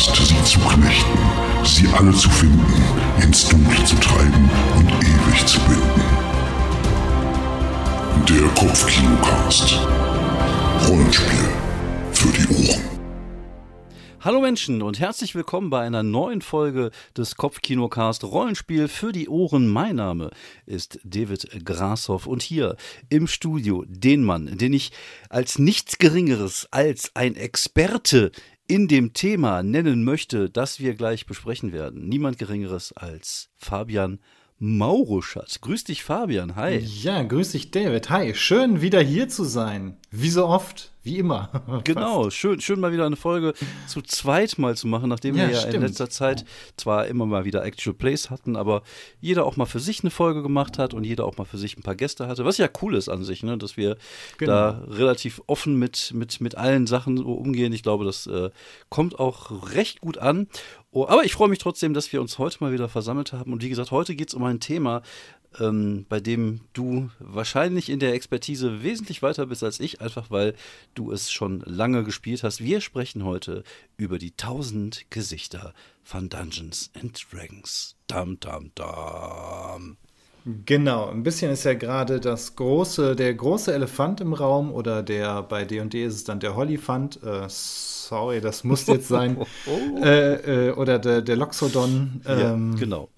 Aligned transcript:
Last, 0.00 0.16
sie 0.16 0.44
zu 0.44 0.58
knechten, 0.60 1.18
sie 1.62 1.86
alle 1.88 2.12
zu 2.14 2.30
finden, 2.30 2.64
ins 3.22 3.46
Dunkle 3.50 3.84
zu 3.84 3.96
treiben 3.96 4.48
und 4.74 4.88
ewig 4.88 5.46
zu 5.46 5.60
binden. 5.60 6.02
Der 8.26 8.48
Kopfkinocast. 8.54 9.78
Rollenspiel 10.88 11.48
für 12.12 12.32
die 12.32 12.48
Ohren. 12.48 12.90
Hallo 14.22 14.40
Menschen 14.40 14.80
und 14.80 15.00
herzlich 15.00 15.34
willkommen 15.34 15.68
bei 15.68 15.80
einer 15.80 16.02
neuen 16.02 16.40
Folge 16.40 16.92
des 17.14 17.36
Kopfkinocast 17.36 18.24
Rollenspiel 18.24 18.88
für 18.88 19.12
die 19.12 19.28
Ohren. 19.28 19.68
Mein 19.68 19.96
Name 19.96 20.30
ist 20.64 20.98
David 21.04 21.64
Grashoff 21.64 22.26
und 22.26 22.40
hier 22.40 22.76
im 23.10 23.26
Studio 23.26 23.84
den 23.86 24.24
Mann, 24.24 24.56
den 24.56 24.72
ich 24.72 24.92
als 25.28 25.58
nichts 25.58 25.98
Geringeres 25.98 26.68
als 26.70 27.10
ein 27.14 27.34
Experte 27.34 28.30
in 28.70 28.86
dem 28.86 29.12
Thema 29.14 29.64
nennen 29.64 30.04
möchte, 30.04 30.48
das 30.48 30.78
wir 30.78 30.94
gleich 30.94 31.26
besprechen 31.26 31.72
werden. 31.72 32.08
Niemand 32.08 32.38
Geringeres 32.38 32.92
als 32.92 33.50
Fabian 33.56 34.20
Mauruschat. 34.58 35.60
Grüß 35.60 35.84
dich, 35.84 36.04
Fabian. 36.04 36.54
Hi. 36.54 36.76
Ja, 36.78 37.20
grüß 37.24 37.50
dich, 37.50 37.72
David. 37.72 38.10
Hi. 38.10 38.32
Schön, 38.32 38.80
wieder 38.80 39.00
hier 39.00 39.28
zu 39.28 39.42
sein. 39.42 39.96
Wie 40.12 40.30
so 40.30 40.46
oft, 40.46 40.90
wie 41.04 41.18
immer. 41.18 41.50
genau, 41.84 42.30
schön, 42.30 42.60
schön 42.60 42.80
mal 42.80 42.92
wieder 42.92 43.06
eine 43.06 43.14
Folge 43.14 43.54
zu 43.86 44.02
zweit 44.02 44.58
mal 44.58 44.76
zu 44.76 44.88
machen, 44.88 45.08
nachdem 45.08 45.36
ja, 45.36 45.46
wir 45.46 45.54
ja 45.54 45.60
stimmt. 45.60 45.74
in 45.74 45.82
letzter 45.82 46.10
Zeit 46.10 46.44
zwar 46.76 47.06
immer 47.06 47.26
mal 47.26 47.44
wieder 47.44 47.64
Actual 47.64 47.94
Plays 47.94 48.28
hatten, 48.28 48.56
aber 48.56 48.82
jeder 49.20 49.46
auch 49.46 49.56
mal 49.56 49.66
für 49.66 49.78
sich 49.78 50.02
eine 50.02 50.10
Folge 50.10 50.42
gemacht 50.42 50.78
hat 50.78 50.94
und 50.94 51.04
jeder 51.04 51.26
auch 51.26 51.36
mal 51.36 51.44
für 51.44 51.58
sich 51.58 51.76
ein 51.76 51.82
paar 51.82 51.94
Gäste 51.94 52.26
hatte. 52.26 52.44
Was 52.44 52.58
ja 52.58 52.68
cool 52.82 52.96
ist 52.96 53.08
an 53.08 53.22
sich, 53.22 53.44
ne? 53.44 53.56
dass 53.56 53.76
wir 53.76 53.96
genau. 54.36 54.52
da 54.52 54.84
relativ 54.88 55.42
offen 55.46 55.76
mit, 55.76 56.12
mit, 56.12 56.40
mit 56.40 56.56
allen 56.56 56.88
Sachen 56.88 57.22
umgehen. 57.22 57.72
Ich 57.72 57.84
glaube, 57.84 58.04
das 58.04 58.26
äh, 58.26 58.50
kommt 58.88 59.20
auch 59.20 59.72
recht 59.72 60.00
gut 60.00 60.18
an. 60.18 60.48
Oh, 60.90 61.06
aber 61.06 61.24
ich 61.24 61.34
freue 61.34 61.48
mich 61.48 61.60
trotzdem, 61.60 61.94
dass 61.94 62.12
wir 62.12 62.20
uns 62.20 62.38
heute 62.38 62.56
mal 62.58 62.72
wieder 62.72 62.88
versammelt 62.88 63.32
haben. 63.32 63.52
Und 63.52 63.62
wie 63.62 63.68
gesagt, 63.68 63.92
heute 63.92 64.16
geht 64.16 64.30
es 64.30 64.34
um 64.34 64.42
ein 64.42 64.58
Thema, 64.58 65.02
ähm, 65.58 66.06
bei 66.08 66.20
dem 66.20 66.60
du 66.72 67.10
wahrscheinlich 67.18 67.90
in 67.90 67.98
der 67.98 68.14
Expertise 68.14 68.82
wesentlich 68.82 69.22
weiter 69.22 69.46
bist 69.46 69.64
als 69.64 69.80
ich, 69.80 70.00
einfach 70.00 70.30
weil 70.30 70.54
du 70.94 71.12
es 71.12 71.30
schon 71.30 71.60
lange 71.66 72.04
gespielt 72.04 72.42
hast. 72.42 72.62
Wir 72.62 72.80
sprechen 72.80 73.24
heute 73.24 73.64
über 73.96 74.18
die 74.18 74.32
tausend 74.32 75.06
Gesichter 75.10 75.74
von 76.02 76.28
Dungeons 76.28 76.90
and 77.00 77.20
Dragons. 77.32 77.96
Dam, 78.06 78.38
dam, 78.40 78.70
dam. 78.74 79.96
Genau, 80.64 81.10
ein 81.10 81.22
bisschen 81.22 81.50
ist 81.52 81.64
ja 81.64 81.74
gerade 81.74 82.18
das 82.18 82.56
große, 82.56 83.14
der 83.14 83.34
große 83.34 83.74
Elefant 83.74 84.22
im 84.22 84.32
Raum 84.32 84.72
oder 84.72 85.02
der 85.02 85.42
bei 85.42 85.64
D&D 85.64 86.04
ist 86.04 86.14
es 86.14 86.24
dann 86.24 86.40
der 86.40 86.56
Hollyfant. 86.56 87.22
Äh, 87.22 87.44
sorry, 87.48 88.40
das 88.40 88.64
muss 88.64 88.86
jetzt 88.86 89.08
sein. 89.08 89.36
äh, 90.02 90.68
äh, 90.68 90.72
oder 90.72 90.98
der, 90.98 91.20
der 91.20 91.36
Loxodon. 91.36 92.22
Ähm, 92.26 92.72
ja, 92.72 92.78
genau. 92.78 93.10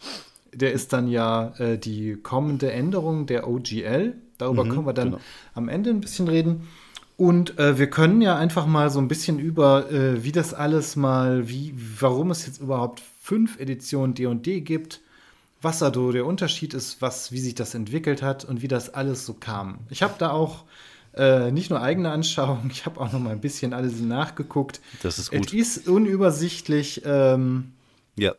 Der 0.53 0.73
ist 0.73 0.93
dann 0.93 1.09
ja 1.09 1.55
äh, 1.59 1.79
die 1.79 2.17
kommende 2.23 2.73
Änderung 2.73 3.27
der 3.27 3.49
OGL. 3.49 4.15
Darüber 4.39 4.65
mhm, 4.65 4.69
können 4.69 4.87
wir 4.87 4.93
dann 4.93 5.11
genau. 5.13 5.23
am 5.55 5.69
Ende 5.69 5.91
ein 5.91 6.01
bisschen 6.01 6.29
reden. 6.29 6.69
Und 7.17 7.59
äh, 7.59 7.79
wir 7.79 7.89
können 7.89 8.21
ja 8.21 8.37
einfach 8.37 8.67
mal 8.67 8.91
so 8.91 8.99
ein 8.99 9.09
bisschen 9.09 9.39
über, 9.39 9.91
äh, 9.91 10.25
wie 10.25 10.33
das 10.33 10.55
alles 10.55 10.97
mal, 10.97 11.49
wie, 11.49 11.75
warum 12.01 12.31
es 12.31 12.47
jetzt 12.47 12.61
überhaupt 12.61 13.03
fünf 13.21 13.61
Editionen 13.61 14.15
D&D 14.15 14.61
gibt, 14.63 15.01
was 15.61 15.79
da 15.79 15.93
so 15.95 16.11
der 16.11 16.27
Unterschied 16.27 16.75
ist, 16.75 17.01
was, 17.01 17.31
wie 17.31 17.39
sich 17.39 17.55
das 17.55 17.75
entwickelt 17.75 18.23
hat 18.23 18.45
und 18.45 18.63
wie 18.63 18.69
das 18.69 18.93
alles 18.93 19.25
so 19.25 19.35
kam. 19.35 19.79
Ich 19.91 20.03
habe 20.03 20.15
da 20.19 20.33
auch 20.33 20.65
äh, 21.15 21.53
nicht 21.53 21.71
nur 21.71 21.81
eigene 21.81 22.11
Anschauung, 22.11 22.71
ich 22.73 22.87
habe 22.87 23.01
auch 23.01 23.13
noch 23.13 23.21
mal 23.21 23.31
ein 23.31 23.41
bisschen 23.41 23.73
alles 23.73 24.01
nachgeguckt. 24.01 24.81
Das 25.03 25.19
ist 25.19 25.31
gut. 25.31 25.53
Es 25.55 25.77
ist 25.77 25.89
unübersichtlich. 25.89 27.03
Ähm, 27.05 27.73
ja. 28.19 28.35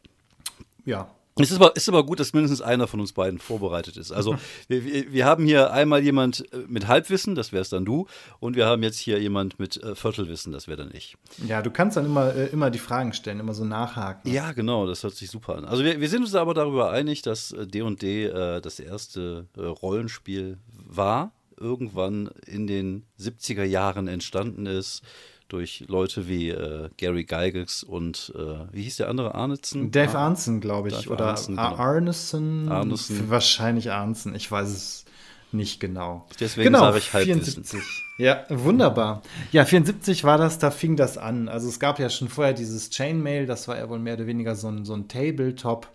Ja, 0.85 1.07
es 1.35 1.51
ist 1.51 1.55
aber, 1.57 1.75
ist 1.75 1.89
aber 1.89 2.05
gut, 2.05 2.19
dass 2.19 2.33
mindestens 2.33 2.61
einer 2.61 2.87
von 2.87 2.99
uns 2.99 3.13
beiden 3.13 3.39
vorbereitet 3.39 3.97
ist. 3.97 4.11
Also 4.11 4.35
wir, 4.67 5.11
wir, 5.11 5.25
haben 5.25 5.45
hier 5.45 5.71
einmal 5.71 6.03
jemand 6.03 6.51
äh, 6.53 6.57
mit 6.67 6.87
Halbwissen, 6.87 7.35
das 7.35 7.51
wär's 7.51 7.69
dann 7.69 7.85
du, 7.85 8.07
und 8.39 8.55
wir 8.55 8.67
haben 8.67 8.83
jetzt 8.83 8.97
hier 8.97 9.19
jemand 9.19 9.59
mit 9.59 9.81
äh, 9.81 9.95
Viertelwissen, 9.95 10.51
das 10.51 10.67
wäre 10.67 10.77
dann 10.77 10.91
ich. 10.93 11.17
Ja, 11.47 11.61
du 11.61 11.71
kannst 11.71 11.97
dann 11.97 12.05
immer, 12.05 12.35
äh, 12.35 12.47
immer 12.47 12.69
die 12.69 12.79
Fragen 12.79 13.13
stellen, 13.13 13.39
immer 13.39 13.53
so 13.53 13.65
nachhaken. 13.65 14.31
Ja, 14.31 14.51
genau, 14.51 14.85
das 14.85 15.03
hört 15.03 15.15
sich 15.15 15.29
super 15.29 15.57
an. 15.57 15.65
Also 15.65 15.83
wir, 15.83 15.99
wir 15.99 16.09
sind 16.09 16.23
uns 16.23 16.35
aber 16.35 16.53
darüber 16.53 16.91
einig, 16.91 17.21
dass 17.23 17.55
D&D 17.57 18.25
äh, 18.25 18.61
das 18.61 18.79
erste 18.79 19.47
Rollenspiel 19.57 20.59
war, 20.67 21.31
irgendwann 21.59 22.29
in 22.45 22.67
den 22.67 23.05
70er 23.19 23.63
Jahren 23.63 24.07
entstanden 24.07 24.65
ist 24.65 25.03
durch 25.53 25.83
Leute 25.87 26.27
wie 26.27 26.49
äh, 26.49 26.89
Gary 26.97 27.25
Gygax 27.25 27.83
und 27.83 28.33
äh, 28.35 28.65
wie 28.71 28.81
hieß 28.81 28.97
der 28.97 29.09
andere 29.09 29.35
Arneson? 29.35 29.91
Dave 29.91 30.17
ah, 30.17 30.25
Arneson, 30.25 30.59
glaube 30.59 30.89
ich, 30.89 30.95
Dave 30.95 31.09
oder 31.11 31.27
Arneson, 31.27 31.55
genau. 31.55 31.75
Arneson, 31.75 32.69
Arneson. 32.69 33.29
Wahrscheinlich 33.29 33.91
Arneson, 33.91 34.33
ich 34.33 34.51
weiß 34.51 34.69
es 34.69 35.05
nicht 35.51 35.79
genau. 35.79 36.25
Deswegen 36.39 36.65
genau, 36.65 36.79
sage 36.79 36.97
ich 36.97 37.13
halt 37.13 37.25
74. 37.25 37.79
Ja, 38.17 38.45
wunderbar. 38.49 39.21
Ja, 39.51 39.63
74 39.63 40.23
war 40.23 40.39
das, 40.39 40.57
da 40.57 40.71
fing 40.71 40.95
das 40.95 41.19
an. 41.19 41.47
Also 41.47 41.69
es 41.69 41.79
gab 41.79 41.99
ja 41.99 42.09
schon 42.09 42.29
vorher 42.29 42.53
dieses 42.53 42.89
Chainmail, 42.89 43.45
das 43.45 43.67
war 43.67 43.77
ja 43.77 43.87
wohl 43.89 43.99
mehr 43.99 44.15
oder 44.15 44.25
weniger 44.25 44.55
so 44.55 44.69
ein, 44.69 44.85
so 44.85 44.95
ein 44.95 45.07
Tabletop. 45.07 45.87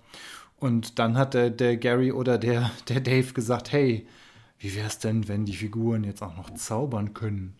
Und 0.60 1.00
dann 1.00 1.18
hat 1.18 1.34
der, 1.34 1.50
der 1.50 1.76
Gary 1.76 2.12
oder 2.12 2.38
der, 2.38 2.70
der 2.88 3.00
Dave 3.00 3.32
gesagt, 3.32 3.72
hey, 3.72 4.06
wie 4.60 4.76
wäre 4.76 4.86
es 4.86 5.00
denn, 5.00 5.26
wenn 5.26 5.44
die 5.44 5.56
Figuren 5.56 6.04
jetzt 6.04 6.22
auch 6.22 6.36
noch 6.36 6.54
zaubern 6.54 7.12
können? 7.12 7.54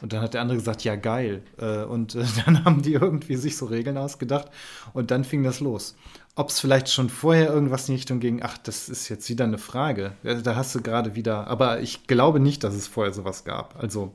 Und 0.00 0.12
dann 0.12 0.22
hat 0.22 0.34
der 0.34 0.42
andere 0.42 0.58
gesagt, 0.58 0.84
ja 0.84 0.94
geil. 0.96 1.42
Äh, 1.58 1.84
und 1.84 2.14
äh, 2.14 2.24
dann 2.46 2.64
haben 2.64 2.82
die 2.82 2.94
irgendwie 2.94 3.36
sich 3.36 3.56
so 3.56 3.66
Regeln 3.66 3.98
ausgedacht 3.98 4.48
und 4.92 5.10
dann 5.10 5.24
fing 5.24 5.42
das 5.42 5.60
los. 5.60 5.96
Ob 6.36 6.50
es 6.50 6.60
vielleicht 6.60 6.88
schon 6.88 7.10
vorher 7.10 7.48
irgendwas 7.48 7.88
in 7.88 7.94
die 7.94 7.98
Richtung 7.98 8.20
ging, 8.20 8.42
ach, 8.42 8.58
das 8.58 8.88
ist 8.88 9.08
jetzt 9.08 9.28
wieder 9.28 9.44
eine 9.44 9.58
Frage. 9.58 10.12
Da 10.22 10.54
hast 10.54 10.74
du 10.74 10.80
gerade 10.80 11.16
wieder, 11.16 11.48
aber 11.48 11.80
ich 11.80 12.06
glaube 12.06 12.38
nicht, 12.38 12.62
dass 12.62 12.74
es 12.74 12.86
vorher 12.86 13.12
sowas 13.12 13.44
gab. 13.44 13.74
Also 13.82 14.14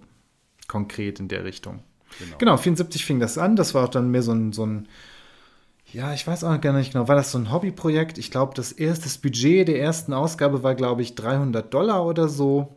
konkret 0.68 1.20
in 1.20 1.28
der 1.28 1.44
Richtung. 1.44 1.84
Genau. 2.20 2.38
genau, 2.38 2.58
74 2.58 3.04
fing 3.04 3.20
das 3.20 3.38
an. 3.38 3.58
Das 3.58 3.74
war 3.74 3.84
auch 3.84 3.90
dann 3.90 4.10
mehr 4.10 4.22
so 4.22 4.32
ein, 4.32 4.54
so 4.54 4.66
ein 4.66 4.88
ja, 5.92 6.14
ich 6.14 6.26
weiß 6.26 6.44
auch 6.44 6.60
gar 6.60 6.74
nicht 6.74 6.94
genau, 6.94 7.08
war 7.08 7.16
das 7.16 7.32
so 7.32 7.38
ein 7.38 7.52
Hobbyprojekt? 7.52 8.18
Ich 8.18 8.32
glaube, 8.32 8.54
das 8.56 8.72
erste 8.72 9.04
das 9.04 9.20
Budget 9.20 9.68
der 9.68 9.80
ersten 9.80 10.14
Ausgabe 10.14 10.64
war, 10.64 10.74
glaube 10.74 11.04
ich, 11.04 11.14
300 11.14 11.72
Dollar 11.72 12.06
oder 12.06 12.30
so. 12.30 12.76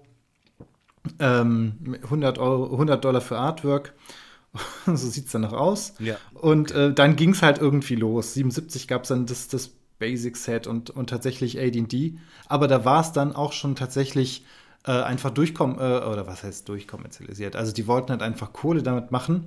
Ähm, 1.19 1.97
100, 2.03 2.39
Euro, 2.39 2.73
100 2.73 3.05
Dollar 3.05 3.21
für 3.21 3.39
Artwork. 3.39 3.95
so 4.87 4.97
sieht 4.97 5.27
es 5.27 5.33
dann 5.33 5.43
noch 5.43 5.53
aus. 5.53 5.95
Ja. 5.99 6.17
Und 6.35 6.71
äh, 6.73 6.93
dann 6.93 7.17
ging 7.17 7.31
es 7.31 7.43
halt 7.43 7.59
irgendwie 7.59 7.97
los. 7.97 8.35
77 8.35 8.89
gab 8.89 9.03
es 9.03 9.09
dann 9.09 9.27
das, 9.27 9.49
das 9.49 9.71
Basic-Set 9.99 10.67
und, 10.67 10.91
und 10.91 11.11
tatsächlich 11.11 11.59
AD&D. 11.59 12.19
Aber 12.49 12.69
da 12.69 12.85
war 12.85 13.01
es 13.01 13.13
dann 13.13 13.35
auch 13.35 13.53
schon 13.53 13.77
tatsächlich 13.77 14.45
äh, 14.87 14.93
einfach 14.93 15.31
durchkommen, 15.31 15.79
äh, 15.79 16.05
oder 16.05 16.27
was 16.27 16.43
heißt 16.43 16.69
durchkommerzialisiert. 16.69 17.57
Also 17.57 17.73
die 17.73 17.87
wollten 17.87 18.11
halt 18.11 18.23
einfach 18.23 18.53
Kohle 18.53 18.83
damit 18.83 19.11
machen 19.11 19.47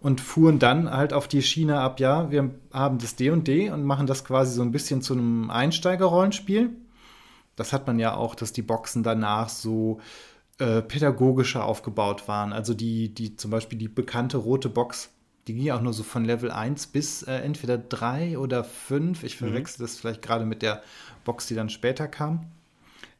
und 0.00 0.20
fuhren 0.20 0.58
dann 0.58 0.90
halt 0.90 1.12
auf 1.12 1.28
die 1.28 1.42
Schiene 1.42 1.80
ab, 1.80 2.00
ja, 2.00 2.30
wir 2.30 2.50
haben 2.72 2.98
das 2.98 3.14
D&D 3.14 3.36
&D 3.36 3.70
und 3.70 3.84
machen 3.84 4.06
das 4.06 4.24
quasi 4.24 4.54
so 4.54 4.62
ein 4.62 4.72
bisschen 4.72 5.00
zu 5.00 5.12
einem 5.12 5.50
Einsteiger-Rollenspiel. 5.50 6.70
Das 7.54 7.72
hat 7.72 7.86
man 7.86 7.98
ja 7.98 8.14
auch, 8.14 8.34
dass 8.34 8.52
die 8.52 8.62
Boxen 8.62 9.02
danach 9.02 9.48
so 9.48 10.00
äh, 10.62 10.80
pädagogischer 10.80 11.64
aufgebaut 11.64 12.28
waren. 12.28 12.52
Also 12.52 12.72
die, 12.72 13.08
die 13.08 13.34
zum 13.34 13.50
Beispiel 13.50 13.78
die 13.78 13.88
bekannte 13.88 14.36
rote 14.36 14.68
Box, 14.68 15.10
die 15.48 15.54
ging 15.54 15.64
ja 15.64 15.76
auch 15.76 15.82
nur 15.82 15.92
so 15.92 16.04
von 16.04 16.24
Level 16.24 16.52
1 16.52 16.86
bis 16.86 17.24
äh, 17.24 17.34
entweder 17.34 17.78
3 17.78 18.38
oder 18.38 18.62
5. 18.62 19.24
Ich 19.24 19.40
mhm. 19.40 19.46
verwechsel 19.46 19.82
mhm. 19.82 19.84
das 19.84 19.96
vielleicht 19.98 20.22
gerade 20.22 20.44
mit 20.44 20.62
der 20.62 20.82
Box, 21.24 21.46
die 21.46 21.56
dann 21.56 21.68
später 21.68 22.06
kam. 22.06 22.46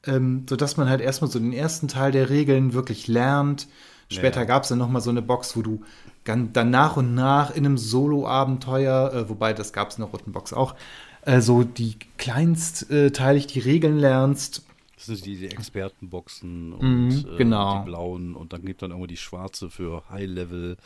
Ähm, 0.06 0.46
sodass 0.48 0.76
man 0.76 0.88
halt 0.88 1.00
erstmal 1.00 1.30
so 1.30 1.40
den 1.40 1.52
ersten 1.52 1.88
Teil 1.88 2.12
der 2.12 2.30
Regeln 2.30 2.74
wirklich 2.74 3.08
lernt. 3.08 3.66
Später 4.08 4.40
ja. 4.40 4.46
gab 4.46 4.62
es 4.62 4.68
dann 4.68 4.78
nochmal 4.78 5.02
so 5.02 5.10
eine 5.10 5.22
Box, 5.22 5.56
wo 5.56 5.62
du 5.62 5.82
dann 6.22 6.52
nach 6.70 6.96
und 6.96 7.14
nach 7.14 7.50
in 7.50 7.66
einem 7.66 7.78
Solo-Abenteuer, 7.78 9.12
äh, 9.12 9.28
wobei 9.28 9.52
das 9.52 9.72
gab 9.72 9.90
es 9.90 9.96
in 9.96 10.02
der 10.04 10.10
roten 10.12 10.30
Box 10.30 10.52
auch, 10.52 10.76
äh, 11.22 11.40
so 11.40 11.64
die 11.64 11.96
kleinstteilig 12.18 13.48
die 13.48 13.58
Regeln 13.58 13.98
lernst 13.98 14.62
das 15.06 15.19
sind 15.19 15.26
die, 15.26 15.37
die 15.37 15.49
Expertenboxen 15.49 16.72
und 16.72 17.08
mhm, 17.08 17.34
äh, 17.34 17.37
genau. 17.37 17.78
die 17.81 17.84
blauen 17.87 18.34
und 18.34 18.52
dann 18.52 18.64
gibt 18.64 18.82
dann 18.82 18.90
irgendwo 18.90 19.06
die 19.06 19.16
schwarze 19.16 19.70
für 19.70 20.02
High 20.10 20.28
Level. 20.28 20.76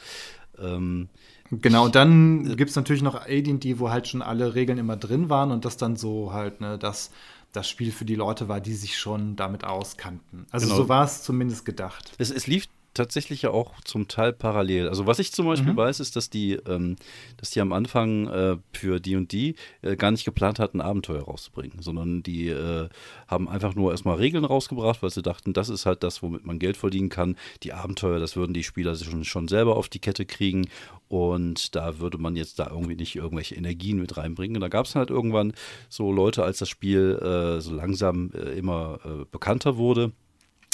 Ähm, 0.59 1.09
genau, 1.51 1.85
und 1.85 1.95
dann 1.95 2.51
äh, 2.51 2.57
gibt 2.57 2.71
es 2.71 2.77
natürlich 2.77 3.03
noch 3.03 3.15
AD&D, 3.15 3.79
wo 3.79 3.91
halt 3.91 4.09
schon 4.09 4.23
alle 4.23 4.55
Regeln 4.55 4.79
immer 4.79 4.97
drin 4.97 5.29
waren 5.29 5.51
und 5.51 5.65
das 5.65 5.77
dann 5.77 5.97
so 5.97 6.33
halt, 6.33 6.61
ne, 6.61 6.79
dass 6.79 7.11
das 7.53 7.69
Spiel 7.69 7.93
für 7.93 8.05
die 8.05 8.15
Leute 8.15 8.49
war, 8.49 8.61
die 8.61 8.75
sich 8.75 8.99
schon 8.99 9.37
damit 9.37 9.65
auskannten. 9.65 10.47
Also 10.51 10.67
genau. 10.67 10.79
so 10.79 10.89
war 10.89 11.05
es 11.05 11.23
zumindest 11.23 11.65
gedacht. 11.65 12.13
Es, 12.19 12.31
es 12.31 12.47
lief 12.47 12.69
tatsächlich 12.97 13.43
ja 13.43 13.51
auch 13.51 13.81
zum 13.83 14.09
Teil 14.09 14.33
parallel. 14.33 14.89
Also 14.89 15.07
was 15.07 15.19
ich 15.19 15.33
zum 15.33 15.47
Beispiel 15.47 15.73
mhm. 15.73 15.77
weiß, 15.77 16.01
ist, 16.01 16.17
dass 16.17 16.31
die, 16.31 16.55
ähm, 16.55 16.97
dass 17.37 17.51
die 17.51 17.61
am 17.61 17.73
Anfang 17.73 18.29
äh, 18.29 18.57
für 18.73 19.01
D&D 19.01 19.55
äh, 19.83 19.97
gar 19.97 20.11
nicht 20.11 20.25
geplant 20.25 20.59
hatten, 20.59 20.81
Abenteuer 20.81 21.23
rauszubringen, 21.23 21.83
sondern 21.83 22.23
die 22.23 22.49
äh, 22.49 22.89
haben 23.29 23.49
einfach 23.49 23.75
nur 23.75 23.93
erstmal 23.93 24.17
Regeln 24.17 24.45
rausgebracht, 24.45 25.03
weil 25.03 25.11
sie 25.11 25.23
dachten, 25.23 25.53
das 25.53 25.69
ist 25.69 25.87
halt 25.87 26.03
das, 26.03 26.23
womit 26.23 26.45
man 26.45 26.59
Geld 26.59 26.77
verdienen 26.77 27.09
kann. 27.09 27.37
Die 27.63 27.73
Abenteuer, 27.73 28.19
das 28.19 28.37
würden 28.37 28.55
die 28.55 28.65
Spieler 28.65 28.97
schon, 28.97 29.25
schon 29.25 29.49
selber 29.49 29.77
auf 29.77 29.89
die 29.89 30.01
Kette 30.01 30.27
kriegen 30.27 30.69
und 31.09 31.77
da 31.77 31.99
würde 31.99 32.19
man 32.19 32.35
jetzt 32.35 32.59
da 32.59 32.69
irgendwie 32.69 32.97
nicht 32.97 33.15
irgendwelche 33.15 33.55
Energien 33.55 34.01
mit 34.01 34.17
reinbringen. 34.17 34.57
Und 34.57 34.63
da 34.63 34.69
gab 34.69 34.87
es 34.87 34.95
halt 34.95 35.11
irgendwann 35.11 35.53
so 35.89 36.11
Leute, 36.11 36.43
als 36.43 36.59
das 36.59 36.69
Spiel 36.69 37.19
äh, 37.23 37.61
so 37.61 37.75
langsam 37.75 38.31
äh, 38.35 38.59
immer 38.59 38.99
bekannter 39.31 39.77
wurde 39.77 40.13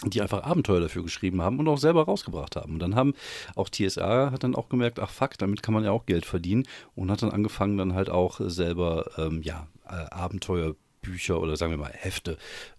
die 0.04 0.20
einfach 0.20 0.43
Abenteuer 0.43 0.81
dafür 0.81 1.02
geschrieben 1.02 1.43
haben 1.43 1.58
und 1.58 1.69
auch 1.69 1.78
selber 1.78 2.04
rausgebracht 2.04 2.56
haben. 2.56 2.75
Und 2.75 2.78
dann 2.81 2.94
haben 2.94 3.14
auch 3.54 3.69
TSA 3.69 4.31
hat 4.32 4.44
dann 4.44 4.54
auch 4.54 4.69
gemerkt, 4.69 4.99
ach 4.99 5.10
fuck, 5.10 5.38
damit 5.38 5.62
kann 5.62 5.75
man 5.75 5.84
ja 5.84 5.90
auch 5.90 6.06
Geld 6.06 6.26
verdienen 6.26 6.64
und 6.94 7.10
hat 7.10 7.22
dann 7.22 7.31
angefangen 7.31 7.78
dann 7.78 7.94
halt 7.94 8.10
auch 8.10 8.40
selber 8.40 9.10
ähm, 9.16 9.43
ja 9.43 9.69
äh, 9.87 9.93
Abenteuerbücher 10.10 11.40
oder 11.40 11.56
sagen 11.56 11.72
wir 11.72 11.78
mal 11.78 11.93
Hefte 11.93 12.37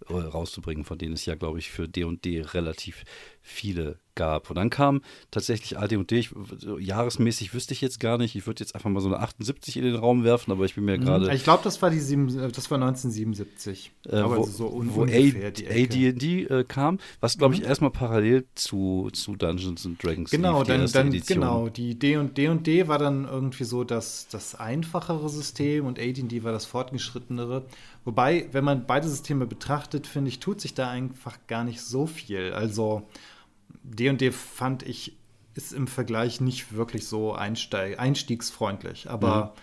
äh, 0.08 0.12
rauszubringen, 0.12 0.84
von 0.84 0.98
denen 0.98 1.14
es 1.14 1.26
ja 1.26 1.34
glaube 1.34 1.58
ich 1.58 1.70
für 1.70 1.88
D&D 1.88 2.42
relativ 2.42 3.04
viele 3.40 3.98
gab. 4.14 4.50
Und 4.50 4.56
dann 4.56 4.70
kam 4.70 5.02
tatsächlich 5.30 5.78
AD&D, 5.78 6.16
ich, 6.16 6.34
jahresmäßig 6.78 7.54
wüsste 7.54 7.74
ich 7.74 7.80
jetzt 7.80 8.00
gar 8.00 8.18
nicht, 8.18 8.34
ich 8.34 8.46
würde 8.46 8.60
jetzt 8.60 8.74
einfach 8.74 8.90
mal 8.90 9.00
so 9.00 9.08
eine 9.08 9.20
78 9.20 9.76
in 9.76 9.84
den 9.84 9.96
Raum 9.96 10.24
werfen, 10.24 10.52
aber 10.52 10.64
ich 10.64 10.74
bin 10.74 10.84
mir 10.84 10.98
mhm. 10.98 11.04
gerade... 11.04 11.34
Ich 11.34 11.44
glaube, 11.44 11.62
das 11.64 11.80
war 11.82 11.90
die 11.90 12.00
sieben, 12.00 12.26
das 12.28 12.70
war 12.70 12.76
1977. 12.76 13.92
Äh, 14.06 14.16
aber 14.16 14.38
wo, 14.38 14.44
so 14.44 14.68
un 14.68 14.94
wo 14.94 15.02
AD&D 15.02 16.42
äh, 16.44 16.64
kam, 16.64 16.98
was 17.20 17.38
glaube 17.38 17.54
ich 17.54 17.60
mhm. 17.60 17.66
erstmal 17.66 17.90
parallel 17.90 18.46
zu, 18.54 19.10
zu 19.12 19.36
Dungeons 19.36 19.86
and 19.86 20.02
Dragons 20.02 20.30
Genau, 20.30 20.60
lief, 20.60 20.68
dann, 20.68 20.90
dann 20.90 21.10
genau, 21.10 21.68
die 21.68 21.98
D&D 21.98 22.48
und 22.48 22.66
D 22.66 22.88
war 22.88 22.98
dann 22.98 23.24
irgendwie 23.24 23.64
so 23.64 23.84
das, 23.84 24.28
das 24.30 24.54
einfachere 24.54 25.28
System 25.28 25.86
und 25.86 25.98
AD&D 25.98 26.44
war 26.44 26.52
das 26.52 26.64
fortgeschrittenere. 26.64 27.64
Wobei, 28.04 28.48
wenn 28.52 28.64
man 28.64 28.86
beide 28.86 29.08
Systeme 29.08 29.46
betrachtet, 29.46 30.06
finde 30.06 30.28
ich, 30.28 30.38
tut 30.38 30.60
sich 30.60 30.74
da 30.74 30.90
einfach 30.90 31.38
gar 31.46 31.64
nicht 31.64 31.80
so 31.80 32.06
viel. 32.06 32.52
Also 32.52 33.02
D&D 33.84 34.32
fand 34.32 34.82
ich 34.82 35.16
ist 35.54 35.72
im 35.72 35.86
Vergleich 35.86 36.40
nicht 36.40 36.74
wirklich 36.74 37.06
so 37.06 37.32
einsteig, 37.32 37.98
einstiegsfreundlich. 37.98 39.08
Aber 39.08 39.54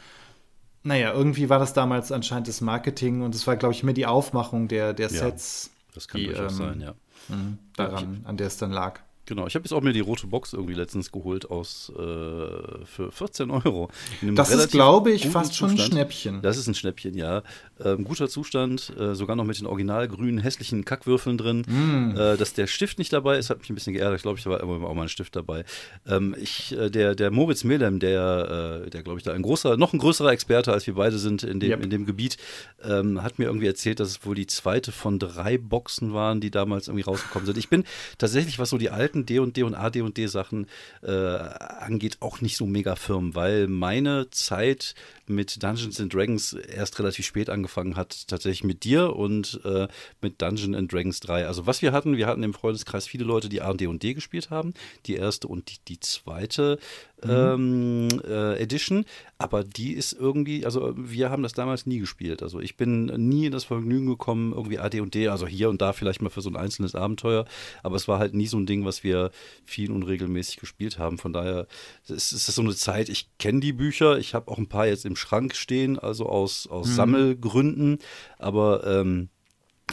mhm. 0.84 0.90
naja, 0.90 1.14
irgendwie 1.14 1.50
war 1.50 1.60
das 1.60 1.74
damals 1.74 2.12
anscheinend 2.12 2.48
das 2.48 2.62
Marketing 2.62 3.22
und 3.22 3.36
es 3.36 3.46
war, 3.46 3.58
glaube 3.58 3.74
ich, 3.74 3.84
mehr 3.84 3.94
die 3.94 4.06
Aufmachung 4.06 4.68
der, 4.68 4.94
der 4.94 5.10
Sets. 5.10 5.66
Ja, 5.66 5.92
das 5.96 6.08
kann 6.08 6.22
die, 6.22 6.28
durchaus 6.28 6.54
ähm, 6.54 6.58
sein, 6.58 6.82
ja. 6.82 6.96
Mh, 7.28 7.58
daran, 7.76 8.22
an 8.24 8.38
der 8.38 8.48
es 8.48 8.58
dann 8.58 8.72
lag. 8.72 9.02
Genau, 9.26 9.46
ich 9.48 9.56
habe 9.56 9.64
jetzt 9.64 9.72
auch 9.72 9.82
mir 9.82 9.94
die 9.94 10.00
rote 10.00 10.28
Box 10.28 10.52
irgendwie 10.54 10.74
letztens 10.74 11.12
geholt 11.12 11.50
aus 11.50 11.92
äh, 11.96 12.86
für 12.86 13.12
14 13.12 13.52
Euro. 13.52 13.90
Das 14.22 14.50
ist, 14.50 14.72
glaube 14.72 15.12
ich, 15.12 15.28
fast 15.28 15.56
schon 15.56 15.72
ein 15.72 15.78
Schnäppchen. 15.78 16.42
Das 16.42 16.58
ist 16.58 16.68
ein 16.68 16.74
Schnäppchen, 16.74 17.16
ja. 17.16 17.44
Ähm, 17.84 18.04
guter 18.04 18.28
Zustand, 18.30 18.94
äh, 18.98 19.16
sogar 19.16 19.36
noch 19.36 19.46
mit 19.46 19.60
den 19.60 19.68
originalgrünen, 19.68 20.40
hässlichen 20.40 20.86
Kackwürfeln 20.86 21.38
drin. 21.38 21.64
Mm. 21.68 22.18
Äh, 22.18 22.38
dass 22.38 22.54
der 22.54 22.68
Stift 22.68 23.00
nicht 23.00 23.14
dabei 23.14 23.38
ist, 23.38 23.50
hat 23.50 23.60
mich 23.60 23.70
ein 23.70 23.76
bisschen 23.76 23.94
geärgert. 23.94 24.18
Ich 24.18 24.24
glaube, 24.24 24.40
ich 24.40 24.46
war 24.46 24.62
immer 24.62 24.88
auch 24.88 24.94
mal 24.94 25.04
ein 25.04 25.10
Stift 25.10 25.36
dabei. 25.36 25.64
Ähm, 26.08 26.36
ich, 26.40 26.78
äh, 26.78 26.90
der, 26.90 27.16
der 27.16 27.32
Moritz 27.32 27.64
Melem, 27.64 28.00
der, 28.00 28.84
äh, 28.86 28.90
der 28.90 29.04
glaube 29.04 29.20
ich, 29.20 29.24
da 29.24 29.34
ein 29.34 29.42
großer, 29.42 29.78
noch 29.78 29.94
ein 29.94 30.00
größerer 30.00 30.32
Experte 30.32 30.74
als 30.74 30.88
wir 30.88 30.96
beide 30.96 31.18
sind 31.18 31.44
in 31.44 31.60
dem, 31.60 31.72
yep. 31.72 31.84
in 31.84 31.90
dem 31.90 32.06
Gebiet, 32.06 32.38
ähm, 32.84 33.22
hat 33.22 33.40
mir 33.40 33.46
irgendwie 33.46 33.68
erzählt, 33.68 34.00
dass 34.00 34.10
es 34.10 34.26
wohl 34.26 34.36
die 34.36 34.48
zweite 34.48 34.92
von 34.92 35.20
drei 35.20 35.58
Boxen 35.58 36.14
waren, 36.14 36.42
die 36.42 36.52
damals 36.52 36.88
irgendwie 36.88 37.04
rausgekommen 37.04 37.46
sind. 37.46 37.58
Ich 37.58 37.70
bin 37.70 37.84
tatsächlich, 38.18 38.60
was 38.60 38.70
so 38.70 38.78
die 38.78 38.90
alten 38.90 39.26
D 39.26 39.40
und 39.40 39.58
D 39.58 39.64
und 39.64 39.76
A, 39.76 39.90
D 39.90 40.02
und 40.02 40.18
D 40.18 40.28
Sachen 40.28 40.68
äh, 41.02 41.12
angeht, 41.12 42.18
auch 42.20 42.42
nicht 42.42 42.58
so 42.58 42.66
mega 42.66 42.96
firm, 42.96 43.36
weil 43.36 43.68
meine 43.68 44.30
Zeit 44.32 44.96
mit 45.32 45.64
Dungeons 45.64 46.00
and 46.00 46.14
Dragons 46.14 46.54
erst 46.54 47.00
relativ 47.00 47.26
spät 47.26 47.50
angefangen 47.50 47.96
hat, 47.96 48.28
tatsächlich 48.28 48.64
mit 48.64 48.84
dir 48.84 49.16
und 49.16 49.60
äh, 49.66 49.88
mit 50.22 50.42
Dungeons 50.42 50.76
and 50.76 50.92
Dragons 50.92 51.20
3. 51.22 51.48
Also 51.48 51.66
was 51.66 51.82
wir 51.82 51.92
hatten, 51.92 52.18
wir 52.18 52.28
hatten 52.28 52.44
im 52.44 52.54
Freundeskreis 52.54 53.08
viele 53.08 53.24
Leute, 53.24 53.50
die 53.50 53.62
A, 53.62 53.74
D 53.74 53.88
und 53.88 54.04
D 54.04 54.14
gespielt 54.14 54.50
haben, 54.50 54.74
die 55.06 55.16
erste 55.16 55.48
und 55.48 55.70
die, 55.72 55.78
die 55.88 56.00
zweite 56.00 56.78
mhm. 57.24 58.10
ähm, 58.12 58.22
äh, 58.28 58.62
Edition, 58.62 59.06
aber 59.38 59.64
die 59.64 59.94
ist 59.94 60.14
irgendwie, 60.14 60.66
also 60.66 60.94
wir 60.96 61.30
haben 61.30 61.44
das 61.44 61.54
damals 61.54 61.86
nie 61.86 62.00
gespielt. 62.00 62.44
Also 62.44 62.60
ich 62.60 62.78
bin 62.78 63.06
nie 63.06 63.48
in 63.48 63.52
das 63.52 63.64
Vergnügen 63.64 64.08
gekommen, 64.08 64.54
irgendwie 64.54 64.80
AD&D, 64.80 65.28
also 65.28 65.48
hier 65.48 65.70
und 65.70 65.82
da 65.82 65.94
vielleicht 65.94 66.22
mal 66.22 66.30
für 66.30 66.42
so 66.42 66.50
ein 66.50 66.56
einzelnes 66.56 66.96
Abenteuer, 66.96 67.46
aber 67.84 67.96
es 67.96 68.08
war 68.08 68.20
halt 68.20 68.34
nie 68.34 68.48
so 68.48 68.58
ein 68.58 68.66
Ding, 68.66 68.86
was 68.86 69.04
wir 69.04 69.32
viel 69.66 69.92
und 69.92 70.04
regelmäßig 70.04 70.58
gespielt 70.58 71.00
haben. 71.00 71.18
Von 71.18 71.34
daher 71.34 71.68
ist 72.08 72.32
es 72.32 72.46
so 72.46 72.62
eine 72.62 72.76
Zeit, 72.76 73.10
ich 73.10 73.30
kenne 73.38 73.60
die 73.60 73.74
Bücher, 73.74 74.18
ich 74.18 74.34
habe 74.34 74.52
auch 74.52 74.58
ein 74.58 74.70
paar 74.70 74.88
jetzt 74.88 75.06
im 75.06 75.16
Schrank 75.16 75.56
stehen, 75.56 75.98
also 75.98 76.28
aus, 76.28 76.68
aus 76.68 76.88
mhm. 76.88 76.94
Sammelgründen, 76.94 78.00
aber 78.38 78.86
ähm, 78.86 79.30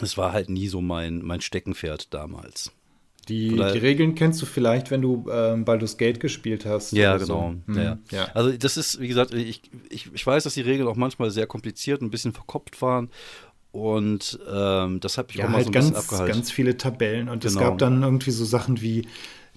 es 0.01 0.17
war 0.17 0.33
halt 0.33 0.49
nie 0.49 0.67
so 0.67 0.81
mein, 0.81 1.21
mein 1.21 1.41
Steckenpferd 1.41 2.13
damals. 2.13 2.71
Die, 3.29 3.49
die, 3.49 3.61
Regeln 3.61 4.15
kennst 4.15 4.41
du 4.41 4.45
vielleicht, 4.45 4.89
wenn 4.89 5.01
du 5.01 5.29
ähm, 5.31 5.63
Baldur's 5.63 5.97
Gate 5.97 6.19
gespielt 6.19 6.65
hast. 6.65 6.91
Ja, 6.93 7.17
genau. 7.17 7.53
So. 7.65 7.71
Mhm. 7.71 7.77
Ja. 7.77 7.97
ja. 8.11 8.25
Also 8.33 8.51
das 8.51 8.75
ist, 8.75 8.99
wie 8.99 9.07
gesagt, 9.07 9.33
ich, 9.33 9.61
ich, 9.89 10.09
ich 10.13 10.25
weiß, 10.25 10.43
dass 10.43 10.55
die 10.55 10.61
Regeln 10.61 10.87
auch 10.87 10.95
manchmal 10.95 11.29
sehr 11.29 11.45
kompliziert 11.45 12.01
und 12.01 12.07
ein 12.07 12.11
bisschen 12.11 12.33
verkoppt 12.33 12.81
waren. 12.81 13.09
Und 13.71 14.39
ähm, 14.51 14.99
das 14.99 15.19
habe 15.19 15.27
ich 15.29 15.37
ja, 15.37 15.45
auch 15.45 15.49
mal 15.49 15.57
halt 15.57 15.65
so 15.65 15.69
ein 15.69 15.73
ganz, 15.73 15.89
bisschen 15.89 16.03
abgehalten. 16.03 16.33
ganz 16.33 16.51
viele 16.51 16.77
Tabellen. 16.77 17.29
Und 17.29 17.43
genau. 17.43 17.53
es 17.53 17.59
gab 17.59 17.77
dann 17.77 18.01
irgendwie 18.01 18.31
so 18.31 18.43
Sachen 18.45 18.81
wie 18.81 19.07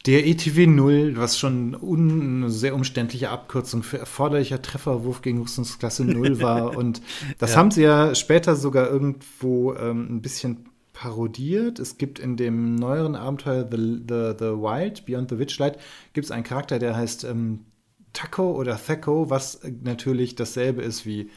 der 0.04 0.26
ETW 0.26 0.66
0, 0.66 1.16
was 1.16 1.38
schon 1.38 1.76
eine 1.76 2.50
sehr 2.50 2.74
umständliche 2.74 3.30
Abkürzung 3.30 3.82
für 3.82 3.98
erforderlicher 3.98 4.60
Trefferwurf 4.60 5.22
gegen 5.22 5.40
Rüstungsklasse 5.40 6.04
0 6.04 6.40
war. 6.40 6.76
Und 6.76 7.00
das 7.38 7.52
ja. 7.52 7.56
haben 7.56 7.70
sie 7.70 7.82
ja 7.82 8.14
später 8.14 8.56
sogar 8.56 8.90
irgendwo 8.90 9.74
ähm, 9.74 10.16
ein 10.16 10.20
bisschen 10.20 10.68
parodiert. 11.02 11.80
Es 11.80 11.98
gibt 11.98 12.20
in 12.20 12.36
dem 12.36 12.76
neueren 12.76 13.16
Abenteuer 13.16 13.66
The, 13.68 13.76
The, 13.76 14.34
The 14.38 14.52
Wild, 14.54 15.04
Beyond 15.04 15.30
the 15.30 15.38
Witchlight, 15.40 15.76
gibt 16.12 16.26
es 16.26 16.30
einen 16.30 16.44
Charakter, 16.44 16.78
der 16.78 16.94
heißt 16.94 17.24
ähm, 17.24 17.64
Taco 18.12 18.52
oder 18.52 18.78
Thaco, 18.78 19.28
was 19.28 19.60
natürlich 19.82 20.36
dasselbe 20.36 20.80
ist 20.82 21.04
wie 21.04 21.28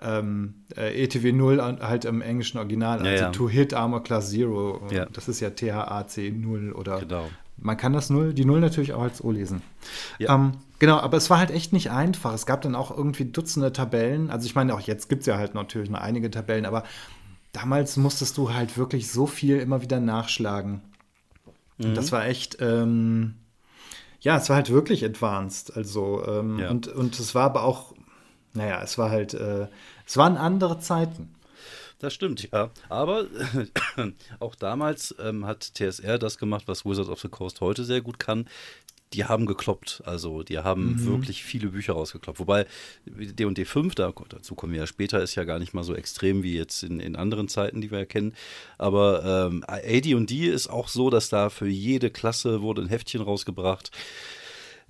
ähm, 0.00 0.54
äh, 0.76 1.02
ETW 1.02 1.32
0 1.32 1.60
halt 1.80 2.04
im 2.04 2.20
englischen 2.20 2.58
Original, 2.58 3.00
also 3.00 3.10
ja, 3.10 3.16
ja. 3.16 3.30
To 3.30 3.48
Hit 3.48 3.74
Armor 3.74 4.04
Class 4.04 4.30
Zero. 4.30 4.86
Ja. 4.92 5.06
Das 5.06 5.26
ist 5.26 5.40
ja 5.40 5.50
THAC 5.50 6.32
0 6.32 6.70
oder 6.70 7.00
genau. 7.00 7.24
man 7.56 7.76
kann 7.76 7.94
das 7.94 8.10
0, 8.10 8.34
die 8.34 8.44
0 8.44 8.60
natürlich 8.60 8.92
auch 8.92 9.02
als 9.02 9.24
O 9.24 9.32
lesen. 9.32 9.62
Ähm, 10.20 10.52
genau, 10.78 10.98
aber 10.98 11.16
es 11.16 11.28
war 11.28 11.38
halt 11.38 11.50
echt 11.50 11.72
nicht 11.72 11.90
einfach. 11.90 12.34
Es 12.34 12.46
gab 12.46 12.62
dann 12.62 12.76
auch 12.76 12.96
irgendwie 12.96 13.24
Dutzende 13.24 13.72
Tabellen. 13.72 14.30
Also 14.30 14.46
ich 14.46 14.54
meine, 14.54 14.74
auch 14.74 14.80
jetzt 14.80 15.08
gibt 15.08 15.22
es 15.22 15.26
ja 15.26 15.38
halt 15.38 15.56
natürlich 15.56 15.90
noch 15.90 16.00
einige 16.00 16.30
Tabellen, 16.30 16.66
aber 16.66 16.84
damals 17.58 17.96
musstest 17.96 18.36
du 18.36 18.52
halt 18.52 18.76
wirklich 18.76 19.10
so 19.10 19.26
viel 19.26 19.58
immer 19.58 19.82
wieder 19.82 20.00
nachschlagen. 20.00 20.80
Mhm. 21.78 21.94
Das 21.94 22.12
war 22.12 22.26
echt, 22.26 22.58
ähm, 22.60 23.34
ja, 24.20 24.36
es 24.36 24.48
war 24.48 24.56
halt 24.56 24.70
wirklich 24.70 25.04
advanced. 25.04 25.76
Also, 25.76 26.24
ähm, 26.26 26.58
ja. 26.58 26.70
und, 26.70 26.88
und 26.88 27.18
es 27.18 27.34
war 27.34 27.44
aber 27.44 27.64
auch, 27.64 27.94
naja, 28.52 28.80
es 28.82 28.96
war 28.98 29.10
halt, 29.10 29.34
äh, 29.34 29.66
es 30.06 30.16
waren 30.16 30.36
andere 30.36 30.78
Zeiten. 30.78 31.34
Das 31.98 32.14
stimmt, 32.14 32.48
ja. 32.52 32.70
Aber 32.88 33.26
auch 34.38 34.54
damals 34.54 35.14
ähm, 35.20 35.44
hat 35.44 35.74
TSR 35.74 36.18
das 36.18 36.38
gemacht, 36.38 36.64
was 36.66 36.84
Wizards 36.84 37.08
of 37.08 37.20
the 37.20 37.28
Coast 37.28 37.60
heute 37.60 37.84
sehr 37.84 38.02
gut 38.02 38.20
kann 38.20 38.46
die 39.12 39.24
haben 39.24 39.46
gekloppt. 39.46 40.02
Also 40.04 40.42
die 40.42 40.58
haben 40.58 40.92
mhm. 40.92 41.06
wirklich 41.06 41.42
viele 41.42 41.68
Bücher 41.68 41.94
rausgekloppt. 41.94 42.38
Wobei 42.38 42.66
D&D 43.06 43.64
5, 43.64 43.94
da, 43.94 44.12
dazu 44.28 44.54
kommen 44.54 44.72
wir 44.72 44.80
ja 44.80 44.86
später, 44.86 45.22
ist 45.22 45.34
ja 45.34 45.44
gar 45.44 45.58
nicht 45.58 45.74
mal 45.74 45.84
so 45.84 45.94
extrem 45.94 46.42
wie 46.42 46.56
jetzt 46.56 46.82
in, 46.82 47.00
in 47.00 47.16
anderen 47.16 47.48
Zeiten, 47.48 47.80
die 47.80 47.90
wir 47.90 48.00
ja 48.00 48.04
kennen. 48.04 48.34
Aber 48.76 49.48
ähm, 49.50 49.64
AD&D 49.66 50.48
ist 50.48 50.68
auch 50.68 50.88
so, 50.88 51.10
dass 51.10 51.28
da 51.28 51.50
für 51.50 51.68
jede 51.68 52.10
Klasse 52.10 52.62
wurde 52.62 52.82
ein 52.82 52.88
Heftchen 52.88 53.22
rausgebracht. 53.22 53.90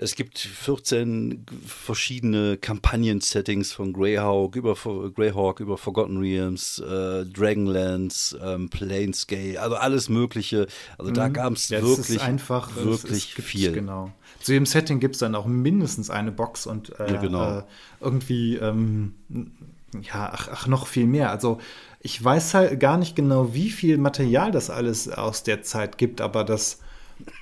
Es 0.01 0.15
gibt 0.15 0.39
14 0.39 1.45
verschiedene 1.67 2.57
Kampagnen-Settings 2.57 3.73
von 3.73 3.93
Greyhawk 3.93 4.55
über, 4.55 4.75
Greyhawk 4.75 5.59
über 5.59 5.77
Forgotten 5.77 6.19
Realms, 6.19 6.79
äh, 6.79 7.27
Dragonlance, 7.27 8.39
ähm, 8.41 8.71
Planescape, 8.71 9.61
also 9.61 9.75
alles 9.75 10.09
Mögliche. 10.09 10.69
Also 10.99 11.11
da 11.11 11.29
mhm. 11.29 11.33
gab 11.33 11.53
es 11.55 11.69
ja, 11.69 11.83
wirklich, 11.83 12.23
einfach, 12.23 12.77
wirklich 12.77 13.33
es, 13.33 13.39
es 13.39 13.45
viel. 13.45 13.73
Genau. 13.73 14.13
Zu 14.41 14.53
jedem 14.53 14.67
Setting 14.67 15.01
gibt 15.01 15.17
es 15.17 15.19
dann 15.19 15.35
auch 15.35 15.47
mindestens 15.47 16.11
eine 16.11 16.31
Box 16.31 16.69
und 16.69 16.97
äh, 17.01 17.15
ja, 17.15 17.21
genau. 17.21 17.59
äh, 17.59 17.63
irgendwie, 18.01 18.55
ähm, 18.55 19.15
ja, 20.01 20.31
ach, 20.33 20.49
ach, 20.53 20.67
noch 20.69 20.87
viel 20.87 21.09
mehr. 21.09 21.33
Also 21.33 21.59
ich 21.99 22.23
weiß 22.23 22.55
halt 22.55 22.79
gar 22.79 22.99
nicht 22.99 23.17
genau, 23.17 23.53
wie 23.53 23.71
viel 23.71 23.99
Material 23.99 24.53
das 24.53 24.71
alles 24.71 25.09
aus 25.09 25.43
der 25.43 25.63
Zeit 25.63 25.99
gibt, 25.99 26.21
aber 26.21 26.45
das 26.45 26.79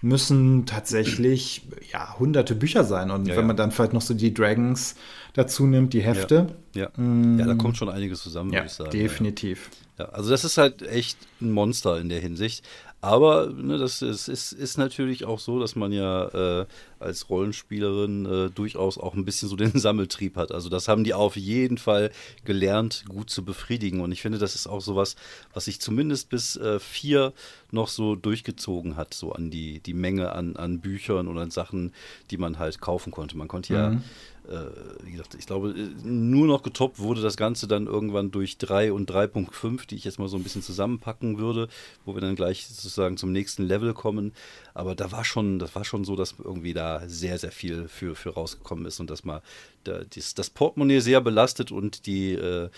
müssen 0.03 0.67
tatsächlich 0.67 1.63
ja, 1.93 2.19
hunderte 2.19 2.55
Bücher 2.55 2.85
sein. 2.85 3.11
Und 3.11 3.27
ja, 3.27 3.37
wenn 3.37 3.47
man 3.47 3.57
dann 3.57 3.71
vielleicht 3.71 3.93
noch 3.93 4.03
so 4.03 4.15
die 4.15 4.33
Dragons 4.33 4.97
dazu 5.35 5.67
nimmt, 5.67 5.93
die 5.93 6.03
Hefte. 6.03 6.49
Ja. 6.75 6.91
Mm, 6.97 7.39
ja 7.39 7.47
da 7.47 7.55
kommt 7.55 7.77
schon 7.77 7.89
einiges 7.89 8.23
zusammen, 8.23 8.53
würde 8.53 8.67
ich 8.67 8.73
sagen. 8.73 8.91
Definitiv. 8.91 9.71
Ja, 9.99 10.07
also 10.07 10.31
das 10.31 10.45
ist 10.45 10.59
halt 10.59 10.83
echt 10.83 11.19
ein 11.41 11.51
Monster 11.51 11.99
in 12.01 12.09
der 12.09 12.21
Hinsicht. 12.21 12.65
Aber 13.01 13.53
ne, 13.53 13.79
das 13.79 14.03
ist, 14.03 14.29
ist, 14.29 14.53
ist, 14.53 14.79
natürlich 14.79 15.25
auch 15.27 15.39
so, 15.39 15.61
dass 15.61 15.77
man 15.77 15.93
ja 15.93 16.61
äh, 16.61 16.67
als 17.07 17.31
Rollenspielerin 17.31 18.27
äh, 18.27 18.51
durchaus 18.51 18.99
auch 18.99 19.15
ein 19.15 19.25
bisschen 19.25 19.49
so 19.49 19.57
den 19.57 19.73
Sammeltrieb 19.79 20.37
hat. 20.37 20.53
Also 20.53 20.69
das 20.69 20.89
haben 20.89 21.05
die 21.05 21.15
auf 21.15 21.37
jeden 21.37 21.79
Fall 21.79 22.11
gelernt, 22.45 23.05
gut 23.09 23.31
zu 23.31 23.45
befriedigen. 23.45 24.01
Und 24.01 24.13
ich 24.13 24.23
finde, 24.23 24.39
das 24.39 24.55
ist 24.55 24.67
auch 24.67 24.81
sowas, 24.81 25.17
was 25.55 25.67
sich 25.67 25.81
zumindest 25.81 26.29
bis 26.29 26.57
äh, 26.57 26.79
vier 26.79 27.33
noch 27.71 27.89
so 27.89 28.15
durchgezogen 28.15 28.97
hat, 28.97 29.15
so 29.15 29.33
an 29.33 29.51
die, 29.51 29.81
die 29.81 29.95
Menge 29.95 30.33
an, 30.33 30.57
an 30.57 30.81
Büchern 30.81 31.29
und 31.29 31.39
an 31.39 31.51
Sachen, 31.51 31.93
die 32.31 32.37
man 32.37 32.59
halt 32.59 32.81
kaufen 32.81 33.11
konnte. 33.11 33.37
Man 33.37 33.49
konnte 33.49 33.73
ja 33.73 33.91
mhm 33.91 34.05
äh, 34.49 35.05
wie 35.05 35.13
gesagt, 35.13 35.35
ich 35.35 35.47
glaube, 35.47 35.75
nur 36.05 36.47
noch 36.47 36.63
getoppt 36.63 36.99
wurde 36.99 37.21
das 37.21 37.37
Ganze 37.37 37.67
dann 37.67 37.87
irgendwann 37.87 38.31
durch 38.31 38.59
3 38.59 38.93
und 38.93 39.11
3.5, 39.11 39.87
die 39.89 39.97
ich 39.97 40.05
jetzt 40.05 40.19
mal 40.19 40.29
so 40.29 40.37
ein 40.37 40.43
bisschen 40.43 40.63
zusammenpacken 40.63 41.39
würde, 41.39 41.69
wo 42.05 42.15
wir 42.15 42.21
dann 42.21 42.37
gleich 42.37 42.67
sozusagen 42.67 43.17
zum 43.17 43.33
nächsten 43.33 43.65
Level 43.65 43.93
kommen. 43.95 44.33
Aber 44.75 44.95
da 44.95 45.11
war 45.11 45.25
schon, 45.25 45.59
das 45.59 45.75
war 45.75 45.85
schon 45.85 46.05
so, 46.05 46.17
dass 46.17 46.35
irgendwie 46.39 46.75
da 46.75 46.96
sehr, 47.07 47.39
sehr 47.39 47.53
viel 47.53 47.89
für, 47.89 48.15
für 48.15 48.35
rausgekommen 48.35 48.87
ist 48.87 49.01
und 49.01 49.11
dass 49.11 49.25
man 49.25 49.41
da, 49.85 50.01
das, 50.15 50.35
das 50.35 50.51
Portemonnaie 50.51 51.01
sehr 51.01 51.21
belastet 51.21 51.73
und 51.73 52.07
die, 52.07 52.33
äh, 52.33 52.69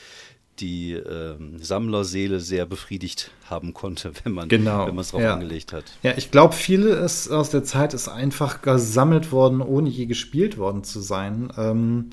die 0.61 0.93
ähm, 0.93 1.59
Sammlerseele 1.59 2.41
sehr 2.41 2.67
befriedigt 2.67 3.31
haben 3.49 3.75
konnte, 3.75 4.13
wenn 4.25 4.33
man 4.33 4.49
genau. 4.49 4.89
es 4.99 5.11
drauf 5.11 5.21
ja. 5.21 5.35
angelegt 5.35 5.73
hat. 5.73 5.85
Ja, 6.03 6.15
ich 6.17 6.31
glaube, 6.31 6.55
vieles 6.55 7.31
aus 7.31 7.51
der 7.51 7.65
Zeit 7.65 7.95
ist 7.95 8.09
einfach 8.09 8.63
gesammelt 8.63 9.33
worden, 9.33 9.61
ohne 9.61 9.89
je 9.89 10.07
gespielt 10.07 10.59
worden 10.59 10.85
zu 10.85 11.01
sein. 11.01 11.53
Ähm, 11.57 12.11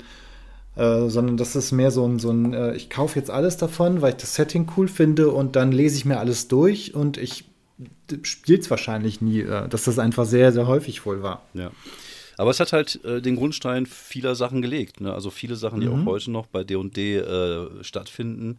äh, 0.76 1.08
sondern 1.08 1.38
das 1.38 1.56
ist 1.56 1.72
mehr 1.72 1.90
so 1.90 2.06
ein, 2.06 2.18
so 2.18 2.30
ein 2.30 2.52
äh, 2.52 2.74
ich 2.74 2.90
kaufe 2.90 3.18
jetzt 3.18 3.30
alles 3.30 3.56
davon, 3.56 4.02
weil 4.02 4.10
ich 4.10 4.18
das 4.18 4.34
Setting 4.34 4.70
cool 4.76 4.88
finde 4.88 5.30
und 5.30 5.56
dann 5.56 5.72
lese 5.72 5.96
ich 5.96 6.04
mir 6.04 6.18
alles 6.18 6.48
durch 6.48 6.94
und 6.94 7.16
ich 7.16 7.44
spiele 8.22 8.58
es 8.58 8.70
wahrscheinlich 8.70 9.20
nie, 9.20 9.40
äh, 9.40 9.68
dass 9.68 9.84
das 9.84 9.98
einfach 9.98 10.24
sehr, 10.24 10.52
sehr 10.52 10.66
häufig 10.66 11.04
wohl 11.06 11.22
war. 11.22 11.42
Ja. 11.54 11.70
Aber 12.38 12.50
es 12.50 12.60
hat 12.60 12.72
halt 12.72 13.02
äh, 13.04 13.22
den 13.22 13.36
Grundstein 13.36 13.86
vieler 13.86 14.34
Sachen 14.34 14.62
gelegt. 14.62 15.00
Ne? 15.00 15.12
Also 15.12 15.30
viele 15.30 15.56
Sachen, 15.56 15.80
die 15.80 15.88
mhm. 15.88 16.02
auch 16.02 16.12
heute 16.12 16.30
noch 16.30 16.46
bei 16.46 16.64
D&D 16.64 17.16
äh, 17.16 17.82
stattfinden, 17.82 18.58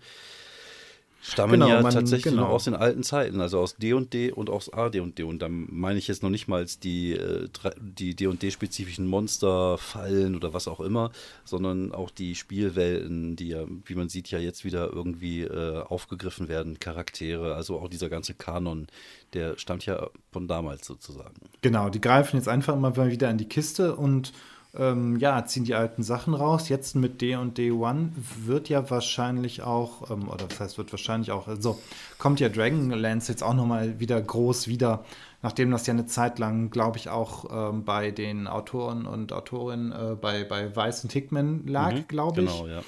stammen 1.28 1.54
genau, 1.54 1.68
ja 1.68 1.82
man, 1.82 1.94
tatsächlich 1.94 2.34
genau. 2.34 2.44
noch 2.44 2.50
aus 2.50 2.64
den 2.64 2.74
alten 2.74 3.04
Zeiten, 3.04 3.42
also 3.42 3.60
aus 3.60 3.76
D&D 3.76 4.32
und 4.32 4.50
aus 4.50 4.72
AD&D. 4.72 5.24
Und 5.24 5.42
da 5.42 5.48
meine 5.50 6.00
ich 6.00 6.08
jetzt 6.08 6.24
noch 6.24 6.30
nicht 6.30 6.48
mal 6.48 6.66
die 6.84 7.14
äh, 7.14 7.50
die 7.80 8.16
D&D-spezifischen 8.16 9.08
Monster, 9.08 9.78
Fallen 9.78 10.36
oder 10.36 10.54
was 10.54 10.68
auch 10.68 10.80
immer, 10.80 11.12
sondern 11.44 11.92
auch 11.92 12.10
die 12.10 12.36
Spielwelten, 12.36 13.36
die 13.36 13.50
ja, 13.50 13.66
wie 13.86 13.96
man 13.96 14.08
sieht, 14.08 14.32
ja 14.32 14.40
jetzt 14.40 14.64
wieder 14.64 14.92
irgendwie 14.94 15.42
äh, 15.42 15.82
aufgegriffen 15.82 16.48
werden, 16.48 16.80
Charaktere, 16.80 17.56
also 17.56 17.80
auch 17.80 17.90
dieser 17.90 18.10
ganze 18.10 18.34
Kanon, 18.34 18.88
der 19.34 19.58
stammt 19.58 19.86
ja 19.86 20.10
von 20.32 20.48
damals 20.48 20.86
sozusagen. 20.88 21.36
Genau, 21.62 21.90
die 21.90 22.02
greifen 22.02 22.38
jetzt 22.38 22.48
einfach 22.48 22.76
immer 22.76 22.96
wieder 22.96 23.30
in 23.30 23.38
die 23.38 23.50
Kiste 23.50 23.96
und 23.96 24.32
ähm, 24.76 25.18
ja, 25.18 25.46
ziehen 25.46 25.64
die 25.64 25.76
alten 25.76 26.04
Sachen 26.04 26.34
raus. 26.34 26.70
Jetzt 26.70 26.96
mit 26.96 27.22
D 27.22 27.36
und 27.36 27.58
D1 27.58 28.10
wird 28.46 28.70
ja 28.70 28.90
wahrscheinlich 28.90 29.64
auch, 29.64 30.10
ähm, 30.12 30.28
oder 30.30 30.46
was 30.50 30.60
heißt, 30.60 30.78
wird 30.78 30.92
wahrscheinlich 30.92 31.32
auch, 31.32 31.48
also 31.48 31.80
kommt 32.18 32.40
ja 32.40 32.50
Dragonlance 32.50 33.32
jetzt 33.32 33.44
auch 33.44 33.54
nochmal 33.54 34.00
wieder 34.00 34.22
groß 34.22 34.68
wieder, 34.68 35.04
nachdem 35.42 35.72
das 35.72 35.88
ja 35.88 35.94
eine 35.94 36.06
Zeit 36.06 36.40
lang, 36.40 36.70
glaube 36.70 36.98
ich, 36.98 37.10
auch 37.10 37.72
ähm, 37.72 37.86
bei 37.86 38.12
den 38.12 38.48
Autoren 38.48 39.06
und 39.06 39.34
Autorinnen 39.34 39.92
äh, 39.92 40.16
bei, 40.16 40.44
bei 40.44 40.76
Weiss 40.76 41.04
und 41.04 41.12
Hickman 41.12 41.66
lag, 41.66 41.94
mhm, 41.94 42.08
glaube 42.08 42.42
ich. 42.44 42.52
Genau, 42.52 42.68
ja. 42.68 42.82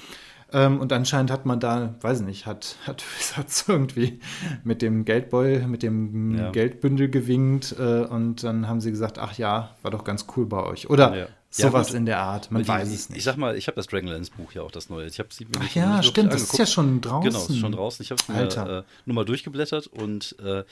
Ähm, 0.51 0.79
und 0.79 0.91
anscheinend 0.91 1.29
hat 1.29 1.45
man 1.45 1.59
da, 1.59 1.95
weiß 2.01 2.21
ich 2.21 2.25
nicht, 2.25 2.45
hat, 2.45 2.77
hat 2.85 3.03
Wizards 3.17 3.65
irgendwie 3.67 4.19
mit 4.63 4.81
dem 4.81 5.05
Geldbeutel, 5.05 5.67
mit 5.67 5.83
dem 5.83 6.37
ja. 6.37 6.51
Geldbündel 6.51 7.09
gewinkt 7.09 7.75
äh, 7.79 8.01
und 8.01 8.43
dann 8.43 8.67
haben 8.67 8.81
sie 8.81 8.91
gesagt, 8.91 9.19
ach 9.19 9.37
ja, 9.37 9.75
war 9.83 9.91
doch 9.91 10.03
ganz 10.03 10.25
cool 10.35 10.45
bei 10.45 10.63
euch. 10.63 10.89
Oder 10.89 11.15
ja. 11.15 11.27
Sowas 11.49 11.89
ja, 11.89 11.97
in 11.97 12.05
der 12.05 12.19
Art, 12.19 12.51
man 12.51 12.63
die, 12.63 12.67
weiß 12.67 12.89
es 12.89 13.09
nicht. 13.09 13.17
Ich 13.17 13.23
sag 13.23 13.37
mal, 13.37 13.57
ich 13.57 13.67
habe 13.67 13.75
das 13.75 13.87
Dragonlance 13.87 14.31
Buch 14.35 14.51
ja 14.53 14.61
auch, 14.61 14.71
das 14.71 14.89
neue. 14.89 15.07
Ich 15.07 15.19
habe 15.19 15.29
sie 15.31 15.47
Ach 15.59 15.75
ja, 15.75 16.03
stimmt, 16.03 16.33
das 16.33 16.43
ist 16.43 16.57
ja 16.57 16.65
schon 16.65 17.01
draußen. 17.01 17.29
Genau, 17.29 17.45
ist 17.45 17.57
schon 17.57 17.71
draußen. 17.71 18.03
Ich 18.03 18.11
habe 18.11 18.21
es 18.21 18.27
mir 18.27 18.79
äh, 18.79 18.83
nur 19.05 19.15
mal 19.15 19.25
durchgeblättert 19.25 19.87
und 19.87 20.35
äh, 20.39 20.63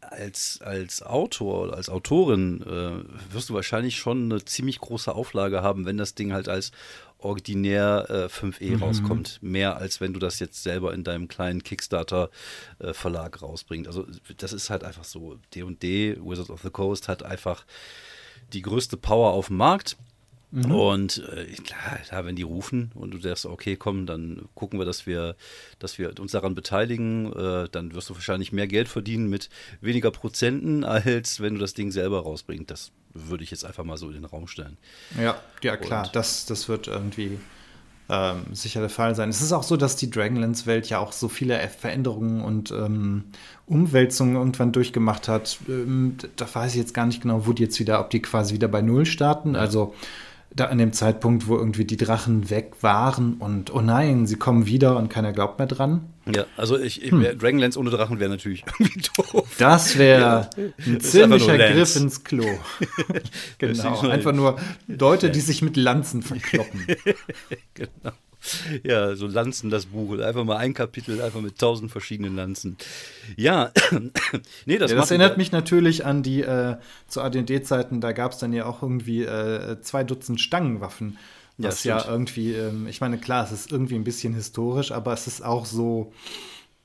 als, 0.00 0.60
als 0.62 1.02
Autor 1.02 1.64
oder 1.64 1.76
als 1.76 1.88
Autorin 1.88 2.62
äh, 2.62 3.34
wirst 3.34 3.50
du 3.50 3.54
wahrscheinlich 3.54 3.96
schon 3.96 4.30
eine 4.30 4.44
ziemlich 4.44 4.78
große 4.78 5.12
Auflage 5.12 5.62
haben, 5.62 5.84
wenn 5.84 5.96
das 5.96 6.14
Ding 6.14 6.32
halt 6.32 6.48
als 6.48 6.70
originär 7.18 8.06
äh, 8.08 8.26
5e 8.26 8.76
mhm. 8.76 8.82
rauskommt. 8.82 9.38
Mehr 9.42 9.76
als 9.76 10.00
wenn 10.00 10.12
du 10.12 10.18
das 10.18 10.38
jetzt 10.38 10.62
selber 10.62 10.94
in 10.94 11.02
deinem 11.02 11.28
kleinen 11.28 11.62
Kickstarter-Verlag 11.62 13.36
äh, 13.36 13.38
rausbringst. 13.38 13.88
Also 13.88 14.06
das 14.36 14.52
ist 14.52 14.70
halt 14.70 14.84
einfach 14.84 15.04
so. 15.04 15.38
D&D, 15.54 16.18
Wizards 16.20 16.50
of 16.50 16.62
the 16.62 16.70
Coast, 16.70 17.08
hat 17.08 17.22
einfach 17.22 17.64
die 18.52 18.62
größte 18.62 18.96
Power 18.96 19.32
auf 19.32 19.48
dem 19.48 19.56
Markt. 19.56 19.96
Mhm. 20.52 20.70
Und 20.70 21.24
äh, 21.34 21.44
klar, 21.54 22.24
wenn 22.24 22.36
die 22.36 22.42
rufen 22.42 22.92
und 22.94 23.12
du 23.12 23.18
sagst, 23.18 23.46
okay, 23.46 23.76
komm, 23.76 24.06
dann 24.06 24.48
gucken 24.54 24.78
wir, 24.78 24.86
dass 24.86 25.06
wir, 25.06 25.36
dass 25.78 25.98
wir 25.98 26.18
uns 26.20 26.32
daran 26.32 26.54
beteiligen, 26.54 27.32
äh, 27.32 27.68
dann 27.70 27.94
wirst 27.94 28.10
du 28.10 28.14
wahrscheinlich 28.14 28.52
mehr 28.52 28.68
Geld 28.68 28.88
verdienen 28.88 29.28
mit 29.28 29.50
weniger 29.80 30.10
Prozenten, 30.10 30.84
als 30.84 31.40
wenn 31.40 31.54
du 31.54 31.60
das 31.60 31.74
Ding 31.74 31.90
selber 31.90 32.20
rausbringst. 32.20 32.70
Das 32.70 32.92
würde 33.12 33.44
ich 33.44 33.50
jetzt 33.50 33.64
einfach 33.64 33.84
mal 33.84 33.96
so 33.96 34.08
in 34.08 34.14
den 34.14 34.24
Raum 34.24 34.46
stellen. 34.46 34.76
Ja, 35.20 35.40
ja 35.62 35.76
klar, 35.76 36.08
das, 36.12 36.46
das 36.46 36.68
wird 36.68 36.86
irgendwie 36.86 37.38
ähm, 38.08 38.42
sicher 38.52 38.80
der 38.80 38.90
Fall 38.90 39.14
sein. 39.14 39.28
Es 39.28 39.42
ist 39.42 39.52
auch 39.52 39.62
so, 39.62 39.76
dass 39.76 39.96
die 39.96 40.10
Dragonlance-Welt 40.10 40.88
ja 40.88 40.98
auch 40.98 41.12
so 41.12 41.28
viele 41.28 41.58
Veränderungen 41.68 42.40
und 42.40 42.70
ähm, 42.70 43.24
Umwälzungen 43.66 44.36
irgendwann 44.36 44.72
durchgemacht 44.72 45.28
hat. 45.28 45.58
Ähm, 45.68 46.16
da 46.36 46.46
weiß 46.52 46.72
ich 46.72 46.78
jetzt 46.78 46.94
gar 46.94 47.06
nicht 47.06 47.22
genau, 47.22 47.46
wo 47.46 47.52
die 47.52 47.64
jetzt 47.64 47.80
wieder, 47.80 48.00
ob 48.00 48.10
die 48.10 48.22
quasi 48.22 48.54
wieder 48.54 48.68
bei 48.68 48.82
Null 48.82 49.06
starten. 49.06 49.56
Also 49.56 49.94
da 50.56 50.66
an 50.66 50.78
dem 50.78 50.92
Zeitpunkt, 50.92 51.46
wo 51.46 51.56
irgendwie 51.56 51.84
die 51.84 51.96
Drachen 51.96 52.50
weg 52.50 52.74
waren 52.80 53.34
und 53.34 53.72
oh 53.72 53.80
nein, 53.80 54.26
sie 54.26 54.36
kommen 54.36 54.66
wieder 54.66 54.96
und 54.96 55.08
keiner 55.08 55.32
glaubt 55.32 55.58
mehr 55.58 55.68
dran. 55.68 56.06
Ja, 56.34 56.44
also 56.56 56.78
ich, 56.78 57.02
ich 57.02 57.12
hm. 57.12 57.38
Dragonlance 57.38 57.78
ohne 57.78 57.90
Drachen 57.90 58.18
wäre 58.18 58.30
natürlich 58.30 58.64
irgendwie 58.78 59.02
doof. 59.16 59.48
Das 59.58 59.96
wäre 59.98 60.20
ja, 60.20 60.50
ein 60.86 61.00
ziemlicher 61.00 61.56
Griff 61.56 61.94
ins 61.96 62.24
Klo. 62.24 62.46
genau, 63.58 64.00
einfach 64.08 64.32
nur 64.32 64.58
Leute, 64.88 65.30
die 65.30 65.40
sich 65.40 65.62
mit 65.62 65.76
Lanzen 65.76 66.22
verkloppen. 66.22 66.86
genau 67.74 68.12
ja, 68.82 69.14
so 69.16 69.26
Lanzen, 69.26 69.70
das 69.70 69.86
Buch. 69.86 70.18
Einfach 70.18 70.44
mal 70.44 70.56
ein 70.56 70.74
Kapitel, 70.74 71.20
einfach 71.20 71.40
mit 71.40 71.58
tausend 71.58 71.90
verschiedenen 71.90 72.36
Lanzen. 72.36 72.76
Ja, 73.36 73.72
nee, 74.66 74.78
das, 74.78 74.90
ja, 74.90 74.96
das 74.96 75.10
erinnert 75.10 75.36
mich 75.36 75.52
natürlich 75.52 76.04
an 76.04 76.22
die 76.22 76.42
äh, 76.42 76.76
zu 77.08 77.20
AD&D-Zeiten, 77.20 78.00
da 78.00 78.12
gab 78.12 78.32
es 78.32 78.38
dann 78.38 78.52
ja 78.52 78.66
auch 78.66 78.82
irgendwie 78.82 79.22
äh, 79.24 79.80
zwei 79.80 80.04
Dutzend 80.04 80.40
Stangenwaffen. 80.40 81.18
Was 81.58 81.84
ja, 81.84 81.98
ja 81.98 82.10
irgendwie, 82.10 82.52
ähm, 82.52 82.86
ich 82.86 83.00
meine, 83.00 83.16
klar, 83.18 83.44
es 83.44 83.52
ist 83.52 83.72
irgendwie 83.72 83.94
ein 83.94 84.04
bisschen 84.04 84.34
historisch, 84.34 84.92
aber 84.92 85.14
es 85.14 85.26
ist 85.26 85.44
auch 85.44 85.64
so 85.64 86.12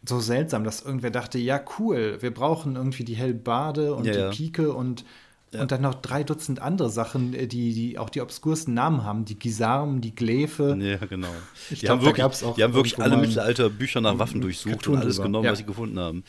so 0.03 0.19
seltsam, 0.19 0.63
dass 0.63 0.81
irgendwer 0.81 1.11
dachte, 1.11 1.37
ja 1.37 1.61
cool, 1.77 2.17
wir 2.21 2.33
brauchen 2.33 2.75
irgendwie 2.75 3.03
die 3.03 3.15
Hellbade 3.15 3.93
und 3.93 4.05
ja, 4.05 4.29
die 4.29 4.35
Pike 4.35 4.73
und 4.73 5.05
ja. 5.53 5.61
Und 5.61 5.71
dann 5.71 5.81
noch 5.81 5.95
drei 5.95 6.23
Dutzend 6.23 6.61
andere 6.61 6.89
Sachen, 6.89 7.33
äh, 7.33 7.45
die, 7.45 7.73
die 7.73 7.97
auch 7.97 8.09
die 8.09 8.21
obskursten 8.21 8.73
Namen 8.73 9.03
haben. 9.03 9.25
Die 9.25 9.37
Gisarm, 9.37 9.99
die 9.99 10.15
Glefe. 10.15 10.77
Ja, 10.79 10.95
genau. 10.97 11.27
Ich 11.69 11.79
die, 11.79 11.85
glaub, 11.87 11.99
haben 11.99 12.05
wirklich, 12.05 12.55
die 12.55 12.63
haben 12.63 12.73
wirklich 12.73 12.99
alle 12.99 13.17
Mittelalter-Bücher 13.17 13.99
nach 13.99 14.17
Waffen 14.17 14.39
durchsucht 14.39 14.87
und 14.87 14.97
alles 14.97 15.21
genommen, 15.21 15.45
ja. 15.45 15.51
was 15.51 15.59
sie 15.59 15.65
gefunden 15.65 15.99
haben. 15.99 16.23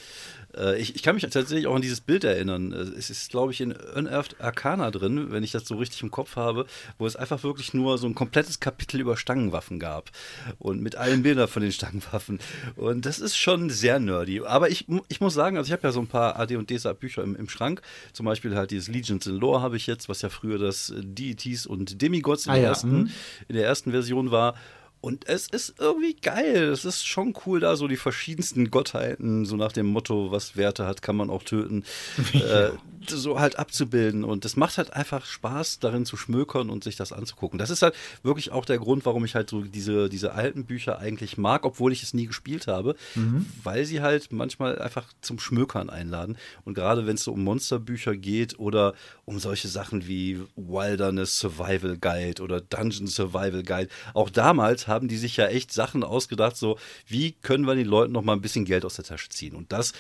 Äh, 0.57 0.81
ich, 0.81 0.95
ich, 0.95 1.03
kann 1.03 1.15
mich 1.15 1.23
tatsächlich 1.23 1.67
auch 1.67 1.75
an 1.75 1.83
dieses 1.83 2.01
Bild 2.01 2.25
erinnern. 2.25 2.73
Äh, 2.73 2.99
es 2.99 3.11
ist, 3.11 3.31
glaube 3.31 3.53
ich, 3.53 3.61
in 3.61 3.73
Unearthed 3.73 4.41
Arcana 4.41 4.91
drin, 4.91 5.31
wenn 5.31 5.43
ich 5.43 5.53
das 5.53 5.67
so 5.67 5.77
richtig 5.77 6.03
im 6.03 6.11
Kopf 6.11 6.37
habe, 6.37 6.67
wo 6.99 7.07
es 7.07 7.17
einfach 7.17 7.43
wirklich 7.43 7.75
nur 7.75 7.99
so 7.99 8.07
ein 8.07 8.15
komplettes 8.15 8.61
Kapitel 8.61 9.01
über 9.01 9.17
Stangenwaffen 9.17 9.79
gab. 9.79 10.11
Und 10.59 10.81
mit 10.81 10.97
allen 10.97 11.23
Bildern 11.23 11.49
von 11.49 11.63
den 11.63 11.73
Stangenwaffen. 11.73 12.41
Und 12.77 13.07
das 13.07 13.19
ist 13.19 13.37
schon 13.37 13.71
sehr 13.71 13.99
nerdy. 13.99 14.41
Aber 14.43 14.71
ich, 14.71 14.87
ich 15.09 15.21
muss 15.21 15.35
sagen, 15.35 15.57
also 15.57 15.69
ich 15.69 15.73
habe 15.73 15.87
ja 15.87 15.93
so 15.93 16.01
ein 16.01 16.09
paar 16.09 16.39
AD 16.39 16.57
und 16.57 16.71
DSA 16.71 16.93
Bücher 16.93 17.23
im, 17.23 17.37
im 17.37 17.49
Schrank. 17.49 17.83
Zum 18.13 18.27
Beispiel 18.27 18.55
halt 18.57 18.71
dieses 18.71 18.89
Legions 18.89 19.27
in 19.27 19.37
Lore 19.37 19.63
habe 19.63 19.77
ich 19.77 19.87
jetzt, 19.87 20.09
was 20.09 20.23
ja 20.23 20.29
früher 20.29 20.59
das 20.59 20.93
Deities 20.97 21.67
und 21.67 22.01
Demigods 22.03 22.47
in, 22.47 22.53
ah, 22.53 22.55
der, 22.55 22.63
ja. 22.63 22.69
ersten, 22.71 22.93
mhm. 22.93 23.11
in 23.49 23.57
der 23.57 23.67
ersten 23.67 23.91
Version 23.91 24.31
war. 24.31 24.55
Und 25.03 25.29
es 25.29 25.49
ist 25.49 25.75
irgendwie 25.81 26.15
geil. 26.15 26.69
Es 26.69 26.85
ist 26.85 27.05
schon 27.05 27.35
cool, 27.45 27.59
da 27.59 27.75
so 27.75 27.89
die 27.89 27.97
verschiedensten 27.97 28.71
Gottheiten, 28.71 29.45
so 29.45 29.57
nach 29.57 29.73
dem 29.73 29.87
Motto, 29.87 30.31
was 30.31 30.57
Werte 30.57 30.87
hat, 30.87 31.03
kann 31.03 31.17
man 31.17 31.29
auch 31.29 31.43
töten, 31.43 31.83
ja. 32.33 32.69
äh, 32.69 32.73
so 33.09 33.41
halt 33.41 33.59
abzubilden. 33.59 34.23
Und 34.23 34.45
es 34.45 34.55
macht 34.55 34.79
halt 34.79 34.93
einfach 34.93 35.25
Spaß, 35.25 35.81
darin 35.81 36.07
zu 36.07 36.17
schmökern 36.17 36.71
und 36.71 36.85
sich 36.85 36.95
das 36.95 37.13
anzugucken. 37.13 37.59
Das 37.59 37.69
ist 37.69 37.83
halt 37.83 37.97
wirklich 38.23 38.53
auch 38.53 38.65
der 38.65 38.79
Grund, 38.79 39.05
warum 39.05 39.25
ich 39.25 39.35
halt 39.35 39.51
so 39.51 39.63
diese, 39.63 40.09
diese 40.09 40.35
alten 40.35 40.67
Bücher 40.67 41.01
eigentlich 41.01 41.37
mag, 41.37 41.65
obwohl 41.65 41.91
ich 41.91 42.05
es 42.05 42.15
nie 42.15 42.27
gespielt 42.27 42.69
habe, 42.69 42.95
mhm. 43.17 43.47
weil 43.65 43.85
sie 43.85 44.03
halt 44.03 44.31
manchmal 44.31 44.79
einfach 44.79 45.09
zum 45.21 45.41
Schmökern 45.41 45.91
einladen. 45.91 46.37
Und 46.65 46.75
gerade 46.75 47.09
wenn 47.09 47.17
es 47.17 47.25
so 47.25 47.33
um 47.33 47.43
Monsterbücher 47.43 48.17
geht 48.17 48.57
oder 48.61 48.95
um 49.25 49.41
solche 49.41 49.67
Sachen 49.67 50.07
wie 50.07 50.41
Wilderness 50.55 51.41
Survival 51.41 51.99
Guide 51.99 52.41
oder 52.41 52.61
Dungeon 52.61 53.09
Survival 53.09 53.65
Guide, 53.65 53.89
auch 54.15 54.31
damals 54.31 54.87
haben 54.93 55.09
die 55.09 55.17
sich 55.17 55.37
ja 55.37 55.47
echt 55.47 55.73
Sachen 55.73 56.05
ausgedacht, 56.05 56.57
so 56.57 56.79
wie 57.07 57.33
können 57.33 57.65
wir 57.65 57.75
den 57.75 57.89
Leuten 57.89 58.13
noch 58.13 58.23
mal 58.23 58.35
ein 58.35 58.41
bisschen 58.41 58.65
Geld 58.65 58.85
aus 58.85 58.95
der 58.95 59.05
Tasche 59.05 59.29
ziehen. 59.31 59.57
Und 59.57 59.73
das 59.73 59.93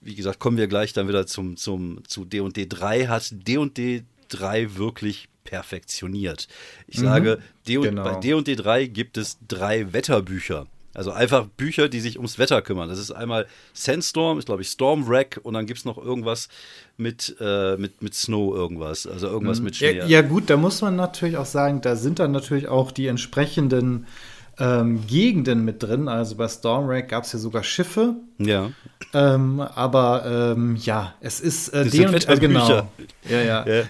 wie 0.00 0.14
gesagt, 0.14 0.38
kommen 0.38 0.56
wir 0.56 0.68
gleich 0.68 0.92
dann 0.92 1.08
wieder 1.08 1.26
zum, 1.26 1.56
zum, 1.56 2.02
zu 2.06 2.24
D&D 2.24 2.66
3, 2.66 3.06
hat 3.06 3.28
D&D 3.32 4.04
3 4.28 4.76
wirklich 4.76 5.28
perfektioniert. 5.44 6.46
Ich 6.86 6.98
mhm, 6.98 7.04
sage, 7.04 7.42
D 7.66 7.76
genau. 7.76 8.04
bei 8.04 8.20
D&D 8.20 8.54
3 8.54 8.86
gibt 8.86 9.16
es 9.16 9.38
drei 9.46 9.92
Wetterbücher. 9.92 10.66
Also 10.98 11.12
einfach 11.12 11.46
Bücher, 11.46 11.88
die 11.88 12.00
sich 12.00 12.16
ums 12.16 12.40
Wetter 12.40 12.60
kümmern. 12.60 12.88
Das 12.88 12.98
ist 12.98 13.12
einmal 13.12 13.46
Sandstorm, 13.72 14.36
ist 14.36 14.46
glaube 14.46 14.62
ich 14.62 14.68
Storm 14.68 15.06
Wreck 15.06 15.38
und 15.44 15.54
dann 15.54 15.64
gibt 15.64 15.78
es 15.78 15.84
noch 15.84 15.96
irgendwas 15.96 16.48
mit, 16.96 17.36
äh, 17.40 17.76
mit, 17.76 18.02
mit 18.02 18.14
Snow 18.14 18.52
irgendwas. 18.52 19.06
Also 19.06 19.28
irgendwas 19.28 19.60
mhm. 19.60 19.66
mit 19.66 19.76
Schnee. 19.76 19.98
Ja, 19.98 20.06
ja, 20.06 20.22
gut, 20.22 20.50
da 20.50 20.56
muss 20.56 20.82
man 20.82 20.96
natürlich 20.96 21.36
auch 21.36 21.46
sagen, 21.46 21.82
da 21.82 21.94
sind 21.94 22.18
dann 22.18 22.32
natürlich 22.32 22.66
auch 22.66 22.90
die 22.90 23.06
entsprechenden 23.06 24.08
ähm, 24.58 25.06
Gegenden 25.06 25.64
mit 25.64 25.82
drin. 25.84 26.08
Also 26.08 26.34
bei 26.34 26.48
Stormwreck 26.48 27.08
gab 27.08 27.22
es 27.22 27.32
ja 27.32 27.38
sogar 27.38 27.62
Schiffe. 27.62 28.16
Ja. 28.38 28.72
Ähm, 29.14 29.60
aber 29.60 30.54
ähm, 30.56 30.76
ja, 30.76 31.14
es 31.20 31.38
ist 31.38 31.68
äh, 31.68 31.86
D 31.88 32.06
und, 32.06 32.28
äh, 32.28 32.36
genau. 32.38 32.68
Ja, 32.68 33.40
ja, 33.40 33.66
ja. 33.66 33.82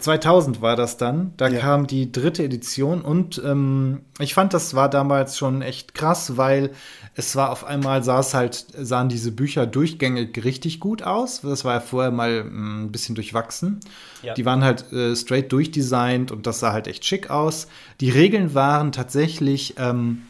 2000 0.00 0.62
war 0.62 0.76
das 0.76 0.96
dann. 0.96 1.32
Da 1.36 1.48
ja. 1.48 1.60
kam 1.60 1.86
die 1.86 2.10
dritte 2.10 2.42
Edition 2.44 3.02
und 3.02 3.40
ähm, 3.44 4.00
ich 4.18 4.34
fand, 4.34 4.54
das 4.54 4.74
war 4.74 4.88
damals 4.88 5.36
schon 5.36 5.62
echt 5.62 5.94
krass, 5.94 6.36
weil 6.36 6.70
es 7.14 7.34
war 7.36 7.50
auf 7.50 7.64
einmal 7.64 8.02
sah 8.04 8.20
es 8.20 8.34
halt 8.34 8.66
sahen 8.76 9.08
diese 9.08 9.32
Bücher 9.32 9.66
durchgängig 9.66 10.44
richtig 10.44 10.80
gut 10.80 11.02
aus. 11.02 11.40
Das 11.40 11.64
war 11.64 11.74
ja 11.74 11.80
vorher 11.80 12.10
mal 12.10 12.44
mm, 12.44 12.84
ein 12.84 12.92
bisschen 12.92 13.14
durchwachsen. 13.14 13.80
Ja. 14.22 14.34
Die 14.34 14.44
waren 14.44 14.62
halt 14.62 14.92
äh, 14.92 15.16
straight 15.16 15.52
durchdesignt 15.52 16.30
und 16.32 16.46
das 16.46 16.60
sah 16.60 16.72
halt 16.72 16.86
echt 16.86 17.04
schick 17.04 17.30
aus. 17.30 17.66
Die 18.00 18.10
Regeln 18.10 18.54
waren 18.54 18.92
tatsächlich 18.92 19.74
ähm, 19.78 20.22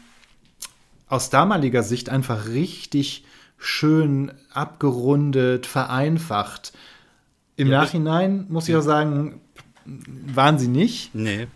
aus 1.07 1.29
damaliger 1.29 1.83
Sicht 1.83 2.09
einfach 2.09 2.47
richtig 2.47 3.25
schön 3.57 4.31
abgerundet, 4.53 5.65
vereinfacht. 5.65 6.73
Im 7.59 7.67
ja, 7.67 7.81
Nachhinein 7.81 8.45
muss 8.47 8.69
ich 8.69 8.75
auch 8.77 8.81
sagen, 8.81 9.41
waren 9.85 10.57
sie 10.57 10.69
nicht. 10.69 11.13
Nee. 11.13 11.47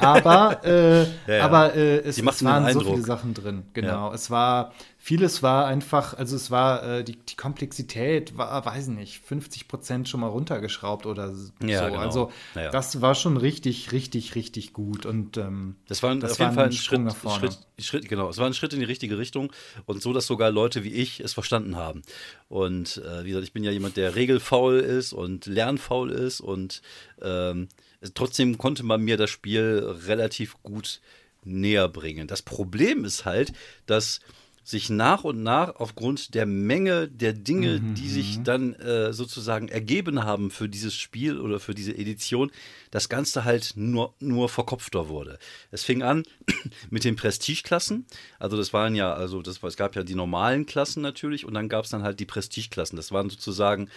Aber, 0.00 0.60
äh, 0.64 1.02
ja, 1.28 1.34
ja. 1.36 1.44
aber 1.44 1.76
äh, 1.76 1.98
es, 1.98 2.18
es 2.18 2.44
waren 2.44 2.72
so 2.72 2.80
viele 2.80 3.02
Sachen 3.02 3.32
drin. 3.32 3.62
Genau. 3.72 4.12
Es 4.12 4.28
war 4.28 4.72
vieles 5.04 5.42
war 5.42 5.66
einfach, 5.66 6.14
also 6.14 6.36
es 6.36 6.52
war, 6.52 6.84
äh, 6.84 7.02
die, 7.02 7.16
die 7.16 7.34
Komplexität 7.34 8.38
war, 8.38 8.64
weiß 8.64 8.86
nicht, 8.86 9.18
50 9.18 9.66
Prozent 9.66 10.08
schon 10.08 10.20
mal 10.20 10.28
runtergeschraubt 10.28 11.06
oder 11.06 11.34
so. 11.34 11.50
Ja, 11.60 11.88
genau. 11.88 12.00
Also 12.00 12.30
ja. 12.54 12.70
das 12.70 13.00
war 13.00 13.16
schon 13.16 13.36
richtig, 13.36 13.90
richtig, 13.90 14.36
richtig 14.36 14.72
gut. 14.72 15.04
Und 15.04 15.38
ähm, 15.38 15.74
das 15.88 16.04
war 16.04 16.14
das 16.14 16.32
auf 16.32 16.38
jeden 16.38 16.52
Fall 16.52 16.66
ein 16.66 16.72
Schritt, 16.72 17.00
nach 17.00 17.16
vorne. 17.16 17.50
Schritt, 17.50 17.58
Schritt, 17.80 18.08
genau, 18.08 18.28
es 18.28 18.38
war 18.38 18.46
ein 18.46 18.54
Schritt 18.54 18.74
in 18.74 18.78
die 18.78 18.86
richtige 18.86 19.18
Richtung 19.18 19.52
und 19.86 20.00
so, 20.00 20.12
dass 20.12 20.28
sogar 20.28 20.52
Leute 20.52 20.84
wie 20.84 20.92
ich 20.92 21.18
es 21.18 21.32
verstanden 21.32 21.74
haben. 21.74 22.02
Und 22.48 22.98
äh, 22.98 23.24
wie 23.24 23.30
gesagt, 23.30 23.44
ich 23.44 23.52
bin 23.52 23.64
ja 23.64 23.72
jemand, 23.72 23.96
der 23.96 24.14
regelfaul 24.14 24.78
ist 24.78 25.12
und 25.12 25.46
lernfaul 25.46 26.12
ist 26.12 26.40
und 26.40 26.80
ähm, 27.20 27.68
trotzdem 28.14 28.56
konnte 28.56 28.84
man 28.84 29.02
mir 29.02 29.16
das 29.16 29.30
Spiel 29.30 29.84
relativ 30.06 30.62
gut 30.62 31.00
näher 31.44 31.88
bringen. 31.88 32.28
Das 32.28 32.42
Problem 32.42 33.04
ist 33.04 33.24
halt, 33.24 33.52
dass 33.86 34.20
sich 34.64 34.90
nach 34.90 35.24
und 35.24 35.42
nach 35.42 35.76
aufgrund 35.76 36.34
der 36.34 36.46
Menge 36.46 37.08
der 37.08 37.32
Dinge, 37.32 37.80
mhm. 37.80 37.94
die 37.94 38.08
sich 38.08 38.38
mhm. 38.38 38.44
dann 38.44 38.74
äh, 38.74 39.12
sozusagen 39.12 39.68
ergeben 39.68 40.24
haben 40.24 40.50
für 40.50 40.68
dieses 40.68 40.94
Spiel 40.94 41.40
oder 41.40 41.58
für 41.58 41.74
diese 41.74 41.96
Edition, 41.96 42.50
das 42.90 43.08
Ganze 43.08 43.44
halt 43.44 43.72
nur, 43.76 44.14
nur 44.20 44.48
verkopfter 44.48 45.08
wurde. 45.08 45.38
Es 45.70 45.82
fing 45.82 46.02
an 46.02 46.24
mit 46.90 47.04
den 47.04 47.16
Prestigeklassen. 47.16 48.06
Also 48.38 48.56
das 48.56 48.72
waren 48.72 48.94
ja, 48.94 49.12
also 49.12 49.42
das, 49.42 49.62
es 49.62 49.76
gab 49.76 49.96
ja 49.96 50.04
die 50.04 50.14
normalen 50.14 50.66
Klassen 50.66 51.02
natürlich 51.02 51.44
und 51.44 51.54
dann 51.54 51.68
gab 51.68 51.84
es 51.84 51.90
dann 51.90 52.02
halt 52.02 52.20
die 52.20 52.26
Prestigeklassen. 52.26 52.96
Das 52.96 53.10
waren 53.10 53.30
sozusagen 53.30 53.88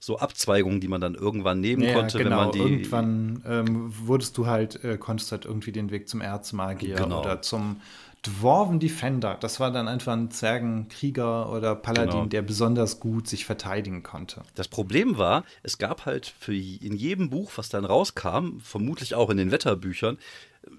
so 0.00 0.18
Abzweigungen, 0.18 0.80
die 0.80 0.88
man 0.88 1.00
dann 1.00 1.14
irgendwann 1.14 1.60
nehmen 1.60 1.82
ja, 1.82 1.94
konnte, 1.94 2.18
genau. 2.18 2.30
wenn 2.30 2.36
man 2.36 2.52
die. 2.52 2.58
Irgendwann 2.58 3.42
ähm, 3.46 3.92
wurdest 4.06 4.38
du 4.38 4.46
halt, 4.46 4.82
äh, 4.84 4.96
konntest 4.96 5.32
halt 5.32 5.44
irgendwie 5.44 5.72
den 5.72 5.90
Weg 5.90 6.08
zum 6.08 6.20
Erzmagier 6.20 6.96
genau. 6.96 7.20
oder 7.20 7.42
zum 7.42 7.80
Dwarven 8.24 8.80
Defender. 8.80 9.36
Das 9.38 9.60
war 9.60 9.70
dann 9.70 9.86
einfach 9.86 10.14
ein 10.14 10.30
Zwergenkrieger 10.30 11.52
oder 11.52 11.76
Paladin, 11.76 12.10
genau. 12.10 12.26
der 12.26 12.42
besonders 12.42 12.98
gut 12.98 13.28
sich 13.28 13.44
verteidigen 13.44 14.02
konnte. 14.02 14.42
Das 14.54 14.66
Problem 14.68 15.18
war, 15.18 15.44
es 15.62 15.78
gab 15.78 16.06
halt 16.06 16.26
für 16.38 16.54
in 16.54 16.96
jedem 16.96 17.30
Buch, 17.30 17.52
was 17.56 17.68
dann 17.68 17.84
rauskam, 17.84 18.58
vermutlich 18.60 19.14
auch 19.14 19.30
in 19.30 19.36
den 19.36 19.50
Wetterbüchern, 19.50 20.18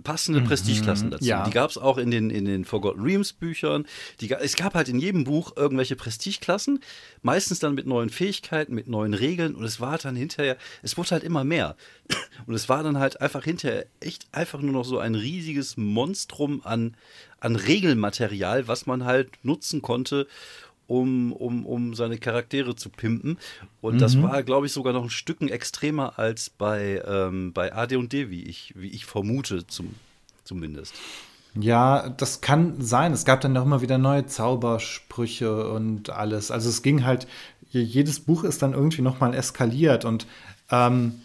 passende 0.04 0.42
mhm, 0.42 0.46
Prestigeklassen 0.46 1.12
dazu. 1.12 1.26
Ja. 1.26 1.44
Die 1.46 1.52
gab 1.52 1.70
es 1.70 1.78
auch 1.78 1.98
in 1.98 2.12
den, 2.12 2.30
in 2.30 2.46
den 2.46 2.66
Forgotten 2.66 3.02
Realms 3.02 3.34
Büchern. 3.34 3.86
Die, 4.22 4.32
es 4.32 4.56
gab 4.56 4.74
halt 4.74 4.90
in 4.90 5.00
jedem 5.00 5.24
Buch 5.24 5.54
irgendwelche 5.56 5.96
Prestigeklassen, 5.96 6.80
meistens 7.22 7.60
dann 7.60 7.76
mit 7.76 7.88
neuen 7.88 8.10
Fähigkeiten, 8.10 8.74
mit 8.74 8.88
neuen 8.88 9.14
Regeln 9.14 9.56
und 9.56 9.64
es 9.64 9.80
war 9.80 9.98
dann 9.98 10.16
hinterher, 10.16 10.58
es 10.84 10.98
wurde 10.98 11.12
halt 11.12 11.24
immer 11.24 11.44
mehr. 11.44 11.76
Und 12.46 12.54
es 12.54 12.70
war 12.70 12.84
dann 12.84 13.00
halt 13.00 13.22
einfach 13.22 13.44
hinterher 13.44 13.86
echt 14.00 14.28
einfach 14.32 14.62
nur 14.62 14.74
noch 14.74 14.86
so 14.86 15.00
ein 15.00 15.16
riesiges 15.16 15.78
Monstrum 15.78 16.62
an, 16.64 16.96
an 17.40 17.56
Regelmaterial, 17.56 18.68
was 18.68 18.86
man 18.86 19.06
halt 19.06 19.30
nutzen 19.44 19.82
konnte, 19.82 20.28
um, 20.88 21.34
um, 21.34 21.66
um 21.66 21.94
seine 21.94 22.18
Charaktere 22.18 22.76
zu 22.76 22.90
pimpen. 22.90 23.38
Und 23.82 23.96
mhm. 23.96 24.00
das 24.00 24.22
war, 24.22 24.44
glaube 24.44 24.68
ich, 24.68 24.72
sogar 24.72 24.94
noch 24.94 25.04
ein 25.04 25.10
Stücken 25.10 25.48
extremer 25.48 26.18
als 26.18 26.50
bei, 26.50 27.02
ähm, 27.06 27.54
bei 27.54 27.74
AD&D, 27.74 28.30
wie 28.30 28.44
ich, 28.44 28.74
wie 28.76 28.90
ich 28.90 29.06
vermute, 29.06 29.66
zum, 29.68 29.96
zumindest. 30.44 30.94
Ja, 31.58 32.10
das 32.10 32.42
kann 32.42 32.82
sein. 32.82 33.14
Es 33.14 33.24
gab 33.24 33.42
dann 33.42 33.54
noch 33.54 33.64
immer 33.64 33.82
wieder 33.82 33.98
neue 33.98 34.26
Zaubersprüche 34.26 35.70
und 35.70 36.10
alles. 36.10 36.52
Also 36.52 36.70
es 36.70 36.82
ging 36.82 37.06
halt, 37.06 37.28
jedes 37.70 38.20
Buch 38.20 38.44
ist 38.44 38.62
dann 38.62 38.74
irgendwie 38.74 39.02
noch 39.02 39.20
mal 39.22 39.34
eskaliert 39.34 40.06
und 40.06 40.28
ähm, 40.70 41.22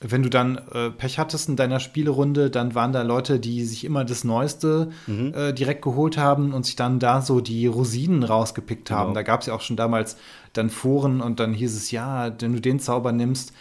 wenn 0.00 0.22
du 0.22 0.28
dann 0.28 0.58
äh, 0.72 0.90
Pech 0.90 1.18
hattest 1.18 1.48
in 1.48 1.56
deiner 1.56 1.80
Spielerunde, 1.80 2.50
dann 2.50 2.74
waren 2.74 2.92
da 2.92 3.02
Leute, 3.02 3.40
die 3.40 3.64
sich 3.64 3.84
immer 3.84 4.04
das 4.04 4.24
Neueste 4.24 4.90
mhm. 5.06 5.32
äh, 5.34 5.52
direkt 5.52 5.82
geholt 5.82 6.18
haben 6.18 6.52
und 6.52 6.66
sich 6.66 6.76
dann 6.76 6.98
da 6.98 7.22
so 7.22 7.40
die 7.40 7.66
Rosinen 7.66 8.22
rausgepickt 8.22 8.90
haben. 8.90 9.08
Genau. 9.08 9.14
Da 9.14 9.22
gab 9.22 9.40
es 9.40 9.46
ja 9.46 9.54
auch 9.54 9.62
schon 9.62 9.76
damals 9.76 10.16
dann 10.52 10.68
Foren 10.68 11.20
und 11.20 11.40
dann 11.40 11.54
hieß 11.54 11.74
es, 11.74 11.90
ja, 11.90 12.30
wenn 12.40 12.52
du 12.52 12.60
den 12.60 12.78
Zauber 12.78 13.12
nimmst 13.12 13.52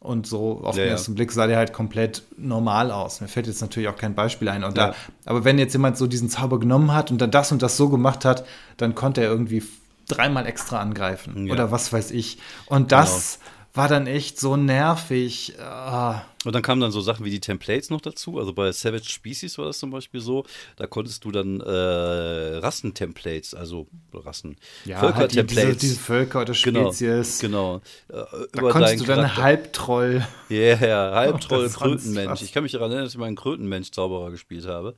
und 0.00 0.26
so 0.26 0.62
auf 0.64 0.76
ja, 0.76 0.84
den 0.84 0.90
ersten 0.90 1.12
ja. 1.12 1.16
Blick 1.16 1.30
sah 1.30 1.46
der 1.46 1.58
halt 1.58 1.72
komplett 1.72 2.24
normal 2.36 2.90
aus. 2.90 3.20
Mir 3.20 3.28
fällt 3.28 3.46
jetzt 3.46 3.60
natürlich 3.60 3.88
auch 3.88 3.96
kein 3.96 4.14
Beispiel 4.14 4.48
ein. 4.48 4.64
Und 4.64 4.76
ja. 4.76 4.88
da, 4.88 4.94
aber 5.24 5.44
wenn 5.44 5.58
jetzt 5.58 5.72
jemand 5.72 5.96
so 5.96 6.08
diesen 6.08 6.28
Zauber 6.28 6.58
genommen 6.58 6.92
hat 6.92 7.12
und 7.12 7.20
dann 7.20 7.30
das 7.30 7.52
und 7.52 7.62
das 7.62 7.76
so 7.76 7.88
gemacht 7.88 8.24
hat, 8.24 8.44
dann 8.76 8.96
konnte 8.96 9.20
er 9.20 9.28
irgendwie 9.28 9.62
dreimal 10.08 10.46
extra 10.46 10.80
angreifen 10.80 11.48
oder 11.48 11.70
was 11.70 11.92
weiß 11.92 12.10
ich. 12.10 12.38
Und 12.66 12.90
das 12.90 13.38
genau 13.38 13.59
war 13.72 13.88
dann 13.88 14.06
echt 14.06 14.38
so 14.40 14.56
nervig. 14.56 15.54
Ah. 15.60 16.22
Und 16.44 16.54
dann 16.54 16.62
kamen 16.62 16.80
dann 16.80 16.90
so 16.90 17.00
Sachen 17.00 17.24
wie 17.24 17.30
die 17.30 17.40
Templates 17.40 17.90
noch 17.90 18.00
dazu. 18.00 18.38
Also 18.38 18.52
bei 18.52 18.72
Savage 18.72 19.10
Species 19.10 19.58
war 19.58 19.66
das 19.66 19.78
zum 19.78 19.90
Beispiel 19.90 20.20
so. 20.20 20.44
Da 20.76 20.86
konntest 20.86 21.24
du 21.24 21.30
dann 21.30 21.60
äh, 21.60 21.70
Rassentemplates, 21.70 23.54
also 23.54 23.86
Rassen, 24.12 24.56
ja, 24.84 24.98
Völkertemplates. 24.98 25.56
Halt 25.56 25.76
die, 25.76 25.80
diese, 25.80 25.94
diese, 25.94 26.00
Völker 26.00 26.40
oder 26.40 26.54
genau, 26.54 26.92
Spezies. 26.92 27.38
Genau. 27.38 27.80
genau. 28.08 28.22
Äh, 28.22 28.46
da 28.52 28.62
konntest 28.62 29.00
du 29.00 29.04
dann 29.04 29.36
Halbtroll. 29.36 30.26
Ja, 30.48 30.56
yeah, 30.56 30.86
ja, 30.86 31.10
Halbtroll, 31.14 31.68
Krötenmensch. 31.72 32.42
Ich 32.42 32.52
kann 32.52 32.62
mich 32.62 32.72
daran 32.72 32.90
erinnern, 32.90 33.04
dass 33.04 33.12
ich 33.12 33.18
mal 33.18 33.26
einen 33.26 33.36
Krötenmensch-Zauberer 33.36 34.30
gespielt 34.30 34.66
habe. 34.66 34.96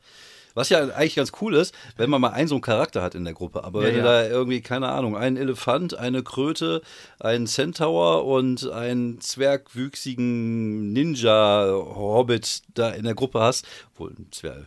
Was 0.55 0.69
ja 0.69 0.81
eigentlich 0.81 1.17
ganz 1.17 1.33
cool 1.41 1.55
ist, 1.55 1.75
wenn 1.97 2.11
man 2.11 2.21
mal 2.21 2.31
einen 2.31 2.49
so 2.49 2.55
einen 2.57 2.63
Charakter 2.63 3.03
hat 3.03 3.15
in 3.15 3.25
der 3.25 3.35
Gruppe. 3.35 3.65
Aber 3.65 3.81
ja, 3.81 3.89
wenn 3.89 3.97
ja. 3.97 4.03
du 4.03 4.09
da 4.09 4.27
irgendwie, 4.27 4.61
keine 4.61 4.89
Ahnung, 4.89 5.17
einen 5.17 5.37
Elefant, 5.37 5.97
eine 5.97 6.23
Kröte, 6.23 6.83
einen 7.21 7.47
Centaur 7.47 8.25
und 8.25 8.71
einen 8.71 9.21
zwergwüchsigen 9.21 10.93
Ninja-Hobbit 10.93 12.63
da 12.75 12.91
in 12.91 13.05
der 13.05 13.15
Gruppe 13.15 13.41
hast, 13.41 13.67
obwohl 13.95 14.15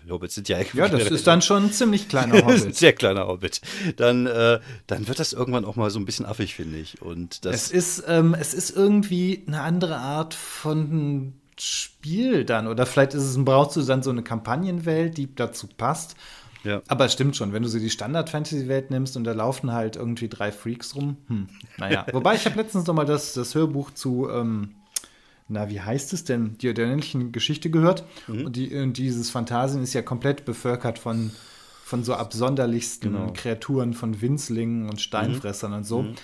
Hobbits 0.10 0.36
sind 0.36 0.50
ja 0.50 0.58
eigentlich. 0.58 0.74
Ja, 0.74 0.88
das 0.88 1.10
ist 1.10 1.28
dann 1.28 1.42
schon 1.42 1.66
ein 1.66 1.72
ziemlich 1.72 2.10
kleiner 2.10 2.42
Hobbit. 2.46 2.76
sehr 2.76 2.94
kleiner 2.94 3.28
Hobbit. 3.28 3.62
Dann, 3.98 4.28
äh, 4.28 4.60
dann 4.88 5.08
wird 5.08 5.20
das 5.20 5.34
irgendwann 5.34 5.66
auch 5.66 5.76
mal 5.76 5.90
so 5.90 6.00
ein 6.00 6.06
bisschen 6.06 6.26
affig, 6.26 6.56
finde 6.56 6.80
ich. 6.80 7.02
Und 7.02 7.46
das 7.46 7.56
es, 7.56 7.72
ist, 7.72 8.04
ähm, 8.08 8.36
es 8.40 8.54
ist 8.54 8.76
irgendwie 8.76 9.44
eine 9.48 9.62
andere 9.62 9.98
Art 9.98 10.34
von 10.34 11.34
Spiel 11.60 12.46
dann. 12.46 12.68
Oder 12.68 12.86
vielleicht 12.86 13.14
ist 13.14 13.24
es, 13.24 13.44
brauchst 13.44 13.76
du 13.76 13.82
dann 13.82 14.04
so 14.04 14.10
eine 14.10 14.24
Kampagnenwelt, 14.24 15.18
die 15.18 15.34
dazu 15.34 15.68
passt. 15.68 16.16
Ja. 16.66 16.82
Aber 16.88 17.06
es 17.06 17.14
stimmt 17.14 17.36
schon, 17.36 17.54
wenn 17.54 17.64
du 17.64 17.70
so 17.70 17.80
die 17.80 17.90
Standard-Fantasy-Welt 17.90 18.90
nimmst 18.90 19.16
und 19.16 19.24
da 19.24 19.34
laufen 19.34 19.72
halt 19.72 19.96
irgendwie 19.96 20.28
drei 20.28 20.52
Freaks 20.52 20.96
rum. 20.96 21.18
Hm, 21.28 21.48
naja. 21.78 22.06
Wobei 22.12 22.36
ich 22.36 22.46
habe 22.46 22.58
letztens 22.58 22.88
noch 22.88 22.96
mal 22.96 23.06
das, 23.06 23.34
das 23.34 23.54
Hörbuch 23.54 23.92
zu, 23.92 24.28
ähm, 24.30 24.72
na, 25.48 25.70
wie 25.70 25.80
heißt 25.80 26.12
es 26.14 26.24
denn? 26.24 26.58
Die 26.58 26.74
der 26.74 26.86
unendlichen 26.86 27.32
Geschichte 27.32 27.70
gehört. 27.70 28.04
Mhm. 28.28 28.48
Und, 28.48 28.56
die, 28.56 28.76
und 28.76 28.98
dieses 28.98 29.30
Phantasien 29.30 29.84
ist 29.84 29.94
ja 29.94 30.02
komplett 30.02 30.44
bevölkert 30.44 30.98
von, 30.98 31.32
von 31.84 32.04
so 32.04 32.16
absonderlichsten 32.16 33.14
genau. 33.14 33.32
Kreaturen, 33.34 33.94
von 33.94 34.22
Winzlingen 34.22 34.90
und 34.90 35.02
Steinfressern 35.02 35.72
mhm. 35.72 35.78
und 35.78 35.84
so. 35.84 36.02
Mhm. 36.02 36.16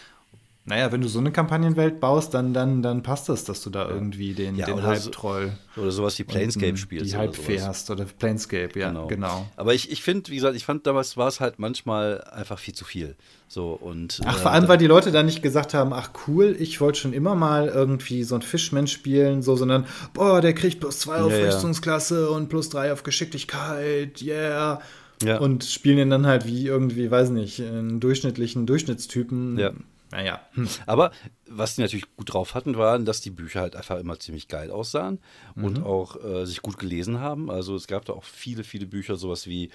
Naja, 0.64 0.92
wenn 0.92 1.02
du 1.02 1.08
so 1.08 1.18
eine 1.18 1.32
Kampagnenwelt 1.32 2.00
baust, 2.00 2.36
dann, 2.36 2.54
dann, 2.54 2.84
dann 2.84 3.02
passt 3.02 3.30
das, 3.30 3.46
dass 3.46 3.64
du 3.64 3.72
da 3.72 3.90
irgendwie 3.90 4.34
den, 4.34 4.56
ja, 4.56 4.68
den 4.68 4.84
Hype-Troll. 4.84 5.54
So, 5.76 5.82
oder 5.82 5.92
sowas 5.92 6.20
wie 6.20 6.24
Planescape 6.24 6.78
spielst. 6.78 7.12
Die 7.12 7.18
Hype-Fee 7.18 7.62
hast 7.62 7.90
oder 7.90 8.06
Planescape, 8.06 8.80
ja, 8.80 8.90
genau. 8.90 9.08
genau. 9.08 9.48
Aber 9.56 9.74
ich, 9.74 9.92
ich 9.92 10.04
finde, 10.04 10.30
wie 10.30 10.36
gesagt, 10.36 10.56
ich 10.56 10.64
fand 10.64 10.86
damals 10.86 11.18
war 11.18 11.28
es 11.28 11.40
halt 11.40 11.58
manchmal 11.58 12.24
einfach 12.26 12.60
viel 12.60 12.76
zu 12.76 12.86
viel. 12.86 13.16
So, 13.48 13.72
und, 13.72 14.22
ach, 14.24 14.38
äh, 14.38 14.40
vor 14.40 14.52
allem, 14.52 14.68
weil 14.68 14.78
die 14.78 14.86
Leute 14.86 15.12
dann 15.12 15.26
nicht 15.26 15.42
gesagt 15.42 15.74
haben, 15.74 15.94
ach 15.94 16.12
cool, 16.28 16.56
ich 16.60 16.80
wollte 16.80 17.00
schon 17.00 17.14
immer 17.14 17.34
mal 17.34 17.68
irgendwie 17.68 18.24
so 18.24 18.36
ein 18.36 18.44
Fischmensch 18.44 18.94
spielen, 18.94 19.42
so, 19.42 19.56
sondern, 19.56 19.88
boah, 20.14 20.42
der 20.42 20.54
kriegt 20.54 20.80
plus 20.80 21.00
zwei 21.00 21.18
auf 21.22 21.32
ja, 21.32 21.48
Rüstungsklasse 21.48 22.30
und 22.30 22.50
plus 22.50 22.70
drei 22.70 22.94
auf 22.94 23.02
Geschicklichkeit, 23.02 24.22
yeah. 24.22 24.80
Ja. 25.24 25.38
Und 25.40 25.64
spielen 25.64 25.98
ihn 25.98 26.10
dann 26.10 26.26
halt 26.26 26.46
wie 26.48 26.68
irgendwie, 26.68 27.10
weiß 27.10 27.30
nicht, 27.30 27.60
einen 27.62 28.00
durchschnittlichen 28.00 28.66
Durchschnittstypen. 28.66 29.58
Ja. 29.58 29.72
Naja. 30.12 30.42
Hm. 30.54 30.68
Aber 30.86 31.12
was 31.48 31.76
die 31.76 31.82
natürlich 31.82 32.16
gut 32.16 32.34
drauf 32.34 32.54
hatten, 32.54 32.78
waren, 32.78 33.06
dass 33.06 33.22
die 33.22 33.30
Bücher 33.30 33.62
halt 33.62 33.76
einfach 33.76 33.98
immer 34.00 34.20
ziemlich 34.20 34.48
geil 34.48 34.72
aussahen 34.72 35.20
mhm. 35.56 35.64
und 35.64 35.84
auch 35.84 36.24
äh, 36.24 36.46
sich 36.46 36.62
gut 36.62 36.78
gelesen 36.78 37.20
haben. 37.20 37.50
Also 37.50 37.76
es 37.76 37.88
gab 37.88 38.06
da 38.06 38.14
auch 38.14 38.24
viele, 38.24 38.64
viele 38.64 38.86
Bücher, 38.86 39.16
sowas 39.16 39.48
wie 39.48 39.70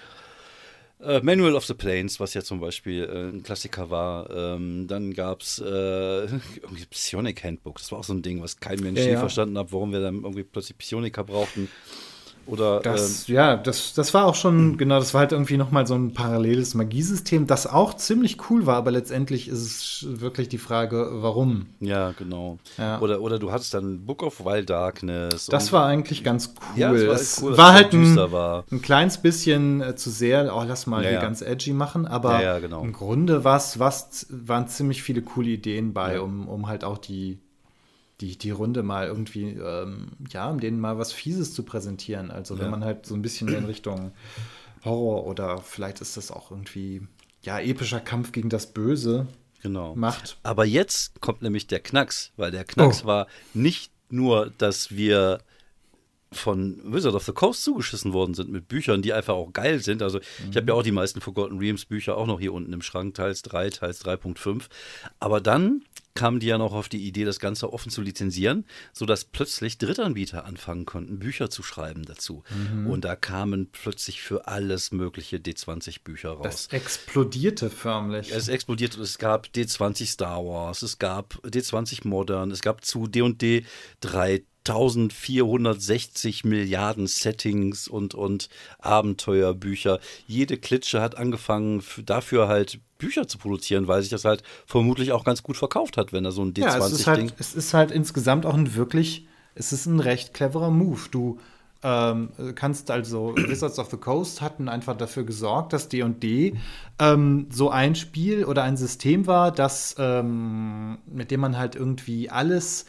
äh, 0.99 1.21
Manual 1.21 1.55
of 1.55 1.65
the 1.65 1.73
Plains, 1.73 2.19
was 2.19 2.33
ja 2.33 2.41
zum 2.41 2.59
Beispiel 2.59 3.03
äh, 3.03 3.29
ein 3.29 3.43
Klassiker 3.43 3.89
war. 3.89 4.29
Ähm, 4.29 4.87
dann 4.87 5.13
gab 5.13 5.41
es 5.41 5.59
äh, 5.59 6.27
Psionic 6.89 7.43
Handbook. 7.43 7.77
Das 7.77 7.91
war 7.91 7.99
auch 7.99 8.03
so 8.03 8.13
ein 8.13 8.21
Ding, 8.21 8.41
was 8.41 8.59
kein 8.59 8.79
Mensch 8.79 8.99
ja, 8.99 9.05
je 9.05 9.11
ja. 9.13 9.19
verstanden 9.19 9.57
hat, 9.57 9.71
warum 9.71 9.91
wir 9.91 10.01
dann 10.01 10.15
irgendwie 10.23 10.43
plötzlich 10.43 10.77
Psioniker 10.77 11.23
brauchten. 11.23 11.69
Oder, 12.47 12.79
das, 12.79 13.27
ähm, 13.27 13.35
ja, 13.35 13.57
das, 13.57 13.93
das 13.93 14.13
war 14.13 14.25
auch 14.25 14.35
schon, 14.35 14.77
genau, 14.77 14.99
das 14.99 15.13
war 15.13 15.21
halt 15.21 15.31
irgendwie 15.31 15.57
nochmal 15.57 15.85
so 15.85 15.95
ein 15.95 16.13
paralleles 16.13 16.73
Magiesystem, 16.73 17.45
das 17.47 17.67
auch 17.67 17.93
ziemlich 17.95 18.49
cool 18.49 18.65
war, 18.65 18.77
aber 18.77 18.91
letztendlich 18.91 19.47
ist 19.47 19.61
es 19.61 20.05
wirklich 20.21 20.49
die 20.49 20.57
Frage, 20.57 21.09
warum. 21.13 21.67
Ja, 21.79 22.11
genau. 22.17 22.57
Ja. 22.77 22.99
Oder, 22.99 23.21
oder 23.21 23.39
du 23.39 23.51
hattest 23.51 23.73
dann 23.73 24.05
Book 24.05 24.23
of 24.23 24.45
Wild 24.45 24.69
Darkness. 24.69 25.47
Das 25.47 25.71
war 25.73 25.85
eigentlich 25.85 26.23
ganz 26.23 26.53
cool. 26.55 26.79
Ja, 26.79 26.91
war 26.91 27.15
es 27.15 27.41
cool, 27.41 27.57
war 27.57 27.73
halt 27.73 27.93
ein, 27.93 28.15
war. 28.31 28.63
ein 28.71 28.81
kleines 28.81 29.17
bisschen 29.17 29.81
äh, 29.81 29.95
zu 29.95 30.09
sehr, 30.09 30.55
oh, 30.55 30.63
lass 30.65 30.87
mal 30.87 31.03
ja, 31.03 31.09
hier 31.11 31.19
ganz 31.19 31.41
edgy 31.41 31.73
machen, 31.73 32.05
aber 32.05 32.59
genau. 32.61 32.81
im 32.81 32.93
Grunde 32.93 33.43
was, 33.43 33.79
was 33.79 34.27
waren 34.29 34.67
ziemlich 34.67 35.03
viele 35.03 35.21
coole 35.21 35.49
Ideen 35.49 35.93
bei, 35.93 36.21
um, 36.21 36.47
um 36.47 36.67
halt 36.67 36.83
auch 36.83 36.97
die 36.97 37.39
die, 38.21 38.37
die 38.37 38.51
Runde 38.51 38.83
mal 38.83 39.07
irgendwie, 39.07 39.51
ähm, 39.51 40.09
ja, 40.31 40.49
um 40.49 40.59
denen 40.59 40.79
mal 40.79 40.97
was 40.97 41.11
Fieses 41.13 41.53
zu 41.53 41.63
präsentieren. 41.63 42.31
Also 42.31 42.57
wenn 42.57 42.65
ja. 42.65 42.71
man 42.71 42.83
halt 42.83 43.05
so 43.05 43.15
ein 43.15 43.21
bisschen 43.21 43.47
in 43.47 43.65
Richtung 43.65 44.11
Horror 44.83 45.25
oder 45.25 45.59
vielleicht 45.59 46.01
ist 46.01 46.17
das 46.17 46.31
auch 46.31 46.51
irgendwie, 46.51 47.07
ja, 47.41 47.59
epischer 47.59 47.99
Kampf 47.99 48.31
gegen 48.31 48.49
das 48.49 48.67
Böse 48.67 49.27
genau. 49.61 49.95
macht. 49.95 50.37
Aber 50.43 50.65
jetzt 50.65 51.21
kommt 51.21 51.41
nämlich 51.41 51.67
der 51.67 51.79
Knacks, 51.79 52.31
weil 52.37 52.51
der 52.51 52.63
Knacks 52.63 53.03
oh. 53.03 53.07
war 53.07 53.27
nicht 53.53 53.91
nur, 54.09 54.51
dass 54.57 54.91
wir 54.91 55.39
von 56.31 56.81
Wizard 56.83 57.15
of 57.15 57.23
the 57.23 57.31
Coast 57.31 57.63
zugeschissen 57.63 58.13
worden 58.13 58.33
sind 58.33 58.51
mit 58.51 58.67
Büchern, 58.67 59.01
die 59.01 59.13
einfach 59.13 59.33
auch 59.33 59.53
geil 59.53 59.79
sind. 59.79 60.01
Also 60.01 60.19
mhm. 60.19 60.51
ich 60.51 60.57
habe 60.57 60.67
ja 60.67 60.73
auch 60.73 60.83
die 60.83 60.91
meisten 60.91 61.21
Forgotten 61.21 61.57
Realms 61.57 61.85
Bücher 61.85 62.17
auch 62.17 62.27
noch 62.27 62.39
hier 62.39 62.53
unten 62.53 62.73
im 62.73 62.81
Schrank, 62.81 63.15
teils 63.15 63.41
3, 63.43 63.69
teils 63.69 64.03
3.5. 64.03 64.63
Aber 65.19 65.41
dann 65.41 65.83
kamen 66.17 66.39
die 66.39 66.47
ja 66.47 66.57
noch 66.57 66.73
auf 66.73 66.89
die 66.89 67.05
Idee, 67.05 67.25
das 67.25 67.39
Ganze 67.39 67.71
offen 67.71 67.91
zu 67.91 68.01
lizenzieren, 68.01 68.65
sodass 68.91 69.23
plötzlich 69.23 69.77
Drittanbieter 69.77 70.45
anfangen 70.45 70.85
konnten, 70.85 71.19
Bücher 71.19 71.49
zu 71.49 71.61
schreiben 71.61 72.05
dazu. 72.05 72.43
Mhm. 72.49 72.87
Und 72.87 73.05
da 73.05 73.15
kamen 73.15 73.69
plötzlich 73.71 74.21
für 74.21 74.47
alles 74.47 74.91
mögliche 74.91 75.37
D20-Bücher 75.37 76.31
raus. 76.31 76.43
Das 76.43 76.67
explodierte 76.67 77.69
förmlich. 77.69 78.31
Es 78.31 78.47
explodierte. 78.47 78.99
Es 78.99 79.19
gab 79.19 79.47
D20 79.47 80.07
Star 80.07 80.43
Wars, 80.43 80.81
es 80.81 80.97
gab 80.97 81.35
D20 81.45 82.07
Modern, 82.07 82.49
es 82.49 82.61
gab 82.61 82.83
zu 82.83 83.05
D&D 83.05 83.63
3 84.01 84.43
1460 84.69 86.43
Milliarden 86.45 87.07
Settings 87.07 87.87
und, 87.87 88.13
und 88.15 88.49
Abenteuerbücher. 88.79 89.99
Jede 90.27 90.57
Klitsche 90.57 91.01
hat 91.01 91.17
angefangen, 91.17 91.83
dafür 92.05 92.47
halt 92.47 92.79
Bücher 92.97 93.27
zu 93.27 93.37
produzieren, 93.37 93.87
weil 93.87 94.01
sich 94.01 94.09
das 94.09 94.25
halt 94.25 94.43
vermutlich 94.65 95.11
auch 95.11 95.23
ganz 95.23 95.43
gut 95.43 95.57
verkauft 95.57 95.97
hat, 95.97 96.13
wenn 96.13 96.23
da 96.23 96.31
so 96.31 96.43
ein 96.43 96.53
D20-Ding. 96.53 96.63
Ja, 96.63 96.77
es 96.77 96.91
ist, 96.91 97.07
halt, 97.07 97.33
es 97.37 97.53
ist 97.53 97.73
halt 97.73 97.91
insgesamt 97.91 98.45
auch 98.45 98.55
ein 98.55 98.75
wirklich, 98.75 99.27
es 99.55 99.71
ist 99.71 99.85
ein 99.85 99.99
recht 99.99 100.33
cleverer 100.33 100.71
Move. 100.71 101.01
Du 101.11 101.39
ähm, 101.83 102.29
kannst 102.55 102.89
also, 102.89 103.35
Wizards 103.35 103.77
of 103.77 103.89
the 103.91 103.97
Coast 103.97 104.41
hatten 104.41 104.67
einfach 104.67 104.97
dafür 104.97 105.23
gesorgt, 105.23 105.73
dass 105.73 105.89
D&D 105.89 106.55
ähm, 106.99 107.47
so 107.51 107.69
ein 107.69 107.95
Spiel 107.95 108.45
oder 108.45 108.63
ein 108.63 108.77
System 108.77 109.27
war, 109.27 109.51
das, 109.51 109.95
ähm, 109.99 110.97
mit 111.05 111.29
dem 111.29 111.39
man 111.39 111.57
halt 111.57 111.75
irgendwie 111.75 112.29
alles 112.29 112.85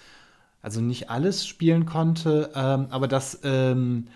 also 0.62 0.80
nicht 0.80 1.10
alles 1.10 1.46
spielen 1.46 1.86
konnte, 1.86 2.50
ähm, 2.54 2.86
aber 2.90 3.08
das, 3.08 3.40
ähm, 3.44 4.06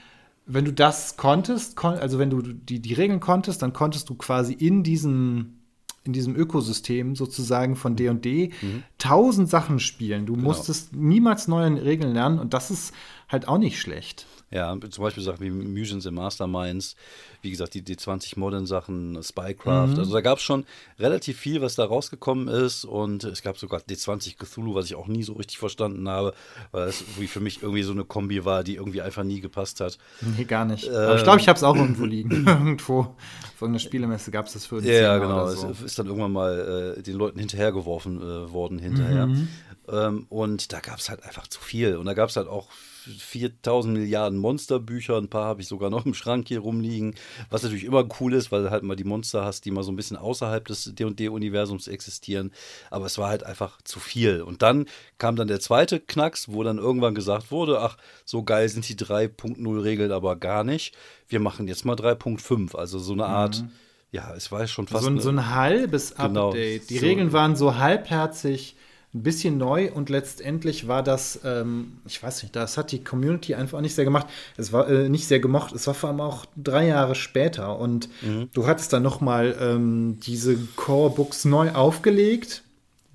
wenn 0.46 0.64
du 0.64 0.72
das 0.72 1.16
konntest, 1.16 1.76
kon 1.76 1.94
also 1.94 2.18
wenn 2.18 2.30
du 2.30 2.42
die, 2.42 2.80
die 2.80 2.94
Regeln 2.94 3.20
konntest, 3.20 3.62
dann 3.62 3.72
konntest 3.72 4.08
du 4.08 4.14
quasi 4.14 4.52
in 4.52 4.82
diesem 4.82 5.58
in 6.04 6.12
diesem 6.12 6.34
Ökosystem 6.34 7.14
sozusagen 7.14 7.76
von 7.76 7.94
D&D 7.94 8.50
mhm. 8.60 8.82
tausend 8.98 9.48
Sachen 9.48 9.78
spielen. 9.78 10.26
Du 10.26 10.34
genau. 10.34 10.48
musstest 10.48 10.96
niemals 10.96 11.46
neue 11.46 11.84
Regeln 11.84 12.12
lernen 12.12 12.40
und 12.40 12.54
das 12.54 12.72
ist 12.72 12.92
halt 13.28 13.46
auch 13.46 13.58
nicht 13.58 13.80
schlecht. 13.80 14.26
Ja, 14.52 14.76
zum 14.90 15.02
Beispiel 15.02 15.22
Sachen 15.22 15.40
wie 15.40 15.50
Musions 15.50 16.06
and 16.06 16.14
Masterminds, 16.16 16.94
wie 17.40 17.50
gesagt, 17.50 17.72
die 17.72 17.82
D20 17.82 18.38
Modern 18.38 18.66
Sachen, 18.66 19.18
Spycraft. 19.22 19.88
Mhm. 19.88 19.98
Also 19.98 20.12
da 20.12 20.20
gab 20.20 20.38
es 20.38 20.44
schon 20.44 20.64
relativ 20.98 21.38
viel, 21.38 21.62
was 21.62 21.74
da 21.74 21.84
rausgekommen 21.84 22.48
ist. 22.48 22.84
Und 22.84 23.24
es 23.24 23.42
gab 23.42 23.56
sogar 23.58 23.80
D20 23.80 24.36
Cthulhu, 24.36 24.74
was 24.74 24.86
ich 24.86 24.94
auch 24.94 25.08
nie 25.08 25.22
so 25.22 25.32
richtig 25.32 25.58
verstanden 25.58 26.08
habe, 26.08 26.34
weil 26.70 26.88
es 26.88 27.02
für 27.26 27.40
mich 27.40 27.62
irgendwie 27.62 27.82
so 27.82 27.92
eine 27.92 28.04
Kombi 28.04 28.44
war, 28.44 28.62
die 28.62 28.76
irgendwie 28.76 29.00
einfach 29.00 29.24
nie 29.24 29.40
gepasst 29.40 29.80
hat. 29.80 29.98
Nee, 30.20 30.44
gar 30.44 30.66
nicht. 30.66 30.86
Ähm, 30.86 30.94
Aber 30.94 31.16
ich 31.16 31.22
glaube, 31.22 31.40
ich 31.40 31.48
habe 31.48 31.56
es 31.56 31.62
auch 31.62 31.76
irgendwo 31.76 32.04
liegen. 32.04 32.46
irgendwo 32.46 33.00
auf 33.00 33.16
irgendeiner 33.60 33.78
Spielemesse 33.78 34.30
gab 34.30 34.46
es 34.46 34.52
das 34.52 34.66
für 34.66 34.76
uns. 34.76 34.86
Ja, 34.86 35.16
genau. 35.16 35.48
So. 35.48 35.70
Es 35.70 35.80
ist 35.80 35.98
dann 35.98 36.06
irgendwann 36.06 36.32
mal 36.32 36.96
äh, 36.98 37.02
den 37.02 37.16
Leuten 37.16 37.38
hinterhergeworfen 37.38 38.20
äh, 38.20 38.52
worden 38.52 38.78
hinterher. 38.78 39.26
Mhm. 39.26 39.48
Ähm, 39.88 40.26
und 40.28 40.72
da 40.72 40.80
gab 40.80 40.98
es 40.98 41.08
halt 41.08 41.22
einfach 41.24 41.46
zu 41.46 41.60
viel. 41.60 41.96
Und 41.96 42.04
da 42.04 42.14
gab 42.14 42.28
es 42.28 42.36
halt 42.36 42.48
auch 42.48 42.68
4000 43.02 43.94
Milliarden 43.94 44.38
Monsterbücher, 44.38 45.16
ein 45.16 45.28
paar 45.28 45.44
habe 45.44 45.60
ich 45.60 45.68
sogar 45.68 45.90
noch 45.90 46.06
im 46.06 46.14
Schrank 46.14 46.48
hier 46.48 46.60
rumliegen, 46.60 47.14
was 47.50 47.62
natürlich 47.62 47.84
immer 47.84 48.06
cool 48.20 48.34
ist, 48.34 48.52
weil 48.52 48.62
du 48.62 48.70
halt 48.70 48.82
mal 48.82 48.96
die 48.96 49.04
Monster 49.04 49.44
hast, 49.44 49.64
die 49.64 49.70
mal 49.70 49.82
so 49.82 49.92
ein 49.92 49.96
bisschen 49.96 50.16
außerhalb 50.16 50.64
des 50.66 50.94
D&D-Universums 50.94 51.88
existieren, 51.88 52.52
aber 52.90 53.06
es 53.06 53.18
war 53.18 53.28
halt 53.28 53.44
einfach 53.44 53.80
zu 53.82 54.00
viel. 54.00 54.42
Und 54.42 54.62
dann 54.62 54.86
kam 55.18 55.36
dann 55.36 55.48
der 55.48 55.60
zweite 55.60 56.00
Knacks, 56.00 56.48
wo 56.48 56.62
dann 56.62 56.78
irgendwann 56.78 57.14
gesagt 57.14 57.50
wurde, 57.50 57.80
ach, 57.80 57.96
so 58.24 58.42
geil 58.42 58.68
sind 58.68 58.88
die 58.88 58.96
3.0-Regeln 58.96 60.12
aber 60.12 60.36
gar 60.36 60.64
nicht, 60.64 60.94
wir 61.28 61.40
machen 61.40 61.68
jetzt 61.68 61.84
mal 61.84 61.96
3.5, 61.96 62.76
also 62.76 62.98
so 62.98 63.12
eine 63.12 63.26
Art... 63.26 63.62
Mhm. 63.62 63.70
Ja, 64.14 64.34
es 64.36 64.52
war 64.52 64.66
schon 64.66 64.86
fast. 64.86 65.04
So 65.04 65.10
ein, 65.10 65.20
so 65.20 65.30
ein 65.30 65.54
halbes 65.54 66.14
genau, 66.14 66.50
Update. 66.50 66.90
Die 66.90 66.98
so 66.98 67.06
Regeln 67.06 67.32
waren 67.32 67.56
so 67.56 67.76
halbherzig 67.78 68.76
ein 69.14 69.22
bisschen 69.22 69.58
neu 69.58 69.92
und 69.92 70.08
letztendlich 70.08 70.88
war 70.88 71.02
das, 71.02 71.40
ähm, 71.44 71.98
ich 72.06 72.22
weiß 72.22 72.42
nicht, 72.42 72.56
das 72.56 72.78
hat 72.78 72.92
die 72.92 73.04
Community 73.04 73.54
einfach 73.54 73.82
nicht 73.82 73.94
sehr 73.94 74.06
gemacht. 74.06 74.26
Es 74.56 74.72
war 74.72 74.88
äh, 74.88 75.10
nicht 75.10 75.28
sehr 75.28 75.40
gemocht. 75.40 75.74
Es 75.74 75.86
war 75.86 75.92
vor 75.92 76.08
allem 76.08 76.22
auch 76.22 76.46
drei 76.56 76.86
Jahre 76.86 77.14
später 77.14 77.78
und 77.78 78.08
mhm. 78.22 78.48
du 78.54 78.66
hattest 78.66 78.92
dann 78.92 79.02
noch 79.02 79.20
mal 79.20 79.54
ähm, 79.60 80.18
diese 80.20 80.56
Core-Books 80.76 81.44
neu 81.44 81.72
aufgelegt. 81.72 82.62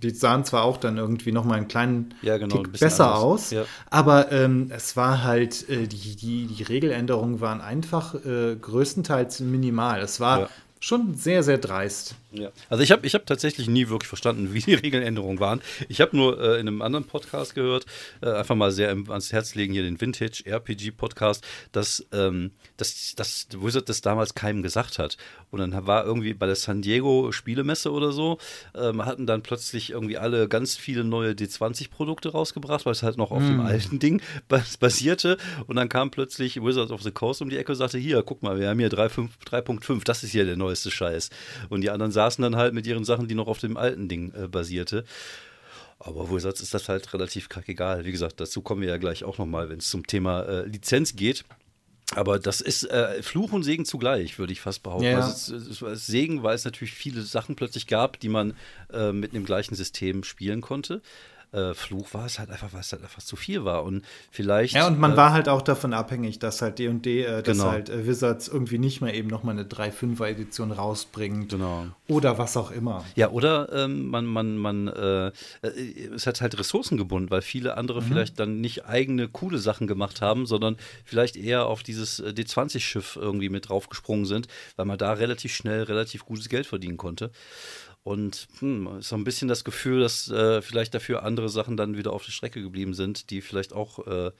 Die 0.03 0.11
sahen 0.11 0.45
zwar 0.45 0.65
auch 0.65 0.77
dann 0.77 0.97
irgendwie 0.97 1.31
noch 1.31 1.43
mal 1.43 1.55
einen 1.55 1.67
kleinen 1.67 2.13
ja, 2.21 2.37
genau, 2.37 2.57
Tick 2.57 2.67
ein 2.67 2.71
besser 2.73 3.07
anders. 3.07 3.23
aus, 3.23 3.49
ja. 3.49 3.65
aber 3.89 4.31
ähm, 4.31 4.69
es 4.69 4.95
war 4.95 5.23
halt, 5.23 5.67
äh, 5.69 5.87
die, 5.87 6.15
die, 6.15 6.45
die 6.45 6.61
Regeländerungen 6.61 7.41
waren 7.41 7.61
einfach 7.61 8.13
äh, 8.13 8.55
größtenteils 8.55 9.39
minimal. 9.39 10.01
Es 10.01 10.19
war 10.19 10.41
ja 10.41 10.49
schon 10.79 11.15
sehr, 11.15 11.43
sehr 11.43 11.57
dreist. 11.57 12.15
Ja. 12.31 12.51
Also 12.69 12.83
ich 12.83 12.91
habe 12.91 13.07
ich 13.07 13.13
hab 13.13 13.25
tatsächlich 13.25 13.69
nie 13.69 13.87
wirklich 13.87 14.07
verstanden, 14.07 14.49
wie 14.53 14.59
die 14.59 14.73
Regeländerungen 14.73 15.39
waren. 15.39 15.61
Ich 15.87 16.01
habe 16.01 16.15
nur 16.15 16.39
äh, 16.39 16.59
in 16.59 16.67
einem 16.67 16.81
anderen 16.81 17.05
Podcast 17.05 17.55
gehört, 17.55 17.85
äh, 18.21 18.29
einfach 18.29 18.55
mal 18.55 18.71
sehr 18.71 18.89
ans 18.89 19.31
Herz 19.31 19.55
legen, 19.55 19.73
hier 19.73 19.83
den 19.83 19.99
Vintage 19.99 20.43
RPG 20.45 20.91
Podcast, 20.91 21.45
dass, 21.71 22.05
ähm, 22.11 22.51
dass, 22.75 23.13
dass 23.15 23.47
Wizard 23.53 23.87
das 23.89 24.01
damals 24.01 24.35
keinem 24.35 24.61
gesagt 24.61 24.99
hat. 24.99 25.17
Und 25.49 25.59
dann 25.59 25.87
war 25.87 26.05
irgendwie 26.05 26.33
bei 26.33 26.45
der 26.45 26.55
San 26.55 26.81
Diego 26.81 27.31
Spielemesse 27.31 27.91
oder 27.91 28.11
so, 28.11 28.37
ähm, 28.75 29.05
hatten 29.05 29.25
dann 29.25 29.41
plötzlich 29.41 29.91
irgendwie 29.91 30.17
alle 30.17 30.49
ganz 30.49 30.75
viele 30.75 31.05
neue 31.05 31.31
D20-Produkte 31.31 32.29
rausgebracht, 32.29 32.85
weil 32.85 32.91
es 32.91 33.03
halt 33.03 33.17
noch 33.17 33.31
auf 33.31 33.41
mm. 33.41 33.47
dem 33.47 33.59
alten 33.61 33.99
Ding 33.99 34.21
basierte. 34.79 35.37
Und 35.67 35.77
dann 35.77 35.87
kam 35.87 36.11
plötzlich 36.11 36.61
Wizards 36.61 36.91
of 36.91 37.01
the 37.01 37.11
Coast 37.11 37.41
um 37.41 37.49
die 37.49 37.57
Ecke 37.57 37.71
und 37.71 37.77
sagte, 37.77 37.97
hier, 37.97 38.21
guck 38.23 38.43
mal, 38.43 38.59
wir 38.59 38.69
haben 38.69 38.79
hier 38.79 38.91
3.5, 38.91 40.03
das 40.03 40.23
ist 40.23 40.31
hier 40.31 40.45
der 40.45 40.57
neueste 40.57 40.91
Scheiß. 40.91 41.29
Und 41.69 41.81
die 41.81 41.89
anderen 41.89 42.11
saßen 42.17 42.41
dann 42.41 42.55
halt 42.55 42.73
mit 42.73 42.87
ihren 42.87 43.05
Sachen, 43.05 43.27
die 43.27 43.35
noch 43.35 43.47
auf 43.47 43.59
dem 43.59 43.77
alten 43.77 44.09
Ding 44.09 44.33
äh, 44.33 44.47
basierte. 44.47 45.03
Aber 45.99 46.31
Wizards 46.31 46.61
ist 46.61 46.73
das 46.73 46.89
halt 46.89 47.13
relativ 47.13 47.47
kackegal. 47.47 48.05
Wie 48.05 48.11
gesagt, 48.11 48.39
dazu 48.39 48.61
kommen 48.61 48.81
wir 48.81 48.89
ja 48.89 48.97
gleich 48.97 49.23
auch 49.23 49.37
nochmal, 49.37 49.69
wenn 49.69 49.77
es 49.77 49.89
zum 49.89 50.05
Thema 50.07 50.41
äh, 50.41 50.65
Lizenz 50.65 51.15
geht. 51.15 51.45
Aber 52.15 52.39
das 52.39 52.61
ist 52.61 52.89
äh, 52.89 53.21
Fluch 53.21 53.51
und 53.51 53.63
Segen 53.63 53.85
zugleich, 53.85 54.39
würde 54.39 54.53
ich 54.53 54.61
fast 54.61 54.81
behaupten. 54.81 55.05
Ja. 55.05 55.19
Also 55.19 55.55
es, 55.55 55.81
es, 55.81 56.07
Segen, 56.07 56.41
weil 56.41 56.55
es 56.55 56.65
natürlich 56.65 56.93
viele 56.93 57.21
Sachen 57.21 57.55
plötzlich 57.55 57.85
gab, 57.85 58.19
die 58.19 58.29
man 58.29 58.55
äh, 58.91 59.11
mit 59.11 59.33
dem 59.33 59.45
gleichen 59.45 59.75
System 59.75 60.23
spielen 60.23 60.61
konnte 60.61 61.01
äh, 61.51 61.73
Fluch 61.73 62.13
war 62.13 62.25
es 62.25 62.39
halt 62.39 62.49
einfach, 62.49 62.73
weil 62.73 62.81
es 62.81 62.91
halt 62.91 63.03
einfach 63.03 63.21
zu 63.21 63.35
viel 63.35 63.63
war. 63.63 63.83
Und 63.83 64.03
vielleicht. 64.31 64.73
Ja, 64.73 64.87
und 64.87 64.99
man 64.99 65.13
äh, 65.13 65.17
war 65.17 65.31
halt 65.31 65.49
auch 65.49 65.61
davon 65.61 65.93
abhängig, 65.93 66.39
dass 66.39 66.61
halt 66.61 66.79
D&D, 66.79 67.23
äh, 67.23 67.43
dass 67.43 67.57
genau. 67.57 67.71
halt 67.71 67.89
äh, 67.89 68.05
Wizards 68.05 68.47
irgendwie 68.47 68.77
nicht 68.77 69.01
mehr 69.01 69.13
eben 69.13 69.29
nochmal 69.29 69.55
eine 69.55 69.63
3-5er-Edition 69.63 70.71
rausbringt. 70.71 71.49
Genau. 71.49 71.87
Oder 72.07 72.37
was 72.37 72.57
auch 72.57 72.71
immer. 72.71 73.05
Ja, 73.15 73.29
oder 73.29 73.71
ähm, 73.73 74.07
man, 74.07 74.25
man, 74.25 74.57
man, 74.57 74.87
äh, 74.87 75.27
äh, 75.27 75.31
es 76.15 76.27
hat 76.27 76.41
halt 76.41 76.57
Ressourcen 76.59 76.97
gebunden, 76.97 77.29
weil 77.29 77.41
viele 77.41 77.77
andere 77.77 78.01
mhm. 78.01 78.05
vielleicht 78.05 78.39
dann 78.39 78.61
nicht 78.61 78.85
eigene 78.85 79.27
coole 79.27 79.59
Sachen 79.59 79.87
gemacht 79.87 80.21
haben, 80.21 80.45
sondern 80.45 80.77
vielleicht 81.05 81.35
eher 81.35 81.65
auf 81.65 81.83
dieses 81.83 82.19
äh, 82.19 82.29
D20-Schiff 82.29 83.17
irgendwie 83.19 83.49
mit 83.49 83.69
draufgesprungen 83.69 84.25
sind, 84.25 84.47
weil 84.75 84.85
man 84.85 84.97
da 84.97 85.13
relativ 85.13 85.53
schnell 85.53 85.83
relativ 85.83 86.25
gutes 86.25 86.49
Geld 86.49 86.65
verdienen 86.65 86.97
konnte. 86.97 87.31
Und 88.07 88.47
hm, 88.59 88.99
ist 88.99 89.09
so 89.09 89.17
ein 89.17 89.25
bisschen 89.25 89.49
das 89.49 89.65
Gefühl, 89.65 89.99
dass 89.99 90.31
äh, 90.31 90.61
vielleicht 90.61 90.93
dafür 90.93 91.23
andere 91.23 91.49
Sachen 91.49 91.75
dann 91.75 91.97
wieder 91.97 92.13
auf 92.13 92.23
der 92.23 92.31
Strecke 92.31 92.61
geblieben 92.61 92.93
sind, 92.93 93.31
die 93.31 93.41
vielleicht 93.41 93.73
auch, 93.73 94.07
äh, 94.07 94.31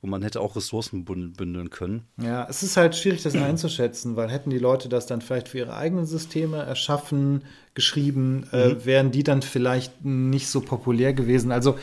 wo 0.00 0.08
man 0.08 0.22
hätte 0.22 0.40
auch 0.40 0.56
Ressourcen 0.56 1.04
bündeln 1.04 1.70
können. 1.70 2.02
Ja, 2.20 2.44
es 2.50 2.64
ist 2.64 2.76
halt 2.76 2.96
schwierig, 2.96 3.22
das 3.22 3.34
einzuschätzen, 3.36 4.16
weil 4.16 4.28
hätten 4.28 4.50
die 4.50 4.58
Leute 4.58 4.88
das 4.88 5.06
dann 5.06 5.20
vielleicht 5.20 5.46
für 5.46 5.58
ihre 5.58 5.76
eigenen 5.76 6.04
Systeme 6.04 6.64
erschaffen, 6.64 7.44
geschrieben, 7.74 8.48
äh, 8.50 8.70
mhm. 8.70 8.72
äh, 8.72 8.84
wären 8.86 9.12
die 9.12 9.22
dann 9.22 9.42
vielleicht 9.42 10.04
nicht 10.04 10.48
so 10.48 10.60
populär 10.60 11.12
gewesen. 11.12 11.52
Also 11.52 11.78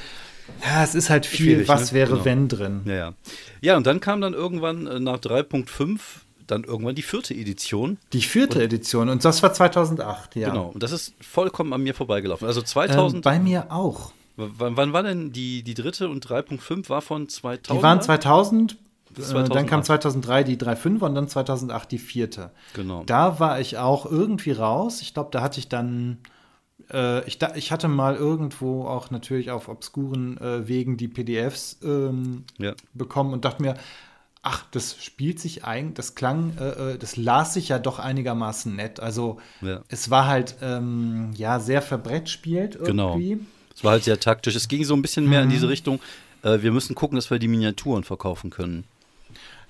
ja, 0.66 0.84
es 0.84 0.94
ist 0.94 1.10
halt 1.10 1.26
viel, 1.26 1.70
was 1.70 1.94
ne? 1.94 2.00
wäre 2.00 2.12
genau. 2.12 2.26
wenn 2.26 2.48
drin. 2.50 2.82
Ja, 2.84 2.94
ja. 2.94 3.14
ja, 3.62 3.78
und 3.78 3.88
dann 3.88 4.02
kam 4.02 4.20
dann 4.20 4.34
irgendwann 4.34 4.88
äh, 4.88 5.00
nach 5.00 5.20
3.5 5.20 6.00
dann 6.52 6.64
irgendwann 6.64 6.96
die 6.96 7.02
vierte 7.02 7.34
Edition. 7.34 7.98
Die 8.14 8.22
vierte 8.22 8.60
und, 8.60 8.66
Edition 8.66 9.10
und 9.10 9.24
das 9.26 9.44
war 9.44 9.54
2008, 9.54 10.36
ja. 10.36 10.50
Genau, 10.50 10.68
und 10.74 10.84
das 10.84 10.92
ist 10.92 11.14
vollkommen 11.22 11.74
an 11.74 11.82
mir 11.82 11.94
vorbeigelaufen. 11.94 12.48
Also 12.48 12.62
2000. 12.62 13.18
Ähm, 13.18 13.22
bei 13.22 13.40
mir 13.40 13.72
auch. 13.72 14.12
Wann, 14.36 14.78
wann, 14.78 14.94
war 14.94 15.04
denn 15.04 15.34
die, 15.34 15.64
die 15.64 15.74
dritte 15.74 16.08
und 16.10 16.26
3.5 16.26 16.90
war 16.90 17.02
von 17.02 17.28
2000? 17.28 17.78
Die 17.80 17.84
waren 17.84 18.02
2000, 18.02 18.78
äh, 19.18 19.44
dann 19.50 19.66
kam 19.66 19.84
2003 19.84 20.44
die 20.44 20.58
3.5 20.58 21.00
und 21.00 21.16
dann 21.16 21.28
2008 21.28 21.92
die 21.92 21.98
vierte. 21.98 22.52
Genau. 22.74 23.04
Da 23.06 23.40
war 23.40 23.60
ich 23.60 23.78
auch 23.78 24.06
irgendwie 24.06 24.52
raus. 24.52 25.02
Ich 25.02 25.14
glaube, 25.14 25.30
da 25.32 25.42
hatte 25.42 25.60
ich 25.60 25.68
dann 25.68 26.20
äh, 26.92 27.26
ich, 27.28 27.38
da, 27.38 27.56
ich 27.56 27.72
hatte 27.72 27.88
mal 27.88 28.16
irgendwo 28.16 28.86
auch 28.86 29.12
natürlich 29.12 29.52
auf 29.52 29.68
obskuren 29.68 30.38
äh, 30.38 30.68
Wegen 30.68 30.98
die 30.98 31.08
PDFs 31.08 31.80
ähm, 31.84 32.46
ja. 32.58 32.74
bekommen 32.94 33.34
und 33.34 33.46
dachte 33.46 33.62
mir, 33.62 33.76
ach, 34.42 34.66
das 34.72 35.04
spielt 35.04 35.40
sich 35.40 35.66
eigentlich, 35.66 35.96
das 35.96 36.16
klang, 36.16 36.58
äh, 36.58 36.94
äh, 36.94 36.98
das 36.98 37.18
las 37.18 37.54
sich 37.54 37.70
ja 37.70 37.80
doch 37.80 38.00
einigermaßen 38.00 38.76
nett. 38.76 39.00
Also 39.00 39.38
ja. 39.62 39.82
es 39.90 40.10
war 40.10 40.28
halt 40.28 40.56
ähm, 40.62 41.32
ja 41.36 41.60
sehr 41.60 41.82
verbrettspielt 41.82 42.80
genau. 42.84 43.10
irgendwie. 43.10 43.30
Genau. 43.30 43.46
Es 43.76 43.84
war 43.84 43.92
halt 43.92 44.04
sehr 44.04 44.20
taktisch. 44.20 44.56
Es 44.56 44.68
ging 44.68 44.84
so 44.84 44.94
ein 44.94 45.02
bisschen 45.02 45.28
mehr 45.28 45.40
mhm. 45.40 45.46
in 45.46 45.50
diese 45.52 45.70
Richtung. 45.70 46.00
Äh, 46.44 46.62
wir 46.62 46.72
müssen 46.72 46.96
gucken, 46.96 47.16
dass 47.16 47.30
wir 47.32 47.40
die 47.40 47.48
Miniaturen 47.48 48.04
verkaufen 48.04 48.50
können. 48.50 48.86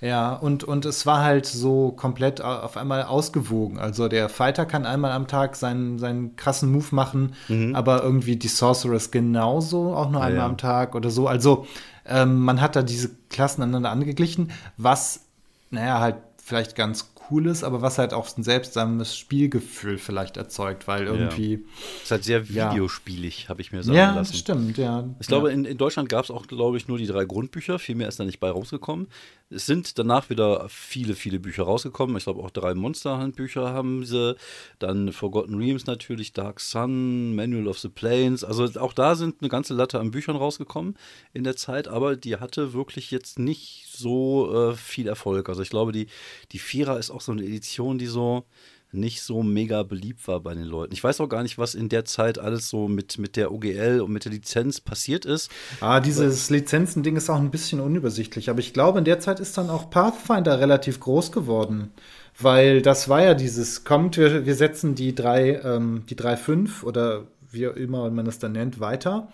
Ja, 0.02 0.34
und, 0.34 0.64
und 0.64 0.86
es 0.86 1.06
war 1.06 1.24
halt 1.24 1.46
so 1.46 1.92
komplett 1.92 2.40
auf 2.40 2.78
einmal 2.78 3.04
ausgewogen. 3.04 3.80
Also 3.80 4.08
der 4.08 4.30
Fighter 4.30 4.66
kann 4.66 4.86
einmal 4.86 5.12
am 5.12 5.28
Tag 5.28 5.58
seinen, 5.58 6.00
seinen 6.00 6.38
krassen 6.38 6.72
Move 6.72 6.88
machen, 6.92 7.34
mhm. 7.50 7.76
aber 7.76 8.02
irgendwie 8.02 8.38
die 8.38 8.48
Sorceress 8.48 9.12
genauso, 9.12 9.94
auch 9.94 10.10
nur 10.10 10.22
einmal 10.22 10.38
ja. 10.38 10.46
am 10.46 10.58
Tag 10.58 10.96
oder 10.96 11.10
so. 11.10 11.28
Also 11.28 11.68
ähm, 12.10 12.40
man 12.40 12.60
hat 12.60 12.76
da 12.76 12.82
diese 12.82 13.10
Klassen 13.30 13.62
aneinander 13.62 13.92
angeglichen, 13.92 14.52
was, 14.78 15.22
naja, 15.70 16.00
halt 16.00 16.18
vielleicht 16.44 16.76
ganz 16.76 17.12
cool 17.32 17.48
ist, 17.48 17.64
aber 17.64 17.82
was 17.82 17.98
halt 17.98 18.14
auch 18.14 18.36
ein 18.38 18.44
seltsames 18.44 19.18
Spielgefühl 19.18 19.98
vielleicht 19.98 20.38
erzeugt, 20.38 20.88
weil 20.88 21.06
irgendwie. 21.06 21.54
Ja. 21.54 21.60
Ist 22.04 22.12
halt 22.12 22.24
sehr 22.24 22.50
videospielig, 22.50 23.44
ja. 23.44 23.50
habe 23.50 23.62
ich 23.62 23.72
mir 23.72 23.84
sagen 23.84 23.98
ja, 23.98 24.16
lassen. 24.16 24.34
Ja, 24.34 24.40
stimmt, 24.40 24.78
ja. 24.78 25.08
Ich 25.20 25.28
glaube, 25.28 25.52
in, 25.52 25.66
in 25.66 25.78
Deutschland 25.78 26.10
gab 26.10 26.24
es 26.24 26.32
auch, 26.32 26.48
glaube 26.48 26.78
ich, 26.78 26.88
nur 26.88 26.98
die 26.98 27.08
drei 27.08 27.26
Grundbücher. 27.26 27.80
Viel 27.80 27.96
mehr 27.96 28.08
ist 28.08 28.20
da 28.20 28.26
nicht 28.26 28.40
bei 28.40 28.50
rausgekommen. 28.50 29.08
Es 29.50 29.66
sind 29.66 29.98
danach 29.98 30.30
wieder 30.30 30.68
viele, 30.70 31.16
viele 31.16 31.40
Bücher 31.40 31.64
rausgekommen. 31.64 32.16
Ich 32.18 32.26
glaube, 32.26 32.44
auch 32.44 32.52
drei 32.52 32.76
Monster-Handbücher 32.76 33.74
haben 33.74 34.06
sie. 34.06 34.36
Dann 34.78 35.12
Forgotten 35.12 35.56
Realms 35.56 35.88
natürlich, 35.88 36.34
Dark 36.34 36.60
Sun, 36.60 37.36
Manual 37.36 37.68
of 37.68 37.80
the 37.80 37.90
Plains. 37.90 38.44
Also 38.44 38.68
auch 38.80 38.94
da 38.94 39.16
sind 39.16 39.38
eine 39.42 39.50
ganze 39.50 39.74
Latte 39.74 40.00
an 40.00 40.12
Büchern 40.12 40.36
rausgekommen 40.36 40.96
in 41.34 41.44
der 41.44 41.56
Zeit, 41.56 41.88
aber 41.88 42.16
die 42.16 42.36
hatte 42.36 42.74
wirklich 42.74 43.10
jetzt 43.12 43.40
nicht 43.40 43.89
so 44.00 44.72
äh, 44.72 44.76
viel 44.76 45.08
Erfolg. 45.08 45.50
Also 45.50 45.62
ich 45.62 45.70
glaube, 45.70 45.92
die, 45.92 46.08
die 46.52 46.60
Vierer 46.60 46.98
ist 46.98 47.12
auch 47.12 47.22
so 47.22 47.32
eine 47.32 47.44
Edition, 47.44 47.98
die 47.98 48.08
so 48.08 48.46
nicht 48.92 49.22
so 49.22 49.44
mega 49.44 49.84
beliebt 49.84 50.28
war 50.28 50.40
bei 50.40 50.56
den 50.56 50.64
Leuten. 50.64 50.94
Ich 50.94 51.04
weiß 51.04 51.22
auch 51.22 51.30
gar 51.30 51.44
nicht, 51.44 51.58
was 51.58 51.76
in 51.76 51.90
der 51.90 52.06
Zeit 52.06 52.40
alles 52.40 52.70
so 52.70 52.88
mit, 52.88 53.20
mit 53.20 53.36
der 53.36 53.52
OGL 53.52 54.02
und 54.02 54.12
mit 54.12 54.26
der 54.26 54.32
Lizenz 54.32 54.82
passiert 54.82 55.26
ist. 55.26 55.52
Ah, 55.80 56.00
dieses 56.00 56.50
Lizenzending 56.50 57.16
ist 57.16 57.30
auch 57.30 57.38
ein 57.38 57.52
bisschen 57.52 57.80
unübersichtlich, 57.80 58.50
aber 58.50 58.60
ich 58.60 58.74
glaube, 58.74 59.00
in 59.00 59.06
der 59.06 59.20
Zeit 59.20 59.40
ist 59.40 59.58
dann 59.58 59.70
auch 59.70 59.90
Pathfinder 59.90 60.60
relativ 60.60 61.00
groß 61.00 61.32
geworden. 61.32 61.92
Weil 62.40 62.82
das 62.82 63.10
war 63.10 63.22
ja 63.22 63.34
dieses, 63.34 63.84
kommt, 63.84 64.18
wir, 64.18 64.46
wir 64.46 64.56
setzen 64.56 64.96
die 64.96 65.14
drei, 65.14 65.62
ähm, 65.64 66.04
die 66.10 66.16
drei 66.16 66.38
fünf 66.38 66.84
oder 66.84 67.28
wie 67.52 67.64
immer 67.64 68.10
man 68.10 68.28
es 68.28 68.40
dann 68.40 68.54
nennt, 68.54 68.80
weiter. 68.80 69.30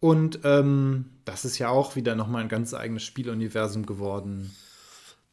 Und 0.00 0.40
ähm, 0.44 1.06
das 1.24 1.44
ist 1.44 1.58
ja 1.58 1.68
auch 1.68 1.96
wieder 1.96 2.14
nochmal 2.14 2.42
ein 2.42 2.48
ganz 2.48 2.74
eigenes 2.74 3.02
Spieluniversum 3.02 3.86
geworden. 3.86 4.54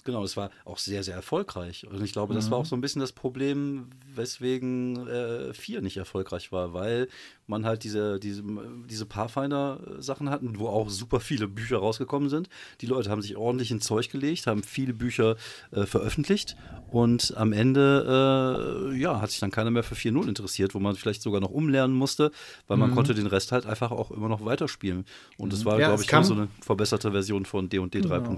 Genau, 0.06 0.22
das 0.22 0.38
war 0.38 0.52
auch 0.66 0.78
sehr, 0.78 1.04
sehr 1.04 1.16
erfolgreich. 1.16 1.88
Und 1.88 2.02
ich 2.04 2.14
glaube, 2.14 2.36
das 2.36 2.52
war 2.52 2.60
auch 2.60 2.64
mhm. 2.64 2.70
so 2.70 2.76
ein 2.76 2.82
bisschen 2.82 3.00
das 3.00 3.12
Problem, 3.12 3.88
weswegen 4.14 5.08
äh, 5.08 5.52
4 5.52 5.82
nicht 5.82 5.98
erfolgreich 5.98 6.52
war, 6.52 6.74
weil 6.74 7.08
man 7.48 7.66
halt 7.66 7.84
diese, 7.84 8.20
diese, 8.20 8.44
diese 8.88 9.08
Pathfinder-Sachen 9.08 10.30
hatten, 10.30 10.60
wo 10.60 10.68
auch 10.68 10.92
super 10.92 11.20
viele 11.20 11.48
Bücher 11.48 11.78
rausgekommen 11.78 12.30
sind. 12.30 12.50
Die 12.82 12.86
Leute 12.86 13.10
haben 13.10 13.24
sich 13.24 13.36
ordentlich 13.36 13.72
ins 13.72 13.86
Zeug 13.86 14.12
gelegt, 14.12 14.46
haben 14.46 14.62
viele 14.62 14.94
Bücher 14.94 15.38
äh, 15.72 15.88
veröffentlicht 15.88 16.56
und 16.92 17.36
am 17.36 17.52
Ende 17.52 18.92
äh, 18.94 18.98
ja, 18.98 19.22
hat 19.22 19.32
sich 19.32 19.40
dann 19.40 19.50
keiner 19.50 19.72
mehr 19.72 19.84
für 19.84 19.96
4.0 19.96 20.28
interessiert, 20.28 20.76
wo 20.76 20.80
man 20.80 20.96
vielleicht 20.96 21.24
sogar 21.24 21.42
noch 21.42 21.50
umlernen 21.50 21.96
musste, 21.96 22.32
weil 22.68 22.78
man 22.78 22.92
mhm. 22.92 22.96
konnte 22.96 23.16
den 23.16 23.26
Rest 23.26 23.52
halt 23.52 23.66
einfach 23.66 23.90
auch 23.90 24.12
immer 24.12 24.30
noch 24.30 24.46
weiterspielen. 24.46 25.06
Und 25.40 25.52
das 25.52 25.62
mhm. 25.62 25.66
war, 25.66 25.80
ja, 25.80 25.88
glaube 25.88 26.04
ich, 26.04 26.14
auch 26.14 26.24
so 26.24 26.36
eine 26.36 26.48
verbesserte 26.62 27.12
Version 27.12 27.46
von 27.46 27.70
D&D 27.70 28.02
genau. 28.02 28.38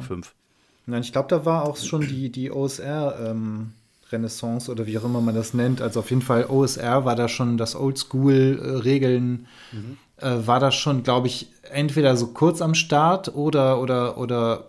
3.5. 0.87 0.91
Nein, 0.91 1.01
ich 1.01 1.11
glaube, 1.11 1.27
da 1.29 1.45
war 1.45 1.65
auch 1.65 1.77
schon 1.77 2.01
die, 2.01 2.31
die 2.31 2.51
OSR 2.51 3.31
ähm, 3.31 3.71
oder 4.11 4.87
wie 4.87 4.97
auch 4.97 5.03
immer 5.03 5.21
man 5.21 5.35
das 5.35 5.53
nennt. 5.53 5.81
Also 5.81 5.99
auf 5.99 6.09
jeden 6.09 6.21
Fall 6.21 6.45
OSR 6.45 7.03
war 7.03 7.15
da 7.15 7.27
schon 7.27 7.57
das 7.57 7.75
Oldschool-Regeln, 7.75 9.47
mhm. 9.73 9.97
äh, 10.17 10.47
war 10.47 10.59
da 10.59 10.71
schon, 10.71 11.03
glaube 11.03 11.27
ich, 11.27 11.47
entweder 11.71 12.15
so 12.15 12.27
kurz 12.27 12.61
am 12.61 12.73
Start 12.73 13.35
oder, 13.35 13.81
oder, 13.81 14.17
oder 14.17 14.67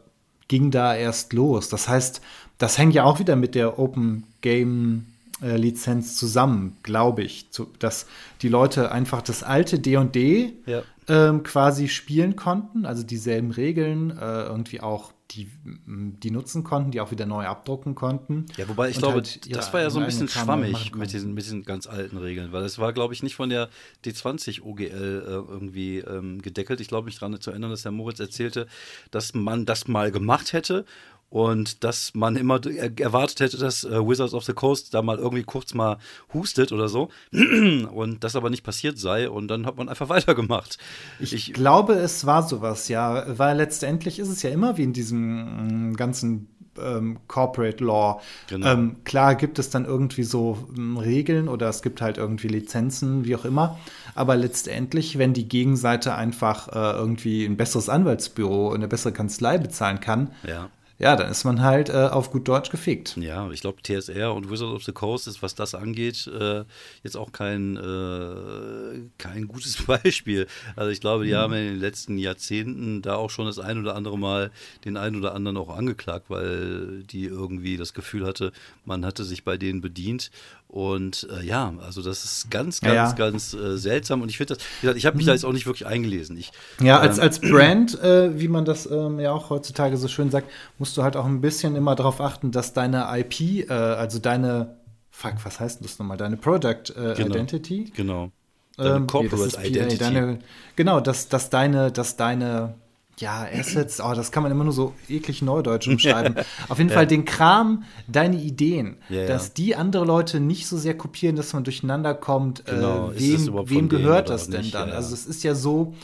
ging 0.49 0.71
da 0.71 0.95
erst 0.95 1.33
los. 1.33 1.69
Das 1.69 1.89
heißt, 1.89 2.21
das 2.59 2.79
hängt 2.79 2.95
ja 2.95 3.05
auch 3.05 3.21
wieder 3.21 3.37
mit 3.37 3.55
der 3.55 3.79
Open 3.79 4.25
Game 4.41 5.07
äh, 5.41 5.57
Lizenz 5.57 6.17
zusammen, 6.17 6.77
glaube 6.83 7.23
ich, 7.23 7.51
zu, 7.53 7.69
dass 7.79 8.07
die 8.43 8.49
Leute 8.49 8.91
einfach 8.91 9.23
das 9.23 9.45
alte 9.45 9.79
D&D 9.79 10.55
ja. 10.67 10.83
ähm, 11.07 11.45
quasi 11.45 11.87
spielen 11.87 12.35
konnten, 12.35 12.87
also 12.87 13.05
dieselben 13.05 13.53
Regeln, 13.53 14.11
äh, 14.11 14.43
irgendwie 14.43 14.81
auch 14.81 15.13
die, 15.31 15.51
die 15.87 16.31
nutzen 16.31 16.65
konnten, 16.65 16.91
die 16.91 17.01
auch 17.01 17.11
wieder 17.11 17.27
neu 17.27 17.45
abdrucken 17.45 17.95
konnten. 17.95 18.47
Ja, 18.57 18.69
wobei 18.69 18.89
ich 18.89 18.97
glaube, 18.97 19.17
halt 19.17 19.55
das 19.55 19.73
war 19.73 19.83
ja 19.83 19.91
so 19.91 19.99
ein 20.01 20.07
bisschen 20.07 20.29
schwammig 20.29 20.95
mit 20.95 21.13
diesen, 21.13 21.35
mit 21.35 21.45
diesen 21.45 21.65
ganz 21.65 21.87
alten 21.87 22.17
Regeln, 22.17 22.53
weil 22.53 22.65
es 22.65 22.79
war, 22.79 22.93
glaube 22.95 23.13
ich, 23.13 23.23
nicht 23.23 23.37
von 23.37 23.51
der 23.51 23.69
D20 24.05 24.63
OGL 24.63 24.85
äh, 24.85 25.31
irgendwie 25.31 25.99
ähm, 25.99 26.41
gedeckelt. 26.41 26.81
Ich 26.81 26.89
glaube, 26.89 27.07
mich 27.07 27.19
daran 27.19 27.39
zu 27.41 27.51
erinnern, 27.51 27.71
dass 27.71 27.83
der 27.83 27.93
Moritz 27.93 28.21
erzählte, 28.21 28.67
dass 29.11 29.35
man 29.35 29.67
das 29.67 29.87
mal 29.87 30.11
gemacht 30.11 30.55
hätte 30.55 30.87
und 31.31 31.85
dass 31.85 32.15
man 32.15 32.37
immer 32.37 32.61
erwartet 32.97 33.41
hätte, 33.41 33.59
dass 33.59 33.85
äh, 33.85 34.07
Wizards 34.07 34.35
of 34.35 34.45
the 34.45 34.55
Coast 34.55 34.95
da 34.95 35.03
mal 35.03 35.19
irgendwie 35.19 35.43
kurz 35.43 35.75
mal 35.75 35.99
hustet 36.33 36.73
oder 36.73 36.89
so 36.89 37.11
und 37.33 38.25
das 38.25 38.35
aber 38.35 38.51
nicht 38.51 38.65
passiert 38.65 38.99
sei 38.99 39.29
und 39.29 39.49
dann 39.49 39.67
hat 39.67 39.77
man 39.77 39.89
einfach 39.89 40.09
weitergemacht. 40.09 40.79
Ich, 41.21 41.35
ich 41.35 41.53
glaube, 41.53 41.95
es 41.95 42.25
war 42.27 42.47
sowas, 42.47 42.89
ja, 42.89 43.25
weil 43.39 43.57
letztendlich 43.57 44.19
ist 44.19 44.29
es 44.29 44.43
ja 44.43 44.51
immer 44.51 44.79
wie 44.79 44.85
in 44.85 44.93
diesem 44.93 45.91
mm, 45.91 45.97
ganzen 45.97 46.49
ähm, 46.81 47.19
Corporate 47.27 47.85
Law. 47.85 48.21
Genau. 48.49 48.67
Ähm, 48.67 48.97
klar 49.05 49.35
gibt 49.35 49.59
es 49.59 49.69
dann 49.69 49.85
irgendwie 49.85 50.23
so 50.23 50.69
ähm, 50.77 50.97
Regeln 50.97 51.49
oder 51.49 51.69
es 51.69 51.83
gibt 51.83 52.01
halt 52.01 52.19
irgendwie 52.19 52.49
Lizenzen, 52.49 53.25
wie 53.25 53.37
auch 53.37 53.45
immer. 53.45 53.79
Aber 54.15 54.37
letztendlich, 54.37 55.19
wenn 55.19 55.35
die 55.35 55.49
Gegenseite 55.49 56.15
einfach 56.15 56.69
äh, 56.69 56.97
irgendwie 56.97 57.45
ein 57.45 57.57
besseres 57.57 57.89
Anwaltsbüro, 57.89 58.73
eine 58.73 58.89
bessere 58.89 59.13
Kanzlei 59.13 59.59
bezahlen 59.59 60.01
kann, 60.01 60.31
ja 60.47 60.71
ja, 60.99 61.15
dann 61.15 61.31
ist 61.31 61.45
man 61.45 61.63
halt 61.63 61.91
äh, 61.91 62.09
auf 62.11 62.33
gut 62.33 62.49
Deutsch 62.49 62.71
gefickt. 62.71 63.17
Ja, 63.19 63.49
ich 63.51 63.61
glaube, 63.61 63.83
TSR 63.83 64.35
und 64.35 64.51
Wizards 64.51 64.73
of 64.73 64.85
the 64.85 64.93
Coast 64.93 65.29
ist, 65.29 65.43
was 65.43 65.55
das 65.55 65.77
angeht, 65.77 66.27
äh, 66.27 66.65
jetzt 67.05 67.17
auch 67.17 67.31
kein, 67.31 67.77
äh, 67.77 69.09
kein 69.17 69.47
gutes 69.47 69.81
Beispiel. 69.87 70.49
Also 70.75 70.91
ich 70.91 71.01
glaube, 71.01 71.25
die 71.25 71.33
mhm. 71.33 71.37
haben 71.37 71.53
in 71.53 71.67
den 71.67 71.81
letzten 71.81 72.19
Jahrzehnten 72.19 73.01
da 73.01 73.15
auch 73.15 73.31
schon 73.31 73.47
das 73.47 73.61
ein 73.61 73.79
oder 73.79 73.95
andere 73.95 74.19
Mal 74.19 74.51
den 74.85 74.97
einen 74.97 75.17
oder 75.17 75.35
anderen 75.35 75.57
auch 75.57 75.75
angeklagt, 75.75 76.31
weil 76.31 77.05
die 77.05 77.27
irgendwie 77.27 77.77
das 77.77 77.95
Gefühl 77.95 78.27
hatte, 78.27 78.51
man 78.85 79.07
hatte 79.07 79.23
sich 79.23 79.45
bei 79.45 79.57
denen 79.57 79.81
bedient. 79.81 80.33
Und 80.69 81.27
äh, 81.33 81.45
ja, 81.45 81.73
also 81.85 82.03
das 82.03 82.25
ist 82.25 82.51
ganz, 82.51 82.83
ganz, 82.83 82.95
ja. 82.95 83.13
ganz 83.13 83.55
äh, 83.55 83.79
seltsam. 83.79 84.21
Und 84.21 84.29
ich 84.29 84.37
finde 84.37 84.55
das, 84.55 84.63
wie 84.63 84.83
gesagt, 84.83 84.99
ich 84.99 85.07
habe 85.07 85.17
mich 85.17 85.25
mhm. 85.25 85.29
da 85.29 85.33
jetzt 85.33 85.45
auch 85.45 85.53
nicht 85.53 85.67
wirklich 85.67 85.87
eingelesen. 85.87 86.37
Ich, 86.37 86.53
ja, 86.81 87.01
als, 87.01 87.17
ähm, 87.17 87.25
als 87.25 87.41
Brand, 87.41 87.99
äh, 88.03 88.39
wie 88.39 88.49
man 88.49 88.67
das 88.67 88.85
ähm, 88.85 89.19
ja 89.19 89.33
auch 89.33 89.49
heutzutage 89.49 89.97
so 89.97 90.09
schön 90.09 90.31
sagt, 90.31 90.51
musst 90.79 90.95
du 90.99 91.03
halt 91.03 91.17
auch 91.17 91.25
ein 91.25 91.41
bisschen 91.41 91.75
immer 91.75 91.97
darauf 91.97 92.21
achten, 92.21 92.51
dass 92.51 92.75
deine 92.75 93.07
IP, 93.19 93.69
äh, 93.71 93.73
also 93.73 94.19
deine 94.19 94.77
Fuck, 95.11 95.37
was 95.43 95.59
heißt 95.59 95.81
denn 95.81 95.87
das 95.87 95.99
nochmal? 95.99 96.19
Deine 96.19 96.37
Product 96.37 96.91
äh, 96.95 97.15
genau. 97.15 97.35
Identity? 97.35 97.91
Genau. 97.97 98.31
Deine 98.77 98.97
ähm, 98.97 99.07
Corporate 99.07 99.59
nee, 99.61 99.69
Identity. 99.69 99.99
Deine, 99.99 100.39
genau, 100.77 101.01
dass, 101.01 101.29
dass 101.29 101.49
deine, 101.49 101.91
dass 101.91 102.17
deine 102.17 102.75
ja, 103.21 103.47
Assets, 103.53 104.01
oh, 104.01 104.13
das 104.15 104.33
kann 104.33 104.43
man 104.43 104.53
immer 104.53 104.65
nur 104.65 104.73
so 104.73 104.95
eklig 105.09 105.43
neudeutsch 105.43 105.89
umschreiben. 105.89 106.37
Auf 106.69 106.79
jeden 106.79 106.91
ja. 106.91 106.97
Fall 106.97 107.07
den 107.07 107.25
Kram, 107.25 107.85
deine 108.07 108.37
Ideen, 108.37 108.97
ja, 109.09 109.27
dass 109.27 109.55
die 109.55 109.77
andere 109.77 110.05
Leute 110.05 110.41
nicht 110.41 110.67
so 110.67 110.77
sehr 110.77 110.97
kopieren, 110.97 111.37
dass 111.37 111.53
man 111.53 111.65
durcheinander 111.65 112.15
kommt. 112.15 112.61
Äh, 112.69 112.75
genau. 112.75 113.11
Äh, 113.13 113.21
wem, 113.21 113.69
wem 113.69 113.89
gehört 113.89 114.31
das 114.31 114.49
denn 114.49 114.63
nicht? 114.63 114.75
dann? 114.75 114.91
Also 114.91 115.15
es 115.15 115.27
ist 115.27 115.45
ja 115.45 115.55
so, 115.55 115.95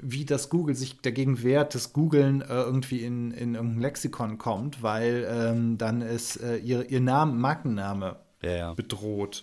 wie 0.00 0.24
das 0.24 0.48
Google 0.48 0.74
sich 0.74 1.00
dagegen 1.00 1.42
wehrt, 1.42 1.74
dass 1.74 1.92
Googlen 1.92 2.40
äh, 2.40 2.46
irgendwie 2.46 3.00
in, 3.00 3.32
in 3.32 3.54
irgendein 3.54 3.80
Lexikon 3.80 4.38
kommt, 4.38 4.82
weil 4.82 5.26
ähm, 5.30 5.78
dann 5.78 6.02
ist 6.02 6.36
äh, 6.36 6.56
ihr, 6.56 6.88
ihr 6.90 7.00
Name, 7.00 7.32
Markenname 7.32 8.16
ja, 8.42 8.50
ja. 8.50 8.74
bedroht. 8.74 9.42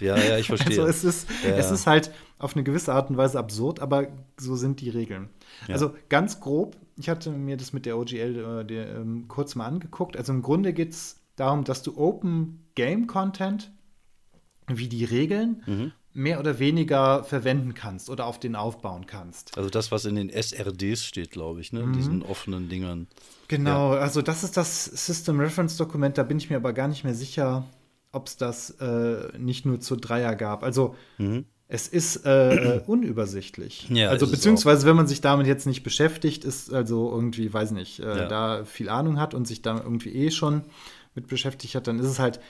ja, 0.00 0.16
ja, 0.16 0.38
ich 0.38 0.46
verstehe. 0.48 0.82
also 0.82 0.86
es 0.86 1.04
ist, 1.04 1.28
ja, 1.44 1.56
es 1.56 1.70
ist 1.70 1.86
halt 1.86 2.12
auf 2.38 2.54
eine 2.54 2.64
gewisse 2.64 2.92
Art 2.92 3.10
und 3.10 3.16
Weise 3.16 3.38
absurd, 3.38 3.80
aber 3.80 4.08
so 4.36 4.56
sind 4.56 4.80
die 4.80 4.90
Regeln. 4.90 5.30
Also 5.68 5.94
ganz 6.08 6.40
grob, 6.40 6.76
ich 6.96 7.08
hatte 7.08 7.30
mir 7.30 7.56
das 7.56 7.72
mit 7.72 7.86
der 7.86 7.96
OGL 7.98 8.60
äh, 8.60 8.64
der, 8.64 8.96
ähm, 8.96 9.26
kurz 9.28 9.54
mal 9.54 9.66
angeguckt. 9.66 10.16
Also 10.16 10.32
im 10.32 10.42
Grunde 10.42 10.72
geht 10.72 10.90
es 10.90 11.20
darum, 11.36 11.64
dass 11.64 11.82
du 11.82 11.96
Open 11.96 12.66
Game 12.74 13.06
Content, 13.06 13.70
wie 14.66 14.88
die 14.88 15.04
Regeln, 15.04 15.62
mhm. 15.66 15.92
mehr 16.12 16.40
oder 16.40 16.58
weniger 16.58 17.24
verwenden 17.24 17.74
kannst 17.74 18.10
oder 18.10 18.26
auf 18.26 18.38
den 18.38 18.56
aufbauen 18.56 19.06
kannst. 19.06 19.56
Also 19.56 19.70
das, 19.70 19.90
was 19.90 20.04
in 20.04 20.16
den 20.16 20.28
SRDs 20.28 21.04
steht, 21.04 21.30
glaube 21.30 21.60
ich, 21.60 21.72
ne? 21.72 21.84
Mhm. 21.84 21.92
diesen 21.92 22.22
offenen 22.22 22.68
Dingern. 22.68 23.06
Genau, 23.48 23.90
also 23.90 24.22
das 24.22 24.44
ist 24.44 24.56
das 24.56 24.84
System 24.84 25.38
Reference 25.40 25.76
Dokument, 25.76 26.16
da 26.18 26.22
bin 26.22 26.38
ich 26.38 26.50
mir 26.50 26.56
aber 26.56 26.72
gar 26.72 26.88
nicht 26.88 27.04
mehr 27.04 27.14
sicher, 27.14 27.64
ob 28.12 28.28
es 28.28 28.36
das 28.36 28.70
äh, 28.80 29.36
nicht 29.38 29.66
nur 29.66 29.80
zu 29.80 29.96
Dreier 29.96 30.36
gab. 30.36 30.62
Also 30.62 30.94
mhm. 31.18 31.46
es 31.68 31.88
ist 31.88 32.24
äh, 32.26 32.76
äh 32.76 32.80
unübersichtlich. 32.86 33.88
Ja, 33.90 34.10
also 34.10 34.30
beziehungsweise, 34.30 34.86
wenn 34.86 34.96
man 34.96 35.06
sich 35.06 35.20
damit 35.20 35.46
jetzt 35.46 35.66
nicht 35.66 35.82
beschäftigt, 35.82 36.44
ist 36.44 36.72
also 36.72 37.10
irgendwie, 37.10 37.52
weiß 37.52 37.72
nicht, 37.72 38.00
äh, 38.00 38.04
ja. 38.04 38.28
da 38.28 38.64
viel 38.64 38.88
Ahnung 38.88 39.18
hat 39.18 39.34
und 39.34 39.48
sich 39.48 39.62
da 39.62 39.78
irgendwie 39.78 40.12
eh 40.12 40.30
schon 40.30 40.62
mit 41.14 41.26
beschäftigt 41.26 41.74
hat, 41.74 41.86
dann 41.86 41.98
ist 41.98 42.06
es 42.06 42.18
halt 42.18 42.40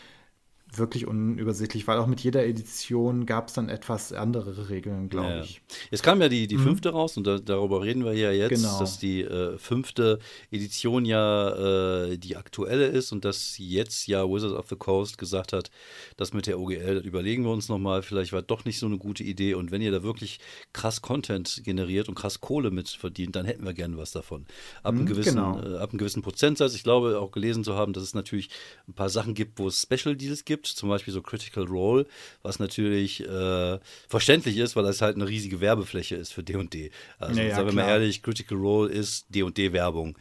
wirklich 0.79 1.07
unübersichtlich, 1.07 1.87
weil 1.87 1.99
auch 1.99 2.07
mit 2.07 2.21
jeder 2.21 2.47
Edition 2.47 3.27
gab 3.27 3.49
es 3.49 3.55
dann 3.55 3.69
etwas 3.69 4.13
andere 4.13 4.69
Regeln, 4.69 5.09
glaube 5.09 5.29
ja. 5.29 5.43
ich. 5.43 5.61
Jetzt 5.91 6.03
kam 6.03 6.21
ja 6.21 6.29
die, 6.29 6.47
die 6.47 6.57
mhm. 6.57 6.63
fünfte 6.63 6.91
raus 6.91 7.17
und 7.17 7.27
da, 7.27 7.39
darüber 7.39 7.83
reden 7.83 8.05
wir 8.05 8.15
ja 8.15 8.31
jetzt, 8.33 8.51
genau. 8.51 8.79
dass 8.79 8.99
die 8.99 9.23
äh, 9.23 9.59
fünfte 9.59 10.19
Edition 10.51 11.05
ja 11.05 12.07
äh, 12.07 12.19
die 12.19 12.37
aktuelle 12.37 12.87
ist 12.87 13.13
und 13.13 13.25
dass 13.25 13.57
jetzt 13.59 14.07
ja 14.07 14.25
Wizards 14.29 14.55
of 14.55 14.69
the 14.69 14.77
Coast 14.77 15.19
gesagt 15.19 15.53
hat, 15.53 15.71
das 16.17 16.33
mit 16.33 16.47
der 16.47 16.59
OGL, 16.59 16.95
das 16.95 17.05
überlegen 17.05 17.45
wir 17.45 17.51
uns 17.51 17.69
nochmal, 17.69 18.03
vielleicht 18.03 18.33
war 18.33 18.43
doch 18.43 18.65
nicht 18.65 18.79
so 18.79 18.87
eine 18.87 18.99
gute 18.99 19.25
Idee 19.25 19.55
und 19.55 19.71
wenn 19.71 19.83
ihr 19.83 19.93
da 19.93 20.03
wirklich 20.03 20.41
krass 20.73 21.03
Content 21.03 21.63
generiert 21.65 22.09
und 22.09 22.15
krass 22.15 22.41
Kohle 22.41 22.71
mit 22.71 22.89
verdient, 22.89 23.37
dann 23.37 23.47
hätten 23.47 23.65
wir 23.65 23.75
gerne 23.75 23.97
was 23.99 24.13
davon. 24.13 24.47
Ab, 24.83 24.95
mhm, 24.95 25.01
einem 25.01 25.09
gewissen, 25.09 25.37
genau. 25.37 25.61
äh, 25.61 25.79
ab 25.79 25.91
einem 25.91 25.99
gewissen 25.99 26.23
Prozentsatz, 26.23 26.75
ich 26.75 26.83
glaube 26.83 27.19
auch 27.19 27.31
gelesen 27.31 27.65
zu 27.65 27.75
haben, 27.75 27.93
dass 27.93 28.03
es 28.03 28.15
natürlich 28.15 28.49
ein 28.89 28.95
paar 28.95 29.11
Sachen 29.11 29.35
gibt, 29.35 29.59
wo 29.59 29.69
es 29.69 29.83
Special 29.83 30.17
Deals 30.17 30.45
gibt, 30.45 30.62
gibt, 30.63 30.67
zum 30.77 30.89
Beispiel 30.89 31.13
so 31.13 31.23
Critical 31.23 31.65
Role, 31.65 32.07
was 32.43 32.59
natürlich 32.59 33.27
äh, 33.27 33.79
verständlich 34.09 34.57
ist, 34.59 34.77
weil 34.77 34.85
das 34.85 35.03
halt 35.03 35.17
eine 35.17 35.29
riesige 35.29 35.61
Werbefläche 35.61 36.17
ist 36.17 36.33
für 36.33 36.43
D&D. 36.43 36.91
Also 37.19 37.41
ja, 37.41 37.47
ja, 37.47 37.57
sagen 37.57 37.69
wir 37.69 37.75
mal 37.75 37.89
ehrlich, 37.89 38.23
Critical 38.23 38.59
Role 38.59 38.91
ist 38.91 39.27
D&D-Werbung. 39.31 40.17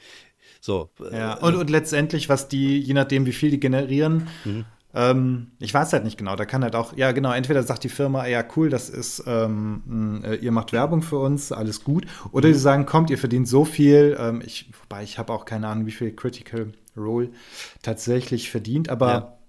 So. 0.60 0.90
Äh, 1.12 1.18
ja, 1.18 1.34
und, 1.36 1.56
und 1.56 1.70
letztendlich, 1.70 2.30
was 2.30 2.48
die, 2.48 2.80
je 2.80 2.94
nachdem, 2.94 3.26
wie 3.26 3.34
viel 3.34 3.52
die 3.52 3.60
generieren, 3.60 4.28
mhm. 4.44 4.66
Ähm, 4.94 5.52
ich 5.60 5.74
weiß 5.74 5.94
halt 5.94 6.04
nicht 6.04 6.18
genau. 6.18 6.36
Da 6.36 6.44
kann 6.44 6.66
halt 6.66 6.76
auch, 6.76 6.98
ja 6.98 7.14
genau, 7.14 7.32
entweder 7.32 7.64
sagt 7.64 7.86
die 7.86 7.90
Firma, 7.90 8.28
ja 8.28 8.44
cool, 8.58 8.70
das 8.70 8.90
ist, 8.90 9.24
ähm, 9.26 10.22
äh, 10.26 10.36
ihr 10.36 10.52
macht 10.52 10.74
Werbung 10.74 11.02
für 11.02 11.18
uns, 11.18 11.54
alles 11.54 11.86
gut. 11.86 12.06
Oder 12.34 12.50
mhm. 12.50 12.54
sie 12.56 12.60
sagen, 12.60 12.86
kommt, 12.86 13.10
ihr 13.10 13.18
verdient 13.18 13.48
so 13.48 13.64
viel. 13.64 14.18
Ähm, 14.20 14.44
ich, 14.46 14.70
wobei 14.82 15.04
ich 15.04 15.18
habe 15.18 15.32
auch 15.32 15.46
keine 15.46 15.70
Ahnung, 15.70 15.86
wie 15.86 15.94
viel 15.94 16.14
Critical 16.14 16.74
Role 16.98 17.30
tatsächlich 17.82 18.52
verdient, 18.52 18.90
aber 18.90 19.08
ja. 19.08 19.41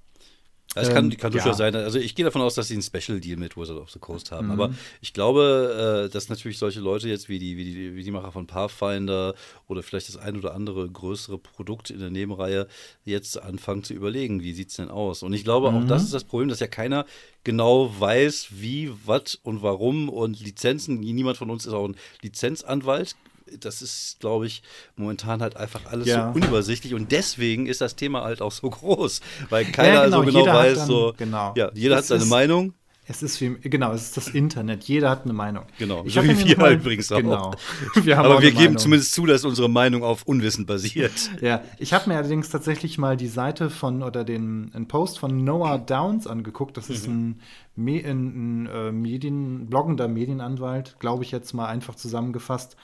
Es 0.75 0.89
kann, 0.89 1.11
ähm, 1.11 1.17
kann 1.19 1.33
durchaus 1.33 1.59
ja. 1.59 1.71
sein. 1.71 1.77
Also 1.77 1.99
ich 1.99 2.15
gehe 2.15 2.25
davon 2.25 2.41
aus, 2.41 2.55
dass 2.55 2.69
sie 2.69 2.75
einen 2.75 2.83
Special 2.83 3.21
Deal 3.21 3.37
mit 3.37 3.57
Wizard 3.57 3.79
of 3.79 3.91
the 3.91 3.99
Coast 3.99 4.33
haben. 4.33 4.47
Mhm. 4.47 4.53
Aber 4.53 4.75
ich 5.01 5.13
glaube, 5.13 6.07
äh, 6.07 6.13
dass 6.13 6.29
natürlich 6.29 6.59
solche 6.59 6.81
Leute 6.81 7.09
jetzt 7.09 7.29
wie 7.29 7.39
die, 7.39 7.57
wie, 7.57 7.65
die, 7.65 7.95
wie 7.95 8.03
die 8.03 8.11
Macher 8.11 8.33
von 8.33 8.47
Pathfinder 8.47 9.35
oder 9.69 9.83
vielleicht 9.83 10.09
das 10.09 10.17
ein 10.17 10.37
oder 10.37 10.55
andere 10.55 10.89
größere 10.89 11.39
Produkt 11.39 11.91
in 11.91 11.99
der 11.99 12.11
Nebenreihe 12.11 12.67
jetzt 13.05 13.41
anfangen 13.41 13.85
zu 13.85 13.93
überlegen, 13.93 14.43
wie 14.43 14.53
sieht 14.53 14.71
es 14.71 14.77
denn 14.77 14.89
aus? 14.89 15.23
Und 15.23 15.33
ich 15.35 15.45
glaube, 15.45 15.71
mhm. 15.71 15.77
auch 15.77 15.87
das 15.87 16.05
ist 16.05 16.15
das 16.15 16.25
Problem, 16.25 16.49
dass 16.49 16.61
ja 16.61 16.69
keiner 16.69 17.05
genau 17.45 17.93
weiß, 17.99 18.49
wie, 18.53 18.93
was 19.05 19.35
und 19.43 19.63
warum 19.63 20.09
und 20.09 20.41
Lizenzen. 20.41 21.01
Niemand 21.01 21.37
von 21.37 21.51
uns 21.51 21.67
ist 21.67 21.73
auch 21.73 21.87
ein 21.87 21.97
Lizenzanwalt 22.23 23.17
das 23.61 23.83
ist, 23.83 24.19
glaube 24.21 24.47
ich, 24.47 24.63
momentan 24.97 25.43
halt 25.43 25.57
einfach 25.57 25.87
alles 25.87 26.09
ja. 26.09 26.33
so 26.33 26.39
unübersichtlich 26.39 26.95
und 26.95 27.13
deswegen 27.13 27.67
ist 27.67 27.81
das 27.81 27.97
Thema 27.97 28.23
halt 28.23 28.43
auch 28.43 28.53
so 28.53 28.71
groß, 28.71 29.21
weil 29.51 29.65
keiner 29.67 29.95
ja, 29.95 30.05
genau, 30.05 30.19
so 30.19 30.27
genau 30.27 30.47
weiß, 30.47 30.79
dann, 30.79 30.87
so, 30.87 31.15
genau. 31.17 31.55
ja, 31.57 31.71
jeder 31.75 31.97
es 31.97 32.03
hat 32.03 32.07
seine 32.07 32.23
ist, 32.23 32.31
Meinung. 32.31 32.75
Es 33.09 33.21
ist 33.21 33.41
wie, 33.41 33.57
genau, 33.69 33.93
es 33.93 34.03
ist 34.03 34.17
das 34.17 34.29
Internet. 34.29 34.85
Jeder 34.85 35.11
hat 35.11 35.25
eine 35.25 35.33
Meinung. 35.33 35.65
Genau, 35.77 36.05
ich 36.07 36.15
so 36.15 36.23
wie 36.23 36.39
wir 36.39 36.57
mal, 36.57 36.75
übrigens 36.75 37.11
auch. 37.11 37.17
Genau. 37.17 37.53
Wir 37.95 38.17
Aber 38.19 38.41
wir 38.41 38.53
geben 38.53 38.65
Meinung. 38.65 38.79
zumindest 38.79 39.13
zu, 39.13 39.27
dass 39.27 39.45
unsere 39.45 39.69
Meinung 39.69 40.05
auf 40.05 40.23
Unwissen 40.23 40.67
basiert. 40.67 41.13
Ja, 41.41 41.63
ich 41.79 41.93
habe 41.93 42.09
mir 42.09 42.17
allerdings 42.17 42.51
tatsächlich 42.51 42.99
mal 42.99 43.17
die 43.17 43.27
Seite 43.27 43.69
von 43.69 44.03
oder 44.03 44.23
den 44.23 44.71
einen 44.75 44.87
Post 44.87 45.19
von 45.19 45.43
Noah 45.43 45.79
Downs 45.79 46.29
angeguckt. 46.29 46.77
Das 46.77 46.89
ist 46.89 47.09
mhm. 47.09 47.41
ein, 47.77 48.05
ein, 48.05 48.05
ein, 48.05 48.67
ein 48.67 48.67
äh, 48.67 48.93
Medien, 48.93 49.67
bloggender 49.67 50.07
Medienanwalt, 50.07 50.97
glaube 51.01 51.25
ich 51.25 51.33
jetzt 51.33 51.53
mal 51.53 51.67
einfach 51.67 51.97
zusammengefasst. 51.97 52.77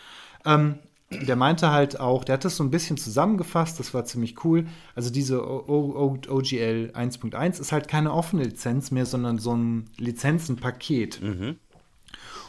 Ähm, 0.49 0.79
der 1.11 1.37
meinte 1.37 1.71
halt 1.71 1.99
auch, 2.01 2.25
der 2.25 2.35
hat 2.35 2.45
das 2.45 2.57
so 2.57 2.65
ein 2.65 2.71
bisschen 2.71 2.99
zusammengefasst, 2.99 3.79
das 3.81 3.95
war 3.95 4.05
ziemlich 4.05 4.45
cool. 4.45 4.67
Also 4.95 5.11
diese 5.11 5.43
OGL 5.43 6.93
1.1 6.95 7.61
ist 7.61 7.73
halt 7.73 7.89
keine 7.89 8.13
offene 8.13 8.45
Lizenz 8.45 8.91
mehr, 8.91 9.07
sondern 9.07 9.39
so 9.39 9.55
ein 9.55 9.89
Lizenzenpaket. 9.97 11.23
Mhm. 11.23 11.57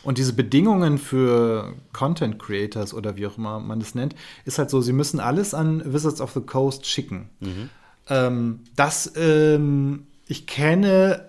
Und 0.04 0.18
diese 0.18 0.34
Bedingungen 0.34 0.98
für 0.98 1.74
Content 1.94 2.40
Creators 2.40 2.94
oder 2.94 3.16
wie 3.16 3.28
auch 3.28 3.38
immer 3.38 3.60
man 3.60 3.80
das 3.80 3.96
nennt, 3.96 4.16
ist 4.46 4.58
halt 4.58 4.70
so, 4.70 4.82
sie 4.82 4.94
müssen 4.94 5.20
alles 5.20 5.54
an 5.54 5.82
Wizards 5.94 6.22
of 6.22 6.32
the 6.34 6.42
Coast 6.42 6.86
schicken. 6.86 7.30
Mhm. 7.40 7.70
Ähm, 8.10 8.60
das, 8.76 9.14
ähm, 9.16 10.08
ich 10.28 10.48
kenne 10.48 11.29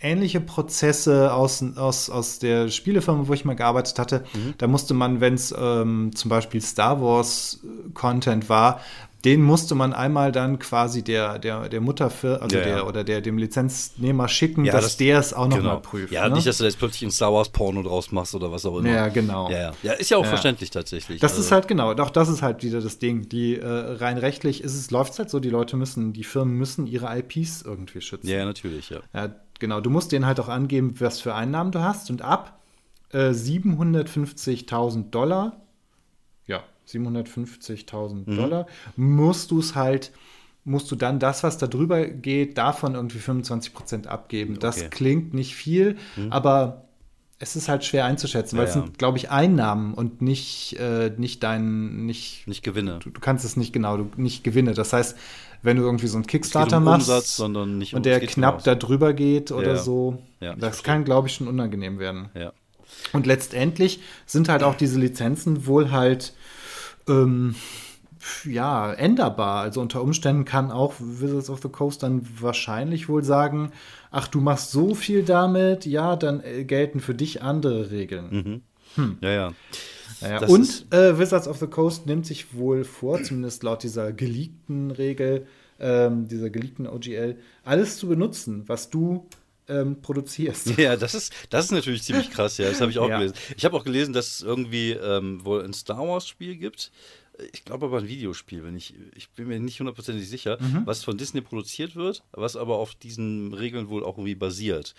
ähnliche 0.00 0.40
Prozesse 0.40 1.32
aus, 1.32 1.64
aus, 1.76 2.10
aus 2.10 2.38
der 2.38 2.68
Spielefirma, 2.68 3.28
wo 3.28 3.32
ich 3.32 3.44
mal 3.44 3.56
gearbeitet 3.56 3.98
hatte. 3.98 4.24
Mhm. 4.34 4.54
Da 4.58 4.66
musste 4.66 4.94
man, 4.94 5.20
wenn 5.20 5.34
es 5.34 5.54
ähm, 5.58 6.10
zum 6.14 6.28
Beispiel 6.28 6.60
Star 6.60 7.00
Wars 7.00 7.60
äh, 7.64 7.90
Content 7.92 8.48
war, 8.48 8.80
den 9.24 9.42
musste 9.42 9.74
man 9.74 9.92
einmal 9.92 10.30
dann 10.30 10.60
quasi 10.60 11.02
der, 11.02 11.40
der, 11.40 11.68
der 11.68 11.80
Mutterfirma, 11.80 12.36
also 12.36 12.58
ja, 12.58 12.62
der 12.62 12.76
ja. 12.76 12.82
oder 12.84 13.02
der 13.02 13.20
dem 13.20 13.38
Lizenznehmer 13.38 14.28
schicken, 14.28 14.64
ja, 14.64 14.72
dass 14.72 14.84
das, 14.84 14.96
der 14.98 15.18
es 15.18 15.32
auch 15.32 15.48
nochmal 15.48 15.62
genau. 15.62 15.80
prüft. 15.80 16.12
Ja, 16.12 16.28
ne? 16.28 16.36
nicht, 16.36 16.46
dass 16.46 16.58
du 16.58 16.64
jetzt 16.64 16.78
plötzlich 16.78 17.02
ein 17.02 17.10
Star 17.10 17.32
Wars 17.32 17.48
Porno 17.48 17.82
draus 17.82 18.12
machst 18.12 18.36
oder 18.36 18.52
was 18.52 18.64
auch 18.66 18.78
immer. 18.78 18.88
Ja, 18.88 19.08
genau. 19.08 19.50
Ja, 19.50 19.72
ja. 19.82 19.92
ist 19.94 20.10
ja 20.10 20.18
auch 20.18 20.26
verständlich 20.26 20.70
tatsächlich. 20.70 21.20
Das 21.20 21.32
also. 21.32 21.42
ist 21.42 21.50
halt 21.50 21.66
genau, 21.66 21.94
doch 21.94 22.10
das 22.10 22.28
ist 22.28 22.42
halt 22.42 22.62
wieder 22.62 22.80
das 22.80 23.00
Ding. 23.00 23.28
Die 23.28 23.56
äh, 23.56 23.66
rein 23.66 24.18
rechtlich 24.18 24.62
ist 24.62 24.76
es, 24.76 24.92
läuft 24.92 25.14
es 25.14 25.18
halt 25.18 25.30
so, 25.30 25.40
die 25.40 25.50
Leute 25.50 25.76
müssen, 25.76 26.12
die 26.12 26.22
Firmen 26.22 26.54
müssen 26.54 26.86
ihre 26.86 27.18
IPs 27.18 27.62
irgendwie 27.62 28.02
schützen. 28.02 28.28
Ja, 28.28 28.44
natürlich, 28.44 28.90
ja. 28.90 29.00
Genau, 29.58 29.80
du 29.80 29.90
musst 29.90 30.12
denen 30.12 30.26
halt 30.26 30.40
auch 30.40 30.48
angeben, 30.48 30.94
was 31.00 31.20
für 31.20 31.34
Einnahmen 31.34 31.72
du 31.72 31.82
hast 31.82 32.10
und 32.10 32.22
ab 32.22 32.60
äh, 33.12 33.30
750.000 33.30 35.10
Dollar, 35.10 35.60
ja, 36.46 36.62
750.000 36.88 38.30
mhm. 38.30 38.36
Dollar, 38.36 38.66
musst 38.96 39.50
du 39.50 39.60
es 39.60 39.74
halt, 39.74 40.12
musst 40.64 40.90
du 40.90 40.96
dann 40.96 41.18
das, 41.18 41.42
was 41.42 41.58
da 41.58 41.66
drüber 41.66 42.06
geht, 42.06 42.58
davon 42.58 42.94
irgendwie 42.94 43.18
25 43.18 43.74
Prozent 43.74 44.06
abgeben. 44.06 44.52
Okay. 44.52 44.60
Das 44.60 44.90
klingt 44.90 45.34
nicht 45.34 45.54
viel, 45.54 45.96
mhm. 46.16 46.32
aber 46.32 46.85
es 47.38 47.54
ist 47.54 47.68
halt 47.68 47.84
schwer 47.84 48.04
einzuschätzen, 48.06 48.56
weil 48.56 48.64
ja, 48.64 48.68
es 48.68 48.74
sind, 48.74 48.98
glaube 48.98 49.18
ich, 49.18 49.30
Einnahmen 49.30 49.92
und 49.94 50.22
nicht, 50.22 50.78
äh, 50.78 51.12
nicht 51.16 51.42
dein, 51.42 52.06
nicht, 52.06 52.46
nicht 52.46 52.62
Gewinne. 52.62 52.98
Du, 53.02 53.10
du, 53.10 53.20
kannst 53.20 53.44
es 53.44 53.56
nicht 53.56 53.72
genau, 53.72 53.98
du, 53.98 54.10
nicht 54.16 54.42
Gewinne. 54.42 54.72
Das 54.72 54.92
heißt, 54.92 55.16
wenn 55.62 55.76
du 55.76 55.82
irgendwie 55.82 56.06
so 56.06 56.16
einen 56.16 56.26
Kickstarter 56.26 56.78
um 56.78 56.84
machst 56.84 57.08
Umsatz, 57.08 57.38
und 57.38 58.06
der 58.06 58.20
knapp 58.20 58.64
da 58.64 58.74
drüber 58.74 59.12
geht 59.12 59.52
oder 59.52 59.74
ja. 59.74 59.76
so, 59.76 60.22
ja, 60.40 60.54
das 60.54 60.82
kann, 60.82 61.04
glaube 61.04 61.28
ich, 61.28 61.34
schon 61.34 61.48
unangenehm 61.48 61.98
werden. 61.98 62.30
Ja. 62.34 62.52
Und 63.12 63.26
letztendlich 63.26 64.00
sind 64.24 64.48
halt 64.48 64.62
auch 64.62 64.74
diese 64.74 64.98
Lizenzen 64.98 65.66
wohl 65.66 65.90
halt 65.90 66.32
ähm, 67.08 67.54
ja, 68.44 68.92
änderbar. 68.92 69.62
Also 69.62 69.80
unter 69.80 70.02
Umständen 70.02 70.44
kann 70.44 70.70
auch 70.70 70.94
Wizards 70.98 71.50
of 71.50 71.60
the 71.62 71.68
Coast 71.68 72.02
dann 72.02 72.26
wahrscheinlich 72.40 73.08
wohl 73.08 73.22
sagen, 73.22 73.72
ach, 74.16 74.28
du 74.28 74.40
machst 74.40 74.70
so 74.70 74.94
viel 74.94 75.22
damit, 75.24 75.84
ja, 75.84 76.16
dann 76.16 76.42
äh, 76.42 76.64
gelten 76.64 77.00
für 77.00 77.14
dich 77.14 77.42
andere 77.42 77.90
Regeln. 77.90 78.28
Mhm. 78.30 78.62
Hm. 78.94 79.18
Ja, 79.20 79.30
ja. 79.30 79.52
Naja, 80.22 80.46
und 80.46 80.86
äh, 80.90 81.18
Wizards 81.18 81.46
of 81.46 81.58
the 81.58 81.66
Coast 81.66 82.06
nimmt 82.06 82.24
sich 82.24 82.54
wohl 82.54 82.84
vor, 82.84 83.22
zumindest 83.22 83.62
laut 83.62 83.82
dieser 83.82 84.12
geleakten 84.14 84.90
Regel, 84.90 85.46
ähm, 85.78 86.26
dieser 86.28 86.48
geleakten 86.48 86.86
OGL, 86.86 87.36
alles 87.62 87.98
zu 87.98 88.08
benutzen, 88.08 88.62
was 88.66 88.88
du 88.88 89.28
ähm, 89.68 90.00
produzierst. 90.00 90.78
Ja, 90.78 90.96
das 90.96 91.14
ist, 91.14 91.34
das 91.50 91.66
ist 91.66 91.72
natürlich 91.72 92.02
ziemlich 92.02 92.30
krass, 92.30 92.56
ja. 92.56 92.68
Das 92.70 92.80
habe 92.80 92.90
ich 92.90 92.98
auch 92.98 93.10
ja. 93.10 93.18
gelesen. 93.18 93.36
Ich 93.56 93.66
habe 93.66 93.76
auch 93.76 93.84
gelesen, 93.84 94.14
dass 94.14 94.36
es 94.36 94.40
irgendwie 94.40 94.92
ähm, 94.92 95.44
wohl 95.44 95.62
ein 95.62 95.74
Star 95.74 96.08
Wars-Spiel 96.08 96.56
gibt, 96.56 96.90
ich 97.52 97.64
glaube 97.64 97.86
aber 97.86 97.98
ein 97.98 98.08
Videospiel, 98.08 98.64
wenn 98.64 98.76
ich, 98.76 98.94
ich 99.14 99.28
bin 99.30 99.48
mir 99.48 99.58
nicht 99.60 99.78
hundertprozentig 99.78 100.28
sicher, 100.28 100.58
mhm. 100.60 100.82
was 100.84 101.04
von 101.04 101.18
Disney 101.18 101.40
produziert 101.40 101.94
wird, 101.96 102.22
was 102.32 102.56
aber 102.56 102.76
auf 102.76 102.94
diesen 102.94 103.52
Regeln 103.52 103.88
wohl 103.88 104.04
auch 104.04 104.16
irgendwie 104.16 104.34
basiert. 104.34 104.94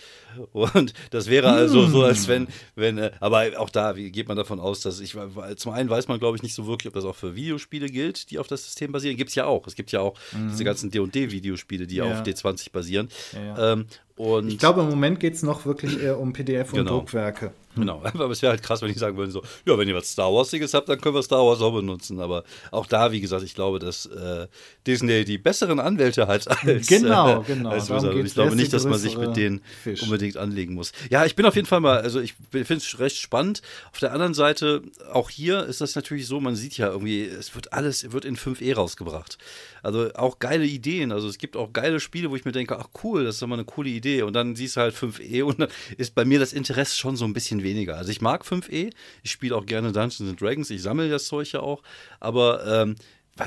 Und 0.53 0.93
das 1.11 1.27
wäre 1.27 1.49
also 1.49 1.83
mhm. 1.83 1.91
so, 1.91 2.03
als 2.03 2.27
wenn, 2.27 2.47
wenn, 2.75 2.97
äh, 2.97 3.11
aber 3.19 3.45
auch 3.57 3.69
da 3.69 3.93
geht 3.93 4.27
man 4.27 4.37
davon 4.37 4.59
aus, 4.59 4.81
dass 4.81 4.99
ich, 4.99 5.15
zum 5.57 5.71
einen 5.71 5.89
weiß 5.89 6.07
man, 6.07 6.19
glaube 6.19 6.37
ich, 6.37 6.43
nicht 6.43 6.53
so 6.53 6.67
wirklich, 6.67 6.87
ob 6.87 6.93
das 6.93 7.05
auch 7.05 7.15
für 7.15 7.35
Videospiele 7.35 7.87
gilt, 7.87 8.29
die 8.31 8.39
auf 8.39 8.47
das 8.47 8.65
System 8.65 8.91
basieren. 8.91 9.17
Gibt 9.17 9.29
es 9.29 9.35
ja 9.35 9.45
auch. 9.45 9.65
Es 9.67 9.75
gibt 9.75 9.91
ja 9.91 10.01
auch 10.01 10.17
mhm. 10.33 10.49
diese 10.49 10.63
ganzen 10.63 10.91
D&D-Videospiele, 10.91 11.87
die 11.87 11.97
ja. 11.97 12.05
auf 12.05 12.23
D20 12.23 12.71
basieren. 12.71 13.09
Ja, 13.33 13.43
ja. 13.43 13.73
Ähm, 13.73 13.85
und 14.17 14.49
ich 14.49 14.57
glaube, 14.57 14.81
im 14.81 14.89
Moment 14.89 15.19
geht 15.19 15.35
es 15.35 15.43
noch 15.43 15.65
wirklich 15.65 16.01
eher 16.01 16.19
um 16.19 16.33
PDF 16.33 16.73
und 16.73 16.79
genau. 16.79 16.97
Druckwerke. 16.97 17.51
Genau, 17.77 18.01
aber 18.03 18.31
es 18.31 18.41
wäre 18.41 18.51
halt 18.51 18.63
krass, 18.63 18.81
wenn 18.81 18.89
ich 18.89 18.97
sagen 18.97 19.17
würde, 19.17 19.31
so, 19.31 19.41
ja, 19.65 19.77
wenn 19.77 19.87
ihr 19.87 19.95
was 19.95 20.11
Star 20.11 20.33
Warsiges 20.33 20.73
habt, 20.73 20.89
dann 20.89 20.99
können 20.99 21.15
wir 21.15 21.23
Star 21.23 21.45
Wars 21.45 21.61
auch 21.61 21.73
benutzen. 21.73 22.19
Aber 22.19 22.43
auch 22.71 22.85
da, 22.85 23.11
wie 23.11 23.21
gesagt, 23.21 23.43
ich 23.43 23.55
glaube, 23.55 23.79
dass 23.79 24.05
äh, 24.07 24.47
Disney 24.85 25.25
die 25.25 25.37
besseren 25.37 25.79
Anwälte 25.79 26.27
hat 26.27 26.47
als 26.65 26.87
Genau, 26.87 27.41
äh, 27.41 27.43
genau. 27.45 27.69
Als 27.69 27.89
ich 27.89 28.33
glaube 28.33 28.55
nicht, 28.55 28.73
dass 28.73 28.85
man 28.85 28.99
sich 28.99 29.17
mit 29.17 29.35
denen 29.37 29.61
Fisch. 29.83 30.01
unbedingt 30.03 30.37
anlegen 30.37 30.73
muss. 30.73 30.91
Ja, 31.09 31.25
ich 31.25 31.35
bin 31.35 31.45
auf 31.45 31.55
jeden 31.55 31.67
Fall 31.67 31.79
mal, 31.79 31.99
also 31.99 32.19
ich 32.19 32.33
finde 32.51 32.75
es 32.75 32.99
recht 32.99 33.17
spannend. 33.17 33.61
Auf 33.91 33.99
der 33.99 34.13
anderen 34.13 34.33
Seite, 34.33 34.81
auch 35.11 35.29
hier 35.29 35.65
ist 35.65 35.81
das 35.81 35.95
natürlich 35.95 36.27
so, 36.27 36.39
man 36.39 36.55
sieht 36.55 36.77
ja 36.77 36.87
irgendwie, 36.87 37.23
es 37.23 37.53
wird 37.55 37.73
alles, 37.73 38.11
wird 38.11 38.25
in 38.25 38.35
5e 38.35 38.75
rausgebracht. 38.75 39.37
Also 39.83 40.13
auch 40.15 40.39
geile 40.39 40.65
Ideen. 40.65 41.11
Also 41.11 41.27
es 41.27 41.37
gibt 41.37 41.55
auch 41.55 41.71
geile 41.71 41.99
Spiele, 41.99 42.31
wo 42.31 42.35
ich 42.35 42.45
mir 42.45 42.51
denke, 42.51 42.77
ach 42.77 42.89
cool, 43.03 43.23
das 43.23 43.35
ist 43.35 43.41
doch 43.41 43.47
mal 43.47 43.55
eine 43.55 43.65
coole 43.65 43.89
Idee. 43.89 44.06
Und 44.23 44.33
dann 44.33 44.55
siehst 44.55 44.77
du 44.77 44.81
halt 44.81 44.95
5e 44.95 45.43
und 45.43 45.59
dann 45.59 45.69
ist 45.97 46.15
bei 46.15 46.25
mir 46.25 46.39
das 46.39 46.53
Interesse 46.53 46.95
schon 46.95 47.15
so 47.15 47.25
ein 47.25 47.33
bisschen 47.33 47.63
weniger. 47.63 47.97
Also 47.97 48.11
ich 48.11 48.21
mag 48.21 48.43
5e, 48.43 48.91
ich 49.23 49.31
spiele 49.31 49.55
auch 49.55 49.65
gerne 49.65 49.91
Dungeons 49.91 50.35
Dragons, 50.37 50.69
ich 50.69 50.81
sammle 50.81 51.09
das 51.09 51.25
Zeug 51.25 51.51
ja 51.51 51.59
auch, 51.59 51.83
aber 52.19 52.65
ähm, 52.65 52.95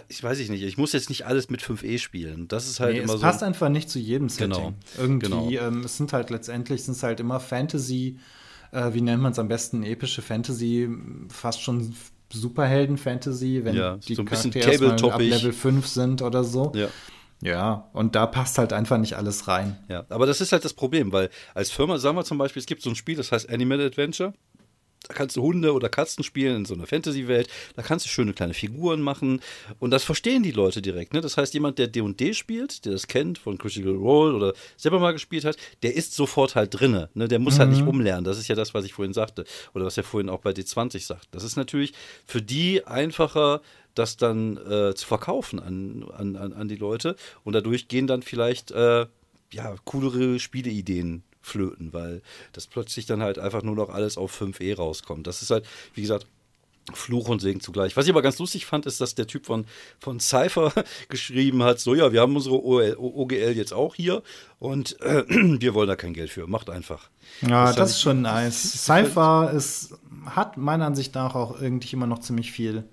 ich 0.09 0.23
weiß 0.23 0.39
ich 0.39 0.51
nicht, 0.51 0.63
ich 0.63 0.79
muss 0.79 0.93
jetzt 0.93 1.09
nicht 1.09 1.27
alles 1.27 1.51
mit 1.51 1.63
5e 1.63 1.99
spielen. 1.99 2.47
Das 2.49 2.69
ist 2.69 2.81
halt 2.81 2.93
nee, 2.93 3.01
immer 3.01 3.15
es 3.15 3.21
so. 3.21 3.27
passt 3.27 3.43
einfach 3.43 3.69
nicht 3.69 3.91
zu 3.91 3.99
jedem 3.99 4.29
Setting. 4.29 4.51
Genau. 4.51 4.75
Irgendwie, 4.99 5.27
genau. 5.27 5.51
Ähm, 5.51 5.85
es 5.85 5.97
sind 5.97 6.13
halt 6.13 6.31
letztendlich 6.31 6.85
sind 6.85 7.03
halt 7.03 7.21
immer 7.21 7.41
Fantasy, 7.41 8.19
äh, 8.73 8.93
wie 8.93 9.01
nennt 9.01 9.23
man 9.23 9.33
es 9.33 9.39
am 9.39 9.49
besten, 9.49 9.83
epische 9.83 10.23
Fantasy, 10.23 10.89
fast 11.29 11.61
schon 11.63 11.95
Superhelden-Fantasy, 12.33 13.65
wenn 13.65 13.75
ja, 13.75 13.97
die 13.97 14.15
so 14.15 14.23
ein 14.23 14.27
Charaktere 14.27 14.93
ab 14.93 15.21
Level 15.21 15.53
5 15.53 15.87
sind 15.87 16.23
oder 16.23 16.45
so. 16.45 16.73
Ja. 16.75 16.89
Ja, 17.43 17.89
und 17.93 18.15
da 18.15 18.27
passt 18.27 18.59
halt 18.59 18.73
einfach 18.73 18.99
nicht 18.99 19.17
alles 19.17 19.49
rein. 19.49 19.79
Ja, 19.89 20.05
aber 20.11 20.27
das 20.27 20.41
ist 20.41 20.53
halt 20.53 20.65
das 20.65 20.75
Problem, 20.75 21.13
weil 21.13 21.31
als 21.55 21.71
Firma 21.71 21.99
sagen 21.99 22.17
wir 22.17 22.25
zum 22.25 22.39
Beispiel, 22.39 22.61
es 22.61 22.67
gibt 22.67 22.83
so 22.83 22.91
ein 22.91 22.97
Spiel, 22.97 23.17
das 23.17 23.33
heißt 23.33 23.49
Animal 23.49 23.81
Adventure. 23.81 24.35
Da 25.09 25.15
kannst 25.15 25.37
du 25.37 25.43
Hunde 25.43 25.73
oder 25.73 25.89
Katzen 25.89 26.23
spielen 26.23 26.57
in 26.57 26.65
so 26.67 26.75
einer 26.75 26.87
Fantasy-Welt. 26.87 27.49
Da 27.75 27.83
kannst 27.83 28.05
du 28.05 28.11
schöne 28.11 28.35
kleine 28.35 28.53
Figuren 28.53 29.01
machen. 29.01 29.41
Und 29.79 29.93
das 29.93 30.05
verstehen 30.05 30.43
die 30.43 30.51
Leute 30.51 30.83
direkt. 30.83 31.15
Ne? 31.15 31.23
Das 31.23 31.37
heißt, 31.37 31.55
jemand, 31.55 31.79
der 31.79 31.89
D&D 31.89 32.35
spielt, 32.35 32.85
der 32.85 32.93
das 32.93 33.07
kennt 33.07 33.39
von 33.39 33.57
Critical 33.57 33.95
Role 33.95 34.35
oder 34.35 34.53
selber 34.77 35.01
mal 35.01 35.13
gespielt 35.13 35.45
hat, 35.45 35.57
der 35.83 35.97
ist 35.97 36.15
sofort 36.15 36.55
halt 36.55 36.79
drinne. 36.79 37.09
Ne? 37.15 37.29
Der 37.29 37.39
muss 37.39 37.55
mhm. 37.55 37.59
halt 37.61 37.71
nicht 37.71 37.83
mhm. 37.83 37.89
umlernen. 37.89 38.25
Das 38.25 38.39
ist 38.39 38.49
ja 38.49 38.55
das, 38.55 38.75
was 38.75 38.85
ich 38.85 38.93
vorhin 38.93 39.15
sagte. 39.15 39.45
Oder 39.75 39.87
was 39.87 39.97
er 39.97 40.05
vorhin 40.05 40.29
auch 40.29 40.41
bei 40.41 40.51
D20 40.51 41.07
sagt. 41.07 41.29
Das 41.31 41.45
ist 41.45 41.57
natürlich 41.57 41.95
für 42.27 42.43
die 42.43 42.87
einfacher, 42.87 43.63
das 43.95 44.17
dann 44.17 44.57
äh, 44.57 44.95
zu 44.95 45.07
verkaufen 45.07 45.59
an, 45.61 46.37
an, 46.37 46.53
an, 46.53 46.69
die 46.69 46.77
Leute. 46.77 47.17
Und 47.45 47.55
dadurch 47.55 47.89
gehen 47.89 48.07
dann 48.07 48.23
vielleicht 48.23 48.71
äh, 48.71 49.07
ja, 49.53 49.75
coolere 49.85 50.39
Spieleideen 50.39 51.23
flöten, 51.43 51.93
weil 51.93 52.23
das 52.53 52.67
plötzlich 52.67 53.07
dann 53.07 53.23
halt 53.23 53.39
einfach 53.39 53.63
nur 53.63 53.75
noch 53.75 53.91
alles 53.91 54.17
auf 54.17 54.39
5e 54.41 54.77
rauskommt. 54.77 55.27
Das 55.27 55.43
ist 55.43 55.51
halt, 55.51 55.65
wie 55.95 56.03
gesagt, 56.03 56.27
Fluch 56.93 57.29
und 57.29 57.41
Segen 57.41 57.61
zugleich. 57.61 57.97
Was 57.97 58.07
ich 58.07 58.11
aber 58.11 58.23
ganz 58.23 58.39
lustig 58.39 58.67
fand, 58.67 58.87
ist, 58.87 59.01
dass 59.01 59.15
der 59.15 59.27
Typ 59.27 59.47
von, 59.47 59.65
von 59.99 60.19
Cypher 60.19 60.73
geschrieben 61.09 61.63
hat: 61.63 61.79
So, 61.79 61.95
ja, 61.95 62.13
wir 62.13 62.21
haben 62.21 62.35
unsere 62.35 62.63
OL, 62.63 62.97
OGL 62.99 63.57
jetzt 63.57 63.73
auch 63.73 63.95
hier 63.95 64.23
und 64.59 65.01
äh, 65.01 65.25
wir 65.29 65.75
wollen 65.75 65.89
da 65.89 65.97
kein 65.97 66.15
Geld 66.15 66.31
für. 66.31 66.47
Macht 66.47 66.71
einfach. 66.71 67.09
Ja, 67.43 67.67
das, 67.67 67.77
das 67.77 67.91
ist 67.91 68.01
schon 68.01 68.23
nice. 68.23 68.85
Cypher 68.85 69.53
ist, 69.55 69.95
hat 70.27 70.57
meiner 70.57 70.87
Ansicht 70.87 71.15
nach 71.15 71.35
auch 71.35 71.61
irgendwie 71.61 71.95
immer 71.95 72.07
noch 72.07 72.21
ziemlich 72.21 72.53
viel 72.53 72.85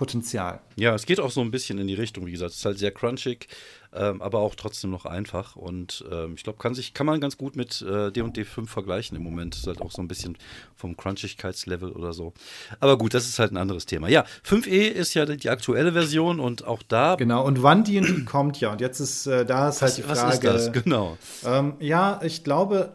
Potenzial. 0.00 0.60
Ja, 0.76 0.94
es 0.94 1.04
geht 1.04 1.20
auch 1.20 1.30
so 1.30 1.42
ein 1.42 1.50
bisschen 1.50 1.76
in 1.76 1.86
die 1.86 1.92
Richtung, 1.92 2.24
wie 2.24 2.32
gesagt. 2.32 2.52
Es 2.52 2.56
ist 2.56 2.64
halt 2.64 2.78
sehr 2.78 2.90
crunchig, 2.90 3.48
ähm, 3.92 4.22
aber 4.22 4.38
auch 4.38 4.54
trotzdem 4.54 4.88
noch 4.88 5.04
einfach. 5.04 5.56
Und 5.56 6.06
ähm, 6.10 6.36
ich 6.36 6.42
glaube, 6.42 6.58
kann 6.58 6.74
kann 6.94 7.04
man 7.04 7.20
ganz 7.20 7.36
gut 7.36 7.54
mit 7.54 7.82
äh, 7.82 8.10
D&D 8.10 8.46
5 8.46 8.70
vergleichen 8.70 9.14
im 9.14 9.22
Moment. 9.22 9.56
Ist 9.56 9.66
halt 9.66 9.82
auch 9.82 9.90
so 9.90 10.00
ein 10.00 10.08
bisschen 10.08 10.38
vom 10.74 10.96
Crunchigkeitslevel 10.96 11.92
oder 11.92 12.14
so. 12.14 12.32
Aber 12.78 12.96
gut, 12.96 13.12
das 13.12 13.28
ist 13.28 13.38
halt 13.38 13.52
ein 13.52 13.58
anderes 13.58 13.84
Thema. 13.84 14.08
Ja, 14.08 14.24
5e 14.42 14.88
ist 14.88 15.12
ja 15.12 15.26
die 15.26 15.50
aktuelle 15.50 15.92
Version 15.92 16.40
und 16.40 16.66
auch 16.66 16.82
da. 16.82 17.16
Genau, 17.16 17.44
und 17.44 17.62
wann 17.62 17.84
die, 17.84 18.00
die 18.00 18.24
kommt, 18.24 18.58
ja. 18.58 18.72
Und 18.72 18.80
jetzt 18.80 19.00
ist, 19.00 19.26
äh, 19.26 19.44
da 19.44 19.68
ist 19.68 19.82
halt 19.82 19.98
die 19.98 20.02
Frage. 20.02 20.18
Was 20.22 20.32
ist 20.32 20.44
das? 20.44 20.72
Genau. 20.72 21.18
Ähm, 21.44 21.74
ja, 21.78 22.22
ich 22.24 22.42
glaube, 22.42 22.94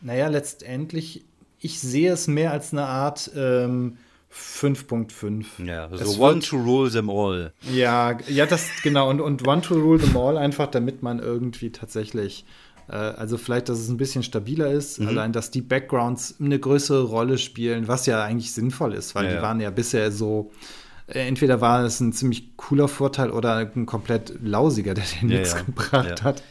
naja, 0.00 0.28
letztendlich, 0.28 1.24
ich 1.58 1.80
sehe 1.80 2.12
es 2.12 2.28
mehr 2.28 2.52
als 2.52 2.72
eine 2.72 2.86
Art. 2.86 3.32
Ähm, 3.34 3.96
5.5. 4.32 5.64
Ja, 5.64 5.88
so 5.90 5.96
es 5.96 6.18
one 6.18 6.40
to 6.40 6.56
rule 6.56 6.90
them 6.90 7.08
all. 7.08 7.52
Ja, 7.72 8.18
ja, 8.28 8.46
das 8.46 8.68
genau 8.82 9.08
und, 9.10 9.20
und 9.20 9.46
one 9.46 9.62
to 9.62 9.74
rule 9.74 9.98
them 9.98 10.16
all 10.16 10.36
einfach, 10.36 10.66
damit 10.68 11.02
man 11.02 11.18
irgendwie 11.18 11.70
tatsächlich 11.70 12.44
äh, 12.88 12.92
also 12.94 13.38
vielleicht, 13.38 13.68
dass 13.68 13.78
es 13.78 13.88
ein 13.88 13.96
bisschen 13.96 14.22
stabiler 14.22 14.70
ist, 14.70 15.00
mhm. 15.00 15.08
allein, 15.08 15.32
dass 15.32 15.50
die 15.50 15.62
Backgrounds 15.62 16.36
eine 16.40 16.58
größere 16.58 17.02
Rolle 17.04 17.38
spielen, 17.38 17.88
was 17.88 18.06
ja 18.06 18.22
eigentlich 18.22 18.52
sinnvoll 18.52 18.94
ist, 18.94 19.14
weil 19.14 19.24
ja, 19.24 19.30
die 19.30 19.36
ja. 19.36 19.42
waren 19.42 19.60
ja 19.60 19.70
bisher 19.70 20.12
so 20.12 20.50
entweder 21.06 21.60
war 21.60 21.84
es 21.84 22.00
ein 22.00 22.12
ziemlich 22.12 22.56
cooler 22.56 22.88
Vorteil 22.88 23.30
oder 23.30 23.56
ein 23.56 23.86
komplett 23.86 24.34
lausiger, 24.42 24.94
der 24.94 25.04
den 25.04 25.28
ja, 25.28 25.38
nichts 25.38 25.54
ja. 25.54 25.62
gebracht 25.62 26.20
ja. 26.20 26.24
hat. 26.24 26.42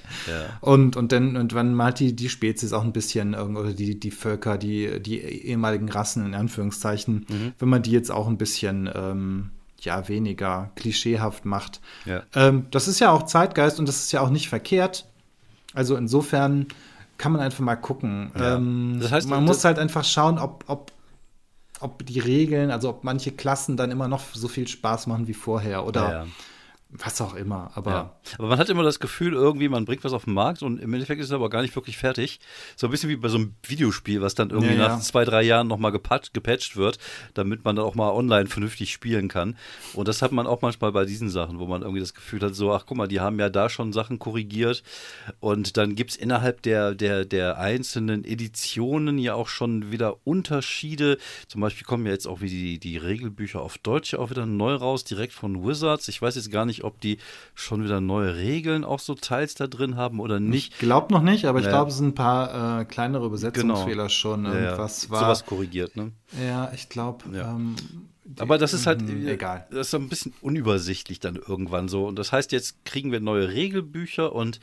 Und, 0.61 0.95
und 0.95 1.11
dann, 1.11 1.35
und 1.35 1.53
wenn 1.53 1.73
mal 1.73 1.93
die, 1.93 2.15
die 2.15 2.29
Spezies 2.29 2.71
auch 2.73 2.83
ein 2.83 2.93
bisschen, 2.93 3.35
oder 3.35 3.73
die, 3.73 3.99
die 3.99 4.11
Völker, 4.11 4.57
die, 4.57 5.01
die 5.01 5.19
ehemaligen 5.19 5.89
Rassen 5.89 6.25
in 6.25 6.33
Anführungszeichen, 6.33 7.25
mhm. 7.29 7.53
wenn 7.59 7.69
man 7.69 7.81
die 7.81 7.91
jetzt 7.91 8.11
auch 8.11 8.27
ein 8.27 8.37
bisschen 8.37 8.89
ähm, 8.93 9.49
ja, 9.79 10.07
weniger 10.07 10.71
klischeehaft 10.75 11.45
macht. 11.45 11.81
Ähm, 12.33 12.67
das 12.71 12.87
ist 12.87 12.99
ja 12.99 13.11
auch 13.11 13.23
Zeitgeist 13.23 13.79
und 13.79 13.87
das 13.87 13.97
ist 13.97 14.11
ja 14.11 14.21
auch 14.21 14.29
nicht 14.29 14.49
verkehrt. 14.49 15.05
Also 15.73 15.95
insofern 15.97 16.67
kann 17.17 17.31
man 17.31 17.41
einfach 17.41 17.59
mal 17.61 17.75
gucken. 17.75 18.31
Ähm, 18.37 18.97
das 19.01 19.11
heißt, 19.11 19.29
man 19.29 19.43
muss 19.43 19.63
halt 19.63 19.79
einfach 19.79 20.03
schauen, 20.03 20.39
ob, 20.39 20.63
ob 20.67 20.91
ob 21.81 22.05
die 22.05 22.19
Regeln, 22.19 22.71
also 22.71 22.89
ob 22.89 23.03
manche 23.03 23.31
Klassen 23.31 23.77
dann 23.77 23.91
immer 23.91 24.07
noch 24.07 24.21
so 24.33 24.47
viel 24.47 24.67
Spaß 24.67 25.07
machen 25.07 25.27
wie 25.27 25.33
vorher 25.33 25.85
oder 25.85 26.01
ja, 26.01 26.11
ja. 26.11 26.27
Was 26.89 27.19
auch 27.19 27.33
immer, 27.33 27.71
aber. 27.75 27.91
Ja. 27.91 28.15
Aber 28.37 28.47
man 28.47 28.59
hat 28.59 28.69
immer 28.69 28.83
das 28.83 28.99
Gefühl, 28.99 29.33
irgendwie, 29.33 29.67
man 29.67 29.85
bringt 29.85 30.03
was 30.03 30.13
auf 30.13 30.25
den 30.25 30.33
Markt 30.33 30.61
und 30.61 30.79
im 30.79 30.93
Endeffekt 30.93 31.19
ist 31.19 31.27
es 31.27 31.33
aber 31.33 31.49
gar 31.49 31.61
nicht 31.61 31.75
wirklich 31.75 31.97
fertig. 31.97 32.39
So 32.75 32.87
ein 32.87 32.91
bisschen 32.91 33.09
wie 33.09 33.15
bei 33.15 33.27
so 33.27 33.37
einem 33.37 33.55
Videospiel, 33.63 34.21
was 34.21 34.35
dann 34.35 34.49
irgendwie 34.51 34.75
ja, 34.75 34.87
nach 34.87 34.97
ja. 34.97 34.99
zwei, 34.99 35.25
drei 35.25 35.41
Jahren 35.41 35.67
nochmal 35.67 35.91
gepatcht 35.91 36.77
wird, 36.77 36.99
damit 37.33 37.65
man 37.65 37.75
dann 37.75 37.85
auch 37.85 37.95
mal 37.95 38.11
online 38.11 38.47
vernünftig 38.47 38.93
spielen 38.93 39.27
kann. 39.27 39.57
Und 39.93 40.07
das 40.07 40.21
hat 40.21 40.31
man 40.31 40.47
auch 40.47 40.61
manchmal 40.61 40.91
bei 40.91 41.05
diesen 41.05 41.29
Sachen, 41.29 41.59
wo 41.59 41.65
man 41.65 41.81
irgendwie 41.81 41.99
das 41.99 42.13
Gefühl 42.13 42.41
hat, 42.41 42.55
so, 42.55 42.71
ach 42.71 42.85
guck 42.85 42.97
mal, 42.97 43.07
die 43.07 43.19
haben 43.19 43.39
ja 43.39 43.49
da 43.49 43.67
schon 43.67 43.91
Sachen 43.91 44.19
korrigiert. 44.19 44.83
Und 45.39 45.77
dann 45.77 45.95
gibt 45.95 46.11
es 46.11 46.17
innerhalb 46.17 46.61
der, 46.61 46.95
der, 46.95 47.25
der 47.25 47.57
einzelnen 47.57 48.23
Editionen 48.23 49.17
ja 49.17 49.33
auch 49.33 49.47
schon 49.47 49.91
wieder 49.91 50.25
Unterschiede. 50.25 51.17
Zum 51.47 51.61
Beispiel 51.61 51.85
kommen 51.85 52.05
ja 52.05 52.13
jetzt 52.13 52.27
auch 52.27 52.41
wie 52.41 52.49
die, 52.49 52.79
die 52.79 52.97
Regelbücher 52.97 53.61
auf 53.61 53.77
Deutsch 53.79 54.13
auch 54.13 54.29
wieder 54.29 54.45
neu 54.45 54.75
raus, 54.75 55.03
direkt 55.03 55.33
von 55.33 55.65
Wizards. 55.65 56.07
Ich 56.07 56.21
weiß 56.21 56.35
jetzt 56.35 56.51
gar 56.51 56.65
nicht, 56.65 56.74
ob 56.83 56.99
die 56.99 57.17
schon 57.53 57.83
wieder 57.83 58.01
neue 58.01 58.35
Regeln 58.35 58.83
auch 58.83 58.99
so 58.99 59.15
teils 59.15 59.55
da 59.55 59.67
drin 59.67 59.95
haben 59.95 60.19
oder 60.19 60.39
nicht. 60.39 60.73
Ich 60.73 60.79
glaube 60.79 61.13
noch 61.13 61.21
nicht, 61.21 61.45
aber 61.45 61.59
ich 61.59 61.67
glaube, 61.67 61.89
es 61.91 61.97
sind 61.97 62.09
ein 62.09 62.15
paar 62.15 62.81
äh, 62.81 62.85
kleinere 62.85 63.25
Übersetzungsfehler 63.25 63.95
genau. 63.95 64.09
schon. 64.09 64.45
Irgendwas 64.45 65.05
ja, 65.05 65.09
war. 65.11 65.19
Sowas 65.21 65.45
korrigiert, 65.45 65.95
ne? 65.95 66.11
Ja, 66.43 66.71
ich 66.73 66.89
glaube. 66.89 67.23
Ja. 67.33 67.51
Ähm, 67.51 67.75
aber 68.39 68.57
das 68.57 68.73
ist 68.73 68.87
halt 68.87 69.01
mh, 69.01 69.29
egal. 69.29 69.67
Das 69.69 69.87
ist 69.87 69.95
ein 69.95 70.09
bisschen 70.09 70.33
unübersichtlich 70.41 71.19
dann 71.19 71.35
irgendwann 71.35 71.87
so. 71.87 72.07
Und 72.07 72.17
das 72.17 72.31
heißt, 72.31 72.51
jetzt 72.51 72.83
kriegen 72.85 73.11
wir 73.11 73.19
neue 73.19 73.49
Regelbücher 73.49 74.33
und 74.33 74.59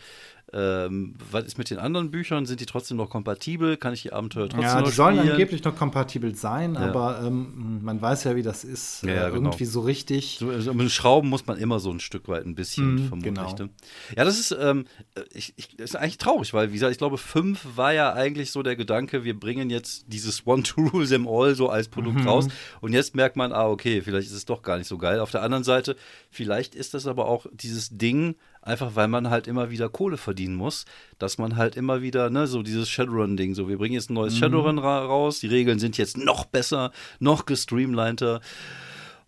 ähm, 0.54 1.14
was 1.30 1.44
ist 1.44 1.56
mit 1.56 1.70
den 1.70 1.78
anderen 1.78 2.10
Büchern? 2.10 2.44
Sind 2.44 2.60
die 2.60 2.66
trotzdem 2.66 2.98
noch 2.98 3.08
kompatibel? 3.08 3.78
Kann 3.78 3.94
ich 3.94 4.02
die 4.02 4.12
Abenteuer 4.12 4.48
trotzdem 4.50 4.62
ja, 4.62 4.80
noch 4.80 4.88
die 4.88 4.94
sollen 4.94 5.18
angeblich 5.18 5.64
noch 5.64 5.74
kompatibel 5.74 6.34
sein, 6.34 6.74
ja. 6.74 6.80
aber 6.80 7.22
ähm, 7.24 7.80
man 7.82 8.02
weiß 8.02 8.24
ja, 8.24 8.36
wie 8.36 8.42
das 8.42 8.62
ist. 8.64 9.02
Ja, 9.02 9.08
ja, 9.08 9.22
äh, 9.28 9.30
irgendwie 9.30 9.58
genau. 9.58 9.70
so 9.70 9.80
richtig. 9.80 10.36
So, 10.38 10.50
also 10.50 10.74
mit 10.74 10.90
Schrauben 10.90 11.30
muss 11.30 11.46
man 11.46 11.56
immer 11.56 11.80
so 11.80 11.90
ein 11.90 12.00
Stück 12.00 12.28
weit 12.28 12.44
ein 12.44 12.54
bisschen 12.54 12.94
mm, 12.94 13.08
vermutlich. 13.08 13.34
Genau. 13.34 13.54
Ne? 13.54 13.70
Ja, 14.16 14.24
das 14.24 14.38
ist, 14.38 14.54
ähm, 14.60 14.84
ich, 15.32 15.54
ich, 15.56 15.78
ist 15.78 15.96
eigentlich 15.96 16.18
traurig, 16.18 16.52
weil, 16.52 16.68
wie 16.68 16.74
gesagt, 16.74 16.92
ich 16.92 16.98
glaube, 16.98 17.16
fünf 17.16 17.66
war 17.74 17.94
ja 17.94 18.12
eigentlich 18.12 18.50
so 18.50 18.62
der 18.62 18.76
Gedanke, 18.76 19.24
wir 19.24 19.38
bringen 19.38 19.70
jetzt 19.70 20.04
dieses 20.08 20.46
One 20.46 20.62
to 20.62 20.82
Rule 20.82 21.08
them 21.08 21.26
all 21.26 21.54
so 21.54 21.70
als 21.70 21.88
Produkt 21.88 22.18
mhm. 22.18 22.28
raus. 22.28 22.48
Und 22.80 22.92
jetzt 22.92 23.14
merkt 23.14 23.36
man, 23.36 23.52
ah, 23.52 23.68
okay, 23.68 24.02
vielleicht 24.02 24.28
ist 24.28 24.34
es 24.34 24.44
doch 24.44 24.62
gar 24.62 24.76
nicht 24.76 24.88
so 24.88 24.98
geil. 24.98 25.20
Auf 25.20 25.30
der 25.30 25.42
anderen 25.42 25.64
Seite, 25.64 25.96
vielleicht 26.30 26.74
ist 26.74 26.92
das 26.92 27.06
aber 27.06 27.26
auch 27.26 27.46
dieses 27.52 27.96
Ding, 27.96 28.34
einfach 28.60 28.94
weil 28.94 29.08
man 29.08 29.30
halt 29.30 29.46
immer 29.46 29.70
wieder 29.70 29.88
Kohle 29.88 30.16
verdienen 30.42 30.56
muss, 30.56 30.84
dass 31.18 31.38
man 31.38 31.56
halt 31.56 31.76
immer 31.76 32.02
wieder, 32.02 32.30
ne, 32.30 32.46
so 32.46 32.62
dieses 32.62 32.88
Shadowrun-Ding, 32.88 33.54
so 33.54 33.68
wir 33.68 33.78
bringen 33.78 33.94
jetzt 33.94 34.10
ein 34.10 34.14
neues 34.14 34.34
mhm. 34.34 34.38
Shadowrun 34.38 34.78
ra 34.78 35.04
raus, 35.04 35.40
die 35.40 35.46
Regeln 35.46 35.78
sind 35.78 35.98
jetzt 35.98 36.16
noch 36.16 36.44
besser, 36.44 36.90
noch 37.20 37.46
gestreamliner. 37.46 38.40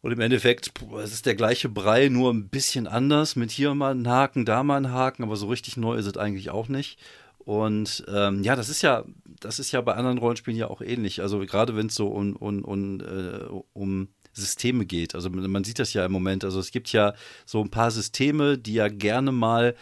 Und 0.02 0.12
im 0.12 0.20
Endeffekt, 0.20 0.72
es 1.02 1.12
ist 1.12 1.24
der 1.24 1.34
gleiche 1.34 1.68
Brei, 1.68 2.08
nur 2.08 2.32
ein 2.32 2.48
bisschen 2.48 2.86
anders, 2.86 3.36
mit 3.36 3.50
hier 3.50 3.74
mal 3.74 3.92
einen 3.92 4.08
Haken, 4.08 4.44
da 4.44 4.62
mal 4.62 4.76
einen 4.76 4.92
Haken, 4.92 5.22
aber 5.22 5.36
so 5.36 5.46
richtig 5.46 5.76
neu 5.76 5.96
ist 5.96 6.06
es 6.06 6.18
eigentlich 6.18 6.50
auch 6.50 6.68
nicht. 6.68 6.98
Und 7.38 8.04
ähm, 8.08 8.42
ja, 8.42 8.56
das 8.56 8.68
ist 8.68 8.82
ja, 8.82 9.04
das 9.40 9.58
ist 9.58 9.72
ja 9.72 9.80
bei 9.80 9.94
anderen 9.94 10.18
Rollenspielen 10.18 10.58
ja 10.58 10.68
auch 10.68 10.80
ähnlich. 10.80 11.22
Also 11.22 11.38
gerade 11.40 11.76
wenn 11.76 11.86
es 11.86 11.94
so 11.94 12.08
um, 12.08 12.36
um, 12.36 12.64
um, 12.64 13.00
äh, 13.00 13.44
um 13.72 14.08
Systeme 14.34 14.84
geht. 14.84 15.14
Also 15.14 15.30
man 15.30 15.64
sieht 15.64 15.78
das 15.78 15.92
ja 15.94 16.04
im 16.04 16.12
Moment. 16.12 16.44
Also 16.44 16.60
es 16.60 16.70
gibt 16.70 16.92
ja 16.92 17.14
so 17.46 17.62
ein 17.62 17.70
paar 17.70 17.90
Systeme, 17.90 18.58
die 18.58 18.74
ja 18.74 18.88
gerne 18.88 19.32
mal 19.32 19.74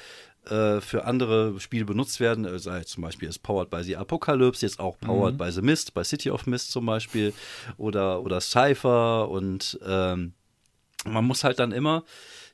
äh, 0.47 0.81
für 0.81 1.05
andere 1.05 1.59
Spiele 1.61 1.85
benutzt 1.85 2.21
werden. 2.21 2.47
Also 2.47 2.71
zum 2.83 3.03
Beispiel 3.03 3.29
ist 3.29 3.43
Powered 3.43 3.71
by 3.71 3.83
the 3.83 3.97
Apocalypse, 3.97 4.65
jetzt 4.65 4.81
auch 4.81 4.99
Powered 4.99 5.35
mhm. 5.35 5.39
by 5.39 5.51
the 5.51 5.63
Mist, 5.63 5.95
bei 5.95 6.05
City 6.05 6.31
of 6.31 6.47
Mist 6.47 6.73
zum 6.73 6.87
Beispiel 6.87 7.33
oder, 7.77 8.23
oder 8.23 8.41
Cypher 8.41 9.29
und 9.29 9.79
ähm, 9.87 10.35
man 11.05 11.25
muss 11.25 11.45
halt 11.45 11.59
dann 11.59 11.73
immer 11.73 12.05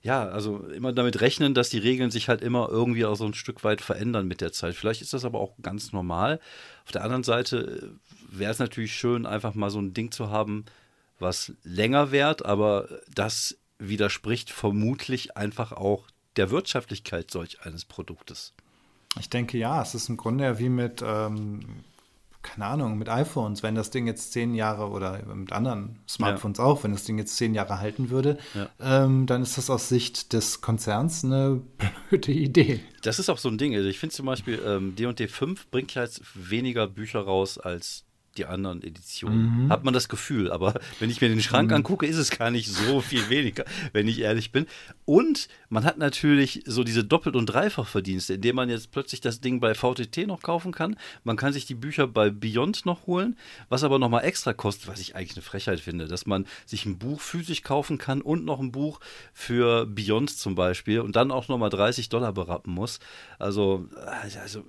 ja, 0.02 0.28
also 0.28 0.58
immer 0.68 0.92
damit 0.92 1.20
rechnen, 1.20 1.54
dass 1.54 1.70
die 1.70 1.78
Regeln 1.78 2.10
sich 2.10 2.28
halt 2.28 2.42
immer 2.42 2.68
irgendwie 2.68 3.04
auch 3.04 3.16
so 3.16 3.24
ein 3.24 3.34
Stück 3.34 3.64
weit 3.64 3.80
verändern 3.80 4.28
mit 4.28 4.40
der 4.40 4.52
Zeit. 4.52 4.74
Vielleicht 4.74 5.02
ist 5.02 5.12
das 5.12 5.24
aber 5.24 5.40
auch 5.40 5.54
ganz 5.60 5.92
normal. 5.92 6.40
Auf 6.84 6.92
der 6.92 7.02
anderen 7.02 7.24
Seite 7.24 7.90
äh, 7.92 8.38
wäre 8.38 8.52
es 8.52 8.58
natürlich 8.58 8.94
schön, 8.94 9.26
einfach 9.26 9.54
mal 9.54 9.70
so 9.70 9.80
ein 9.80 9.94
Ding 9.94 10.12
zu 10.12 10.30
haben, 10.30 10.64
was 11.18 11.52
länger 11.64 12.12
währt, 12.12 12.44
aber 12.44 12.88
das 13.12 13.58
widerspricht 13.78 14.50
vermutlich 14.50 15.36
einfach 15.36 15.72
auch 15.72 16.06
der 16.38 16.50
Wirtschaftlichkeit 16.50 17.30
solch 17.30 17.60
eines 17.62 17.84
Produktes. 17.84 18.54
Ich 19.18 19.28
denke 19.28 19.58
ja, 19.58 19.82
es 19.82 19.94
ist 19.94 20.08
im 20.08 20.16
Grunde 20.16 20.44
ja 20.44 20.58
wie 20.58 20.68
mit, 20.68 21.02
ähm, 21.04 21.60
keine 22.42 22.66
Ahnung, 22.66 22.98
mit 22.98 23.08
iPhones. 23.08 23.62
Wenn 23.62 23.74
das 23.74 23.90
Ding 23.90 24.06
jetzt 24.06 24.32
zehn 24.32 24.54
Jahre 24.54 24.88
oder 24.88 25.24
mit 25.34 25.52
anderen 25.52 25.98
Smartphones 26.08 26.58
ja. 26.58 26.64
auch, 26.64 26.84
wenn 26.84 26.92
das 26.92 27.04
Ding 27.04 27.18
jetzt 27.18 27.36
zehn 27.36 27.54
Jahre 27.54 27.80
halten 27.80 28.10
würde, 28.10 28.38
ja. 28.54 28.68
ähm, 28.80 29.26
dann 29.26 29.42
ist 29.42 29.58
das 29.58 29.70
aus 29.70 29.88
Sicht 29.88 30.32
des 30.32 30.60
Konzerns 30.60 31.24
eine 31.24 31.60
blöde 32.08 32.32
Idee. 32.32 32.80
Das 33.02 33.18
ist 33.18 33.28
auch 33.28 33.38
so 33.38 33.48
ein 33.48 33.58
Ding. 33.58 33.74
Also 33.74 33.88
ich 33.88 33.98
finde 33.98 34.14
zum 34.14 34.26
Beispiel, 34.26 34.62
ähm, 34.64 34.94
D&D 34.94 35.26
5 35.26 35.68
bringt 35.70 35.94
ja 35.94 36.02
jetzt 36.02 36.22
weniger 36.34 36.86
Bücher 36.86 37.20
raus 37.20 37.58
als 37.58 38.04
die 38.38 38.46
anderen 38.46 38.82
Editionen. 38.82 39.64
Mhm. 39.64 39.68
Hat 39.70 39.84
man 39.84 39.92
das 39.92 40.08
Gefühl, 40.08 40.50
aber 40.50 40.74
wenn 41.00 41.10
ich 41.10 41.20
mir 41.20 41.28
den 41.28 41.42
Schrank 41.42 41.70
mhm. 41.70 41.76
angucke, 41.76 42.06
ist 42.06 42.16
es 42.16 42.30
gar 42.30 42.50
nicht 42.50 42.68
so 42.68 43.00
viel 43.00 43.28
weniger, 43.28 43.64
wenn 43.92 44.08
ich 44.08 44.20
ehrlich 44.20 44.52
bin. 44.52 44.66
Und 45.04 45.48
man 45.68 45.84
hat 45.84 45.98
natürlich 45.98 46.62
so 46.66 46.84
diese 46.84 47.04
Doppelt- 47.04 47.36
und 47.36 47.46
Dreifachverdienste, 47.46 48.34
indem 48.34 48.56
man 48.56 48.70
jetzt 48.70 48.90
plötzlich 48.92 49.20
das 49.20 49.40
Ding 49.40 49.60
bei 49.60 49.74
VTT 49.74 50.26
noch 50.26 50.42
kaufen 50.42 50.72
kann. 50.72 50.96
Man 51.24 51.36
kann 51.36 51.52
sich 51.52 51.66
die 51.66 51.74
Bücher 51.74 52.06
bei 52.06 52.30
Beyond 52.30 52.86
noch 52.86 53.06
holen, 53.06 53.36
was 53.68 53.84
aber 53.84 53.98
nochmal 53.98 54.24
extra 54.24 54.52
kostet, 54.52 54.88
was 54.88 55.00
ich 55.00 55.16
eigentlich 55.16 55.36
eine 55.36 55.42
Frechheit 55.42 55.80
finde, 55.80 56.06
dass 56.06 56.26
man 56.26 56.46
sich 56.66 56.86
ein 56.86 56.98
Buch 56.98 57.20
physisch 57.20 57.62
kaufen 57.62 57.98
kann 57.98 58.22
und 58.22 58.44
noch 58.44 58.60
ein 58.60 58.72
Buch 58.72 59.00
für 59.32 59.86
Beyond 59.86 60.30
zum 60.30 60.54
Beispiel 60.54 61.00
und 61.00 61.16
dann 61.16 61.30
auch 61.30 61.48
nochmal 61.48 61.70
30 61.70 62.08
Dollar 62.08 62.32
berappen 62.32 62.72
muss. 62.72 63.00
Also, 63.38 63.88
also 64.40 64.64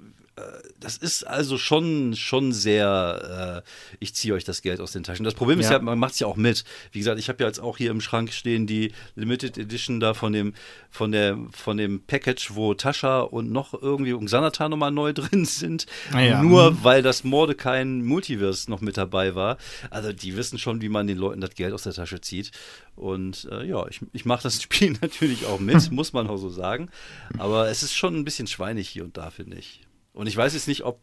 das 0.79 0.97
ist 0.97 1.23
also 1.23 1.57
schon, 1.57 2.15
schon 2.15 2.53
sehr, 2.53 3.63
äh, 3.65 3.95
ich 3.99 4.15
ziehe 4.15 4.33
euch 4.33 4.43
das 4.43 4.61
Geld 4.61 4.79
aus 4.79 4.91
den 4.91 5.03
Taschen. 5.03 5.23
Das 5.23 5.33
Problem 5.33 5.59
ist 5.59 5.69
ja, 5.69 5.79
man 5.79 5.99
macht 5.99 6.13
es 6.13 6.19
ja 6.19 6.27
auch 6.27 6.35
mit. 6.35 6.63
Wie 6.91 6.99
gesagt, 6.99 7.19
ich 7.19 7.29
habe 7.29 7.43
ja 7.43 7.47
jetzt 7.47 7.59
auch 7.59 7.77
hier 7.77 7.91
im 7.91 8.01
Schrank 8.01 8.31
stehen 8.31 8.67
die 8.67 8.91
Limited 9.15 9.57
Edition 9.57 9.99
da 9.99 10.13
von 10.13 10.33
dem, 10.33 10.53
von 10.89 11.11
der, 11.11 11.37
von 11.51 11.77
dem 11.77 12.01
Package, 12.01 12.55
wo 12.55 12.73
Tascha 12.73 13.21
und 13.21 13.51
noch 13.51 13.73
irgendwie 13.73 14.13
Xanatar 14.13 14.69
nochmal 14.69 14.91
neu 14.91 15.13
drin 15.19 15.45
sind. 15.45 15.85
Ah 16.11 16.21
ja. 16.21 16.43
Nur 16.43 16.71
mhm. 16.71 16.77
weil 16.83 17.01
das 17.01 17.23
Mordecai 17.23 17.83
Multiverse 17.85 18.69
noch 18.69 18.81
mit 18.81 18.97
dabei 18.97 19.35
war. 19.35 19.57
Also 19.89 20.13
die 20.13 20.35
wissen 20.35 20.59
schon, 20.59 20.81
wie 20.81 20.89
man 20.89 21.07
den 21.07 21.17
Leuten 21.17 21.41
das 21.41 21.55
Geld 21.55 21.73
aus 21.73 21.83
der 21.83 21.93
Tasche 21.93 22.21
zieht. 22.21 22.51
Und 22.95 23.47
äh, 23.51 23.65
ja, 23.65 23.87
ich, 23.87 24.01
ich 24.11 24.25
mache 24.25 24.43
das 24.43 24.61
Spiel 24.61 24.97
natürlich 25.01 25.45
auch 25.45 25.59
mit, 25.59 25.91
muss 25.91 26.13
man 26.13 26.27
auch 26.27 26.37
so 26.37 26.49
sagen. 26.49 26.89
Aber 27.37 27.69
es 27.69 27.83
ist 27.83 27.95
schon 27.95 28.15
ein 28.15 28.25
bisschen 28.25 28.47
schweinig 28.47 28.89
hier 28.89 29.03
und 29.03 29.17
da, 29.17 29.29
finde 29.29 29.57
ich. 29.57 29.81
Und 30.13 30.27
ich 30.27 30.35
weiß 30.35 30.53
jetzt 30.53 30.67
nicht, 30.67 30.83
ob, 30.83 30.99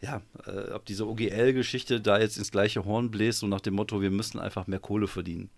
ja, 0.00 0.22
äh, 0.46 0.72
ob 0.72 0.84
diese 0.84 1.06
OGL-Geschichte 1.06 2.00
da 2.00 2.18
jetzt 2.18 2.36
ins 2.36 2.50
gleiche 2.50 2.84
Horn 2.84 3.10
bläst, 3.10 3.40
so 3.40 3.46
nach 3.46 3.60
dem 3.60 3.74
Motto, 3.74 4.00
wir 4.00 4.10
müssen 4.10 4.38
einfach 4.38 4.66
mehr 4.66 4.80
Kohle 4.80 5.06
verdienen. 5.06 5.50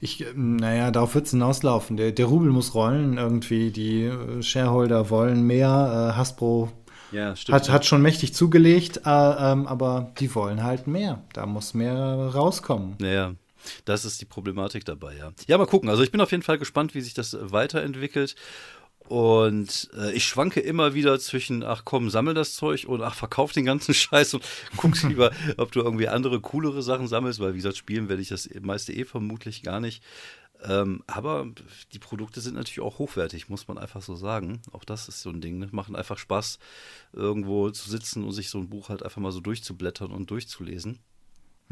Ich, 0.00 0.22
ähm, 0.22 0.56
naja, 0.56 0.90
darauf 0.90 1.14
wird 1.14 1.26
es 1.26 1.32
hinauslaufen. 1.32 1.96
Der, 1.96 2.12
der 2.12 2.26
Rubel 2.26 2.50
muss 2.50 2.74
rollen 2.74 3.18
irgendwie. 3.18 3.70
Die 3.70 4.04
äh, 4.04 4.42
Shareholder 4.42 5.10
wollen 5.10 5.46
mehr. 5.46 6.10
Äh, 6.12 6.16
Hasbro 6.16 6.72
ja, 7.12 7.34
hat, 7.50 7.68
hat 7.68 7.86
schon 7.86 8.02
mächtig 8.02 8.34
zugelegt, 8.34 8.98
äh, 8.98 9.10
ähm, 9.10 9.66
aber 9.66 10.12
die 10.18 10.34
wollen 10.34 10.62
halt 10.62 10.86
mehr. 10.86 11.22
Da 11.32 11.46
muss 11.46 11.74
mehr 11.74 11.94
rauskommen. 11.94 12.94
Naja, 12.98 13.34
das 13.84 14.04
ist 14.04 14.20
die 14.20 14.24
Problematik 14.24 14.84
dabei, 14.84 15.16
ja. 15.16 15.32
Ja, 15.46 15.58
mal 15.58 15.66
gucken. 15.66 15.90
Also 15.90 16.02
ich 16.02 16.10
bin 16.10 16.20
auf 16.20 16.30
jeden 16.30 16.42
Fall 16.42 16.58
gespannt, 16.58 16.94
wie 16.94 17.00
sich 17.00 17.14
das 17.14 17.36
weiterentwickelt. 17.40 18.36
Und 19.10 19.90
äh, 19.98 20.12
ich 20.12 20.24
schwanke 20.24 20.60
immer 20.60 20.94
wieder 20.94 21.18
zwischen, 21.18 21.64
ach 21.64 21.82
komm, 21.84 22.10
sammel 22.10 22.32
das 22.32 22.54
Zeug 22.54 22.86
und 22.86 23.02
ach, 23.02 23.16
verkauf 23.16 23.50
den 23.50 23.64
ganzen 23.64 23.92
Scheiß 23.94 24.34
und 24.34 24.44
guckst 24.76 25.02
lieber, 25.02 25.32
ob 25.56 25.72
du 25.72 25.80
irgendwie 25.80 26.06
andere, 26.06 26.40
coolere 26.40 26.80
Sachen 26.80 27.08
sammelst, 27.08 27.40
weil 27.40 27.54
wie 27.54 27.56
gesagt, 27.56 27.76
spielen 27.76 28.08
werde 28.08 28.22
ich 28.22 28.28
das 28.28 28.48
meiste 28.62 28.92
eh 28.92 29.04
vermutlich 29.04 29.64
gar 29.64 29.80
nicht. 29.80 30.04
Ähm, 30.62 31.02
aber 31.08 31.48
die 31.92 31.98
Produkte 31.98 32.40
sind 32.40 32.54
natürlich 32.54 32.82
auch 32.82 33.00
hochwertig, 33.00 33.48
muss 33.48 33.66
man 33.66 33.78
einfach 33.78 34.00
so 34.00 34.14
sagen. 34.14 34.62
Auch 34.70 34.84
das 34.84 35.08
ist 35.08 35.22
so 35.22 35.30
ein 35.30 35.40
Ding. 35.40 35.58
Ne? 35.58 35.68
Machen 35.72 35.96
einfach 35.96 36.16
Spaß, 36.16 36.60
irgendwo 37.12 37.68
zu 37.70 37.90
sitzen 37.90 38.22
und 38.22 38.30
sich 38.30 38.48
so 38.48 38.58
ein 38.58 38.68
Buch 38.68 38.90
halt 38.90 39.02
einfach 39.02 39.20
mal 39.20 39.32
so 39.32 39.40
durchzublättern 39.40 40.12
und 40.12 40.30
durchzulesen. 40.30 41.00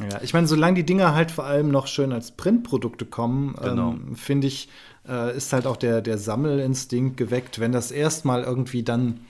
Ja, 0.00 0.20
ich 0.22 0.32
meine, 0.32 0.46
solange 0.46 0.76
die 0.76 0.84
Dinger 0.84 1.14
halt 1.14 1.30
vor 1.30 1.44
allem 1.44 1.70
noch 1.70 1.88
schön 1.88 2.12
als 2.12 2.30
Printprodukte 2.30 3.04
kommen, 3.04 3.56
genau. 3.60 3.92
ähm, 3.92 4.14
finde 4.14 4.46
ich, 4.46 4.68
äh, 5.08 5.36
ist 5.36 5.52
halt 5.52 5.66
auch 5.66 5.76
der, 5.76 6.02
der 6.02 6.18
Sammelinstinkt 6.18 7.16
geweckt. 7.16 7.58
Wenn 7.58 7.72
das 7.72 7.90
erstmal 7.90 8.44
irgendwie 8.44 8.84
dann, 8.84 9.20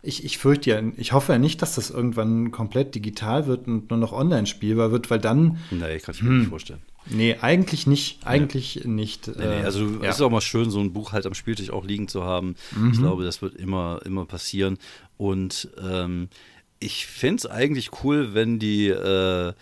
ich, 0.00 0.24
ich 0.24 0.38
fürchte 0.38 0.70
ja, 0.70 0.80
ich 0.96 1.12
hoffe 1.12 1.32
ja 1.32 1.38
nicht, 1.38 1.60
dass 1.60 1.74
das 1.74 1.90
irgendwann 1.90 2.52
komplett 2.52 2.94
digital 2.94 3.46
wird 3.46 3.66
und 3.66 3.90
nur 3.90 3.98
noch 3.98 4.12
online 4.12 4.46
spielbar 4.46 4.92
wird, 4.92 5.10
weil 5.10 5.18
dann. 5.18 5.58
Nee, 5.70 5.98
kann 5.98 6.14
ich 6.14 6.22
mir 6.22 6.28
hm, 6.28 6.38
nicht 6.38 6.50
vorstellen. 6.50 6.82
Nee, 7.06 7.36
eigentlich 7.40 7.88
nicht. 7.88 8.24
Eigentlich 8.24 8.82
nee. 8.84 8.90
nicht. 8.90 9.26
Nee, 9.26 9.34
nee, 9.38 9.64
also 9.64 9.84
äh, 9.84 10.06
es 10.06 10.16
ist 10.16 10.22
auch 10.22 10.30
mal 10.30 10.40
schön, 10.40 10.70
so 10.70 10.78
ein 10.78 10.92
Buch 10.92 11.10
halt 11.10 11.26
am 11.26 11.34
Spieltisch 11.34 11.70
auch 11.70 11.84
liegen 11.84 12.06
zu 12.06 12.22
haben. 12.22 12.54
Mhm. 12.76 12.92
Ich 12.92 12.98
glaube, 13.00 13.24
das 13.24 13.42
wird 13.42 13.56
immer, 13.56 14.00
immer 14.04 14.24
passieren. 14.24 14.78
Und 15.16 15.68
ähm, 15.82 16.28
ich 16.78 17.06
fände 17.06 17.36
es 17.36 17.46
eigentlich 17.46 17.90
cool, 18.04 18.34
wenn 18.34 18.60
die 18.60 18.88
äh, 18.88 19.52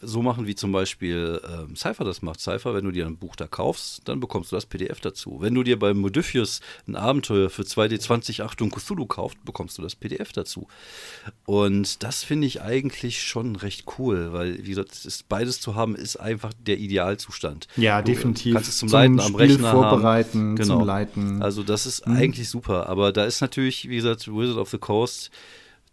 so 0.00 0.22
machen, 0.22 0.46
wie 0.46 0.54
zum 0.54 0.72
Beispiel 0.72 1.40
ähm, 1.46 1.76
Cypher 1.76 2.04
das 2.04 2.22
macht. 2.22 2.40
Cypher, 2.40 2.74
wenn 2.74 2.84
du 2.84 2.90
dir 2.90 3.06
ein 3.06 3.18
Buch 3.18 3.36
da 3.36 3.46
kaufst, 3.46 4.08
dann 4.08 4.18
bekommst 4.18 4.50
du 4.50 4.56
das 4.56 4.64
PDF 4.64 5.00
dazu. 5.00 5.38
Wenn 5.40 5.54
du 5.54 5.62
dir 5.62 5.78
bei 5.78 5.92
Modiphius 5.92 6.60
ein 6.88 6.96
Abenteuer 6.96 7.50
für 7.50 7.62
2D20 7.62 8.42
Achtung 8.42 8.70
Cthulhu 8.70 9.06
kaufst, 9.06 9.44
bekommst 9.44 9.76
du 9.76 9.82
das 9.82 9.94
PDF 9.94 10.32
dazu. 10.32 10.68
Und 11.44 12.02
das 12.02 12.24
finde 12.24 12.46
ich 12.46 12.62
eigentlich 12.62 13.22
schon 13.22 13.56
recht 13.56 13.84
cool, 13.98 14.32
weil, 14.32 14.64
wie 14.64 14.70
gesagt, 14.70 15.04
ist, 15.04 15.28
beides 15.28 15.60
zu 15.60 15.74
haben, 15.74 15.96
ist 15.96 16.16
einfach 16.16 16.52
der 16.66 16.78
Idealzustand. 16.78 17.68
Ja, 17.76 18.00
du 18.00 18.10
definitiv. 18.10 18.54
Kannst 18.54 18.70
es 18.70 18.78
zum, 18.78 18.88
zum 18.88 18.98
Leiten 18.98 19.20
am 19.20 19.26
Spiel 19.26 19.40
Rechner 19.40 19.70
vorbereiten, 19.70 20.38
haben. 20.38 20.56
Genau. 20.56 20.78
zum 20.78 20.86
Leiten. 20.86 21.42
Also 21.42 21.62
das 21.62 21.84
ist 21.84 22.06
mhm. 22.06 22.16
eigentlich 22.16 22.48
super. 22.48 22.88
Aber 22.88 23.12
da 23.12 23.24
ist 23.24 23.42
natürlich, 23.42 23.88
wie 23.88 23.96
gesagt, 23.96 24.28
Wizard 24.28 24.56
of 24.56 24.70
the 24.70 24.78
Coast 24.78 25.30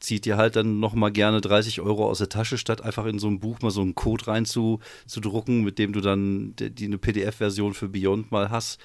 zieht 0.02 0.26
dir 0.26 0.36
halt 0.36 0.56
dann 0.56 0.80
nochmal 0.80 1.12
gerne 1.12 1.40
30 1.40 1.80
Euro 1.82 2.10
aus 2.10 2.18
der 2.18 2.30
Tasche, 2.30 2.58
statt 2.58 2.82
einfach 2.82 3.06
in 3.06 3.20
so 3.20 3.28
ein 3.28 3.40
Buch 3.40 3.62
mal 3.62 3.72
so 3.72 3.82
einen 3.82 3.96
Code 3.96 4.28
reinzudrucken, 4.28 5.64
mit 5.64 5.80
dem 5.80 5.94
du 5.94 6.02
dann 6.02 6.56
die, 6.58 6.72
die 6.72 6.86
eine 6.86 6.98
PDF-Version 6.98 7.74
für 7.74 7.88
Beyond 7.88 8.32
mal 8.32 8.50
hast. 8.50 8.80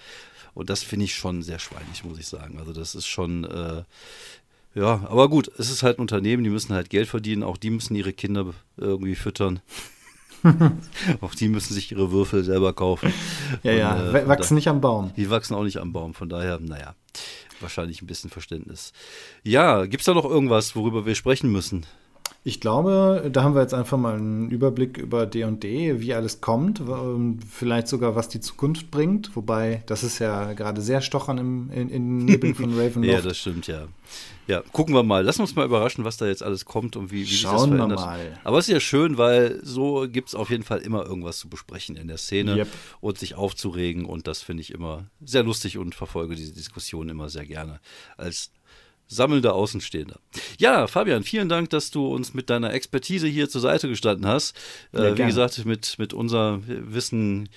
Und 0.54 0.70
das 0.70 0.82
finde 0.82 1.04
ich 1.04 1.14
schon 1.14 1.42
sehr 1.42 1.58
schweinig, 1.58 2.04
muss 2.04 2.18
ich 2.18 2.26
sagen. 2.26 2.58
Also 2.58 2.72
das 2.72 2.94
ist 2.94 3.06
schon, 3.06 3.44
äh, 3.44 3.82
ja, 4.74 5.06
aber 5.08 5.28
gut, 5.28 5.50
es 5.58 5.70
ist 5.70 5.82
halt 5.82 5.98
ein 5.98 6.02
Unternehmen, 6.02 6.44
die 6.44 6.50
müssen 6.50 6.74
halt 6.74 6.90
Geld 6.90 7.08
verdienen, 7.08 7.42
auch 7.42 7.56
die 7.56 7.70
müssen 7.70 7.94
ihre 7.94 8.12
Kinder 8.12 8.52
irgendwie 8.76 9.14
füttern. 9.14 9.60
auch 11.20 11.34
die 11.34 11.48
müssen 11.48 11.74
sich 11.74 11.92
ihre 11.92 12.10
Würfel 12.12 12.44
selber 12.44 12.72
kaufen. 12.72 13.12
Ja, 13.62 13.72
Und, 13.72 13.78
ja, 13.78 14.12
äh, 14.12 14.28
wachsen 14.28 14.54
nicht 14.54 14.68
am 14.68 14.80
Baum. 14.80 15.12
Die 15.16 15.30
wachsen 15.30 15.54
auch 15.54 15.64
nicht 15.64 15.78
am 15.78 15.92
Baum, 15.92 16.14
von 16.14 16.28
daher, 16.28 16.60
naja. 16.60 16.94
Wahrscheinlich 17.60 18.02
ein 18.02 18.06
bisschen 18.06 18.30
Verständnis. 18.30 18.92
Ja, 19.42 19.86
gibt 19.86 20.00
es 20.02 20.06
da 20.06 20.14
noch 20.14 20.24
irgendwas, 20.24 20.76
worüber 20.76 21.06
wir 21.06 21.14
sprechen 21.14 21.50
müssen? 21.50 21.86
Ich 22.44 22.60
glaube, 22.60 23.28
da 23.32 23.42
haben 23.42 23.56
wir 23.56 23.62
jetzt 23.62 23.74
einfach 23.74 23.98
mal 23.98 24.14
einen 24.16 24.50
Überblick 24.50 24.98
über 24.98 25.26
D&D, 25.26 26.00
wie 26.00 26.14
alles 26.14 26.40
kommt, 26.40 26.80
vielleicht 27.50 27.88
sogar, 27.88 28.14
was 28.14 28.28
die 28.28 28.38
Zukunft 28.38 28.92
bringt. 28.92 29.34
Wobei, 29.34 29.82
das 29.86 30.04
ist 30.04 30.20
ja 30.20 30.52
gerade 30.52 30.80
sehr 30.80 31.00
stochern 31.00 31.38
im, 31.38 31.70
in, 31.72 31.88
in 31.88 32.18
Nebeln 32.18 32.54
von 32.54 32.72
Ravenloft. 32.78 33.12
ja, 33.12 33.20
das 33.20 33.38
stimmt, 33.38 33.66
ja. 33.66 33.88
Ja, 34.46 34.62
gucken 34.72 34.94
wir 34.94 35.02
mal. 35.02 35.24
Lass 35.24 35.40
uns 35.40 35.54
mal 35.56 35.64
überraschen, 35.64 36.04
was 36.04 36.16
da 36.16 36.26
jetzt 36.26 36.42
alles 36.42 36.64
kommt 36.64 36.96
und 36.96 37.10
wie, 37.10 37.22
wie 37.22 37.24
sich 37.24 37.42
das 37.42 37.64
verändert. 37.64 37.98
Wir 37.98 38.06
mal. 38.06 38.40
Aber 38.44 38.58
es 38.58 38.68
ist 38.68 38.72
ja 38.72 38.80
schön, 38.80 39.18
weil 39.18 39.60
so 39.62 40.06
gibt 40.08 40.28
es 40.28 40.34
auf 40.34 40.50
jeden 40.50 40.62
Fall 40.62 40.78
immer 40.78 41.04
irgendwas 41.04 41.38
zu 41.38 41.48
besprechen 41.48 41.96
in 41.96 42.08
der 42.08 42.18
Szene 42.18 42.56
yep. 42.56 42.68
und 43.00 43.18
sich 43.18 43.34
aufzuregen. 43.34 44.04
Und 44.04 44.26
das 44.26 44.42
finde 44.42 44.62
ich 44.62 44.70
immer 44.70 45.06
sehr 45.24 45.42
lustig 45.42 45.78
und 45.78 45.94
verfolge 45.94 46.36
diese 46.36 46.52
Diskussion 46.52 47.08
immer 47.08 47.28
sehr 47.28 47.46
gerne 47.46 47.80
als 48.16 48.50
sammelnder 49.08 49.54
Außenstehender. 49.54 50.18
Ja, 50.58 50.86
Fabian, 50.86 51.22
vielen 51.22 51.48
Dank, 51.48 51.70
dass 51.70 51.90
du 51.90 52.06
uns 52.08 52.34
mit 52.34 52.50
deiner 52.50 52.72
Expertise 52.72 53.26
hier 53.26 53.48
zur 53.48 53.60
Seite 53.60 53.88
gestanden 53.88 54.26
hast. 54.26 54.56
Ja, 54.92 55.04
äh, 55.04 55.18
wie 55.18 55.24
gesagt, 55.24 55.64
mit, 55.64 55.98
mit 55.98 56.12
unser 56.12 56.60
Wissen 56.66 57.48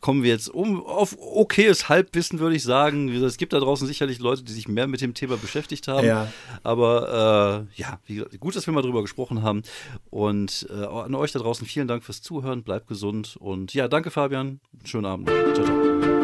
kommen 0.00 0.22
wir 0.22 0.30
jetzt 0.30 0.48
um 0.48 0.84
auf 0.84 1.16
okayes 1.18 1.88
Halbwissen, 1.88 2.38
würde 2.38 2.56
ich 2.56 2.62
sagen. 2.62 3.08
Es 3.08 3.36
gibt 3.36 3.52
da 3.52 3.58
draußen 3.60 3.86
sicherlich 3.86 4.18
Leute, 4.18 4.42
die 4.42 4.52
sich 4.52 4.68
mehr 4.68 4.86
mit 4.86 5.00
dem 5.00 5.14
Thema 5.14 5.36
beschäftigt 5.36 5.88
haben. 5.88 6.06
Ja. 6.06 6.32
Aber 6.62 7.66
äh, 7.76 7.80
ja, 7.80 7.98
wie, 8.06 8.24
gut, 8.38 8.56
dass 8.56 8.66
wir 8.66 8.74
mal 8.74 8.82
drüber 8.82 9.02
gesprochen 9.02 9.42
haben. 9.42 9.62
Und 10.10 10.66
äh, 10.70 10.84
an 10.84 11.14
euch 11.14 11.32
da 11.32 11.38
draußen 11.38 11.66
vielen 11.66 11.88
Dank 11.88 12.04
fürs 12.04 12.22
Zuhören. 12.22 12.62
Bleibt 12.62 12.88
gesund. 12.88 13.36
Und 13.38 13.74
ja, 13.74 13.88
danke, 13.88 14.10
Fabian. 14.10 14.60
Schönen 14.84 15.06
Abend. 15.06 15.28
Ciao, 15.28 15.64
ciao. 15.64 16.19